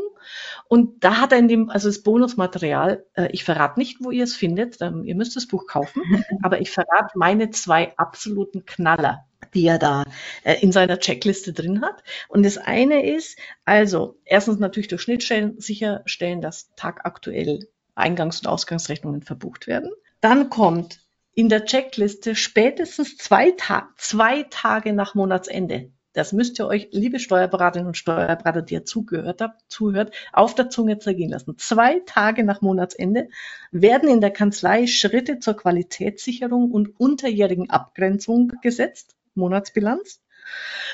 Und 0.67 1.03
da 1.03 1.19
hat 1.19 1.31
er 1.31 1.39
in 1.39 1.47
dem, 1.47 1.69
also 1.69 1.89
das 1.89 2.03
Bonusmaterial, 2.03 3.05
äh, 3.13 3.29
ich 3.31 3.43
verrate 3.43 3.79
nicht, 3.79 3.97
wo 3.99 4.11
ihr 4.11 4.23
es 4.23 4.35
findet, 4.35 4.81
ähm, 4.81 5.03
ihr 5.03 5.15
müsst 5.15 5.35
das 5.35 5.47
Buch 5.47 5.67
kaufen, 5.67 6.01
aber 6.43 6.61
ich 6.61 6.71
verrate 6.71 7.17
meine 7.17 7.49
zwei 7.51 7.95
absoluten 7.97 8.65
Knaller 8.65 9.25
die 9.53 9.65
er 9.65 9.79
da 9.79 10.05
äh, 10.43 10.55
in 10.61 10.71
seiner 10.71 10.99
Checkliste 10.99 11.51
drin 11.51 11.81
hat. 11.81 12.03
Und 12.29 12.43
das 12.43 12.57
eine 12.57 13.05
ist, 13.05 13.37
also 13.65 14.17
erstens 14.23 14.59
natürlich 14.59 14.87
durch 14.87 15.01
Schnittstellen 15.01 15.59
sicherstellen, 15.59 16.41
dass 16.41 16.73
tagaktuell 16.75 17.67
Eingangs- 17.95 18.39
und 18.39 18.47
Ausgangsrechnungen 18.47 19.23
verbucht 19.23 19.67
werden. 19.67 19.91
Dann 20.21 20.49
kommt 20.49 20.99
in 21.33 21.49
der 21.49 21.65
Checkliste 21.65 22.35
spätestens 22.35 23.17
zwei, 23.17 23.51
Ta 23.51 23.89
zwei 23.97 24.43
Tage 24.43 24.93
nach 24.93 25.15
Monatsende 25.15 25.91
das 26.13 26.33
müsst 26.33 26.59
ihr 26.59 26.67
euch, 26.67 26.89
liebe 26.91 27.19
Steuerberaterinnen 27.19 27.87
und 27.87 27.97
Steuerberater, 27.97 28.61
die 28.61 28.73
ihr 28.73 28.85
zugehört 28.85 29.41
habt, 29.41 29.61
zuhört, 29.69 30.13
auf 30.33 30.55
der 30.55 30.69
Zunge 30.69 30.99
zergehen 30.99 31.29
lassen. 31.29 31.57
Zwei 31.57 32.01
Tage 32.05 32.43
nach 32.43 32.61
Monatsende 32.61 33.29
werden 33.71 34.09
in 34.09 34.21
der 34.21 34.31
Kanzlei 34.31 34.87
Schritte 34.87 35.39
zur 35.39 35.55
Qualitätssicherung 35.55 36.71
und 36.71 36.99
unterjährigen 36.99 37.69
Abgrenzung 37.69 38.51
gesetzt. 38.61 39.15
Monatsbilanz. 39.35 40.21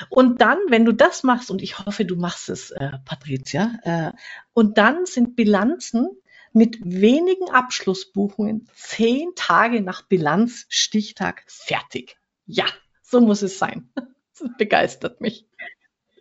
Und 0.08 0.40
dann, 0.40 0.58
wenn 0.68 0.84
du 0.84 0.92
das 0.92 1.24
machst, 1.24 1.50
und 1.50 1.62
ich 1.62 1.78
hoffe, 1.78 2.04
du 2.04 2.14
machst 2.14 2.48
es, 2.48 2.70
äh, 2.70 2.92
Patricia, 3.04 3.78
äh, 3.82 4.12
und 4.52 4.78
dann 4.78 5.06
sind 5.06 5.34
Bilanzen 5.34 6.08
mit 6.52 6.78
wenigen 6.82 7.50
Abschlussbuchungen 7.50 8.68
zehn 8.74 9.30
Tage 9.34 9.80
nach 9.80 10.02
Bilanzstichtag 10.02 11.42
fertig. 11.46 12.18
Ja, 12.46 12.66
so 13.02 13.20
muss 13.20 13.42
es 13.42 13.58
sein. 13.58 13.90
Das 14.38 14.48
begeistert 14.58 15.20
mich. 15.20 15.46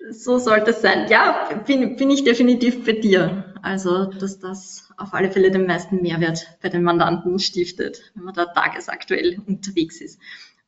So 0.09 0.37
sollte 0.37 0.71
es 0.71 0.81
sein. 0.81 1.07
Ja, 1.09 1.49
bin, 1.65 1.97
bin 1.97 2.09
ich 2.09 2.23
definitiv 2.23 2.85
bei 2.85 2.93
dir. 2.93 3.53
Also, 3.61 4.05
dass 4.05 4.39
das 4.39 4.89
auf 4.97 5.13
alle 5.13 5.31
Fälle 5.31 5.51
den 5.51 5.67
meisten 5.67 6.01
Mehrwert 6.01 6.47
bei 6.61 6.69
den 6.69 6.83
Mandanten 6.83 7.39
stiftet, 7.39 8.11
wenn 8.15 8.23
man 8.23 8.33
da 8.33 8.45
tagesaktuell 8.45 9.41
unterwegs 9.45 9.99
ist. 9.99 10.19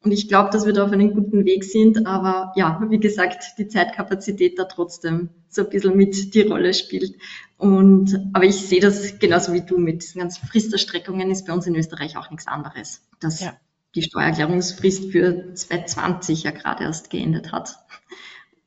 Und 0.02 0.12
ich 0.12 0.28
glaube, 0.28 0.50
dass 0.52 0.66
wir 0.66 0.74
da 0.74 0.86
auf 0.86 0.92
einem 0.92 1.14
guten 1.14 1.46
Weg 1.46 1.64
sind. 1.64 2.06
Aber 2.06 2.54
ja, 2.56 2.82
wie 2.90 3.00
gesagt, 3.00 3.58
die 3.58 3.68
Zeitkapazität 3.68 4.58
da 4.58 4.66
trotzdem 4.66 5.30
so 5.50 5.64
ein 5.64 5.70
bisschen 5.70 5.96
mit 5.96 6.34
die 6.34 6.42
Rolle 6.42 6.74
spielt. 6.74 7.16
Und, 7.58 8.30
aber 8.34 8.46
ich 8.46 8.56
sehe 8.56 8.80
das 8.80 9.20
genauso 9.20 9.54
wie 9.54 9.62
du 9.62 9.78
mit 9.78 10.02
diesen 10.04 10.20
ganzen 10.20 10.48
Fristerstreckungen 10.48 11.32
ist 11.32 11.48
bei 11.48 11.54
uns 11.54 11.68
in 11.68 11.76
Österreich 11.76 12.18
auch 12.18 12.30
nichts 12.30 12.48
anderes. 12.48 13.02
Das 13.20 13.42
ja 13.42 13.58
die 13.96 14.04
Steuererklärungsfrist 14.04 15.12
für 15.12 15.54
2020 15.54 16.44
ja 16.44 16.52
gerade 16.52 16.84
erst 16.84 17.10
geendet 17.10 17.52
hat 17.52 17.76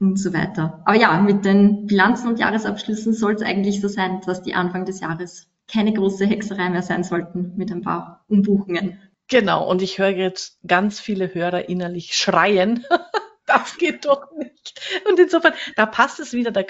und 0.00 0.18
so 0.18 0.32
weiter. 0.32 0.82
Aber 0.84 0.96
ja, 0.96 1.20
mit 1.20 1.44
den 1.44 1.86
Bilanzen 1.86 2.28
und 2.28 2.38
Jahresabschlüssen 2.38 3.14
soll 3.14 3.34
es 3.34 3.42
eigentlich 3.42 3.80
so 3.80 3.88
sein, 3.88 4.20
dass 4.26 4.42
die 4.42 4.54
Anfang 4.54 4.84
des 4.84 5.00
Jahres 5.00 5.48
keine 5.68 5.92
große 5.92 6.26
Hexerei 6.26 6.68
mehr 6.68 6.82
sein 6.82 7.04
sollten 7.04 7.52
mit 7.56 7.70
ein 7.70 7.82
paar 7.82 8.24
Umbuchungen. 8.28 9.00
Genau, 9.28 9.68
und 9.68 9.80
ich 9.80 9.98
höre 9.98 10.10
jetzt 10.10 10.58
ganz 10.66 11.00
viele 11.00 11.32
Hörer 11.32 11.68
innerlich 11.68 12.14
schreien. 12.14 12.84
das 13.46 13.78
geht 13.78 14.04
doch 14.04 14.30
nicht. 14.36 14.80
Und 15.08 15.18
insofern, 15.18 15.54
da 15.76 15.86
passt 15.86 16.20
es 16.20 16.32
wieder, 16.32 16.50
da, 16.50 16.62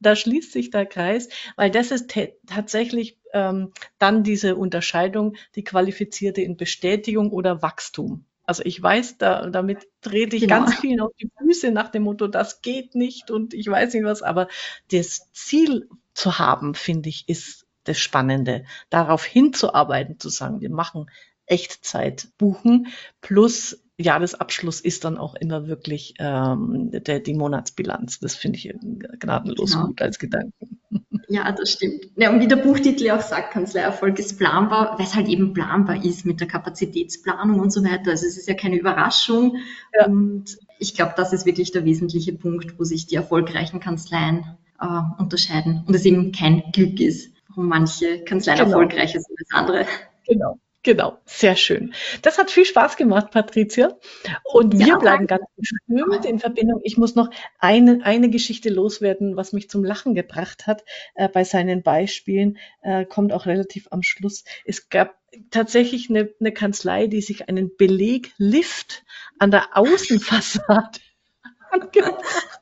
da 0.00 0.16
schließt 0.16 0.52
sich 0.52 0.70
der 0.70 0.86
Kreis, 0.86 1.28
weil 1.56 1.70
das 1.70 1.90
ist 1.90 2.14
tatsächlich 2.46 3.19
ähm, 3.32 3.72
dann 3.98 4.22
diese 4.22 4.56
Unterscheidung, 4.56 5.36
die 5.54 5.64
qualifizierte 5.64 6.40
in 6.40 6.56
Bestätigung 6.56 7.30
oder 7.30 7.62
Wachstum. 7.62 8.24
Also 8.44 8.64
ich 8.64 8.82
weiß, 8.82 9.18
da, 9.18 9.48
damit 9.48 9.86
trete 10.00 10.34
ich 10.34 10.42
genau. 10.42 10.64
ganz 10.64 10.74
vielen 10.74 11.00
auf 11.00 11.12
die 11.20 11.30
Füße 11.38 11.70
nach 11.70 11.88
dem 11.88 12.02
Motto, 12.02 12.26
das 12.26 12.62
geht 12.62 12.96
nicht 12.96 13.30
und 13.30 13.54
ich 13.54 13.68
weiß 13.68 13.94
nicht 13.94 14.04
was, 14.04 14.22
aber 14.22 14.48
das 14.90 15.30
Ziel 15.32 15.88
zu 16.14 16.38
haben, 16.40 16.74
finde 16.74 17.08
ich, 17.08 17.28
ist 17.28 17.66
das 17.84 17.98
Spannende. 17.98 18.64
Darauf 18.88 19.24
hinzuarbeiten, 19.24 20.18
zu 20.18 20.28
sagen, 20.30 20.60
wir 20.60 20.70
machen 20.70 21.10
Echtzeit 21.46 22.28
buchen 22.38 22.88
plus 23.20 23.82
Jahresabschluss 24.00 24.80
ist 24.80 25.04
dann 25.04 25.18
auch 25.18 25.34
immer 25.34 25.66
wirklich 25.66 26.14
ähm, 26.18 26.90
der, 26.92 27.20
die 27.20 27.34
Monatsbilanz. 27.34 28.18
Das 28.20 28.34
finde 28.34 28.58
ich 28.58 28.74
gnadenlos 29.18 29.72
genau. 29.72 29.86
gut 29.86 30.02
als 30.02 30.18
Gedanken. 30.18 30.80
Ja, 31.32 31.52
das 31.52 31.70
stimmt. 31.70 32.06
Ja, 32.16 32.30
und 32.30 32.40
wie 32.40 32.48
der 32.48 32.56
Buchtitel 32.56 33.04
ja 33.04 33.16
auch 33.16 33.22
sagt, 33.22 33.52
Kanzleierfolg 33.52 34.18
ist 34.18 34.36
planbar, 34.36 34.98
weil 34.98 35.06
es 35.06 35.14
halt 35.14 35.28
eben 35.28 35.52
planbar 35.52 36.04
ist 36.04 36.26
mit 36.26 36.40
der 36.40 36.48
Kapazitätsplanung 36.48 37.60
und 37.60 37.72
so 37.72 37.84
weiter. 37.84 38.10
Also 38.10 38.26
es 38.26 38.36
ist 38.36 38.48
ja 38.48 38.54
keine 38.54 38.76
Überraschung. 38.76 39.56
Ja. 39.96 40.06
Und 40.06 40.58
ich 40.80 40.96
glaube, 40.96 41.12
das 41.16 41.32
ist 41.32 41.46
wirklich 41.46 41.70
der 41.70 41.84
wesentliche 41.84 42.32
Punkt, 42.32 42.80
wo 42.80 42.84
sich 42.84 43.06
die 43.06 43.14
erfolgreichen 43.14 43.78
Kanzleien 43.78 44.44
äh, 44.80 45.00
unterscheiden 45.18 45.84
und 45.86 45.94
es 45.94 46.04
eben 46.04 46.32
kein 46.32 46.64
Glück 46.72 46.98
ist, 46.98 47.32
warum 47.48 47.68
manche 47.68 48.24
Kanzleien 48.24 48.58
genau. 48.58 48.70
erfolgreicher 48.70 49.20
sind 49.20 49.38
als 49.38 49.50
andere. 49.52 49.86
Genau. 50.26 50.58
Genau, 50.82 51.18
sehr 51.26 51.56
schön. 51.56 51.92
Das 52.22 52.38
hat 52.38 52.50
viel 52.50 52.64
Spaß 52.64 52.96
gemacht, 52.96 53.30
Patricia. 53.32 53.98
Und 54.44 54.78
wir 54.78 54.86
ja, 54.86 54.98
bleiben 54.98 55.26
ganz 55.26 55.44
bestimmt 55.54 56.24
in 56.24 56.38
Verbindung. 56.38 56.80
Ich 56.84 56.96
muss 56.96 57.14
noch 57.14 57.28
eine, 57.58 58.00
eine 58.02 58.30
Geschichte 58.30 58.70
loswerden, 58.70 59.36
was 59.36 59.52
mich 59.52 59.68
zum 59.68 59.84
Lachen 59.84 60.14
gebracht 60.14 60.66
hat 60.66 60.84
äh, 61.16 61.28
bei 61.28 61.44
seinen 61.44 61.82
Beispielen, 61.82 62.56
äh, 62.80 63.04
kommt 63.04 63.34
auch 63.34 63.44
relativ 63.44 63.88
am 63.90 64.02
Schluss. 64.02 64.44
Es 64.64 64.88
gab 64.88 65.18
tatsächlich 65.50 66.08
eine, 66.08 66.32
eine 66.40 66.52
Kanzlei, 66.52 67.08
die 67.08 67.20
sich 67.20 67.50
einen 67.50 67.76
Beleglift 67.76 69.04
an 69.38 69.50
der 69.50 69.76
Außenfassade 69.76 70.98
angebracht 71.70 72.24
hat. 72.24 72.60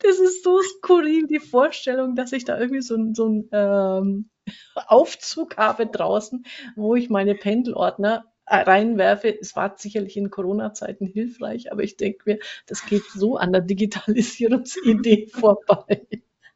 Das 0.00 0.18
ist 0.18 0.42
so 0.42 0.60
skurril, 0.60 1.28
die 1.28 1.38
Vorstellung, 1.38 2.16
dass 2.16 2.32
ich 2.32 2.44
da 2.44 2.58
irgendwie 2.58 2.82
so 2.82 2.96
ein, 2.96 3.14
so 3.14 3.28
ein 3.28 3.48
ähm, 3.52 4.28
Aufzug 4.74 5.56
habe 5.56 5.86
draußen, 5.86 6.44
wo 6.76 6.94
ich 6.94 7.10
meine 7.10 7.34
Pendelordner 7.34 8.24
äh, 8.46 8.56
reinwerfe. 8.56 9.38
Es 9.40 9.56
war 9.56 9.74
sicherlich 9.76 10.16
in 10.16 10.30
Corona-Zeiten 10.30 11.06
hilfreich, 11.06 11.72
aber 11.72 11.82
ich 11.82 11.96
denke 11.96 12.22
mir, 12.26 12.38
das 12.66 12.86
geht 12.86 13.04
so 13.14 13.36
an 13.36 13.52
der 13.52 13.62
Digitalisierungsidee 13.62 15.28
vorbei. 15.32 16.06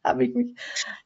habe 0.02 0.24
ich 0.24 0.34
mich, 0.34 0.54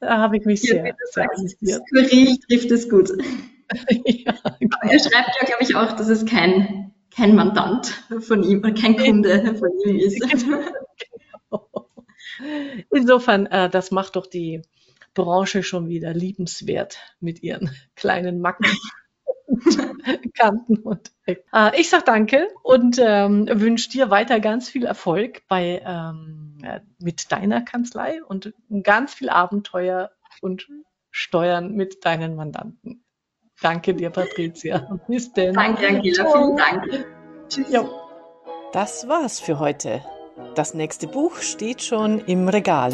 da 0.00 0.18
habe 0.18 0.38
ich 0.38 0.44
mich 0.44 0.62
sehr, 0.62 0.86
ja, 0.86 0.94
sehr 1.10 1.28
amüsiert. 1.30 1.82
Skurril 1.88 2.38
trifft 2.48 2.70
es 2.70 2.88
gut. 2.88 3.10
ja, 4.04 4.34
genau. 4.58 4.76
Er 4.82 4.98
schreibt 4.98 5.30
ja, 5.40 5.46
glaube 5.46 5.62
ich, 5.62 5.74
auch, 5.76 5.92
dass 5.92 6.08
es 6.08 6.26
kein, 6.26 6.92
kein 7.14 7.34
Mandant 7.34 7.88
von 8.20 8.42
ihm 8.42 8.58
oder 8.58 8.72
kein 8.72 8.96
Kunde 8.96 9.54
von 9.58 9.70
ihm 9.84 9.98
ist. 9.98 10.20
Genau. 10.20 11.88
Insofern, 12.90 13.46
äh, 13.46 13.68
das 13.68 13.90
macht 13.90 14.16
doch 14.16 14.26
die, 14.26 14.62
Branche 15.14 15.62
schon 15.62 15.88
wieder 15.88 16.14
liebenswert 16.14 16.98
mit 17.20 17.42
ihren 17.42 17.70
kleinen 17.96 18.40
Macken. 18.40 18.66
Kanten 20.34 20.78
und 20.78 21.10
Ecken. 21.26 21.44
Äh, 21.52 21.80
ich 21.80 21.90
sag 21.90 22.06
danke 22.06 22.48
und 22.62 22.98
ähm, 23.00 23.48
wünsche 23.52 23.90
dir 23.90 24.10
weiter 24.10 24.40
ganz 24.40 24.68
viel 24.68 24.84
Erfolg 24.84 25.42
bei 25.48 25.82
ähm, 25.84 26.58
mit 26.98 27.32
deiner 27.32 27.62
Kanzlei 27.62 28.22
und 28.22 28.54
ganz 28.82 29.14
viel 29.14 29.28
Abenteuer 29.28 30.10
und 30.40 30.68
Steuern 31.10 31.74
mit 31.74 32.04
deinen 32.04 32.36
Mandanten. 32.36 33.04
Danke 33.60 33.94
dir, 33.94 34.10
Patricia. 34.10 35.00
Bis 35.08 35.32
denn. 35.32 35.54
Danke, 35.54 35.88
Angela. 35.88 36.24
Vielen 36.32 36.56
Dank. 36.56 37.06
Tschüss. 37.48 37.72
Jo. 37.72 37.90
Das 38.72 39.08
war's 39.08 39.40
für 39.40 39.58
heute. 39.58 40.02
Das 40.54 40.74
nächste 40.74 41.08
Buch 41.08 41.36
steht 41.36 41.82
schon 41.82 42.20
im 42.20 42.48
Regal. 42.48 42.92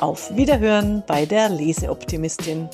Auf 0.00 0.34
Wiederhören 0.34 1.02
bei 1.06 1.26
der 1.26 1.50
Leseoptimistin. 1.50 2.70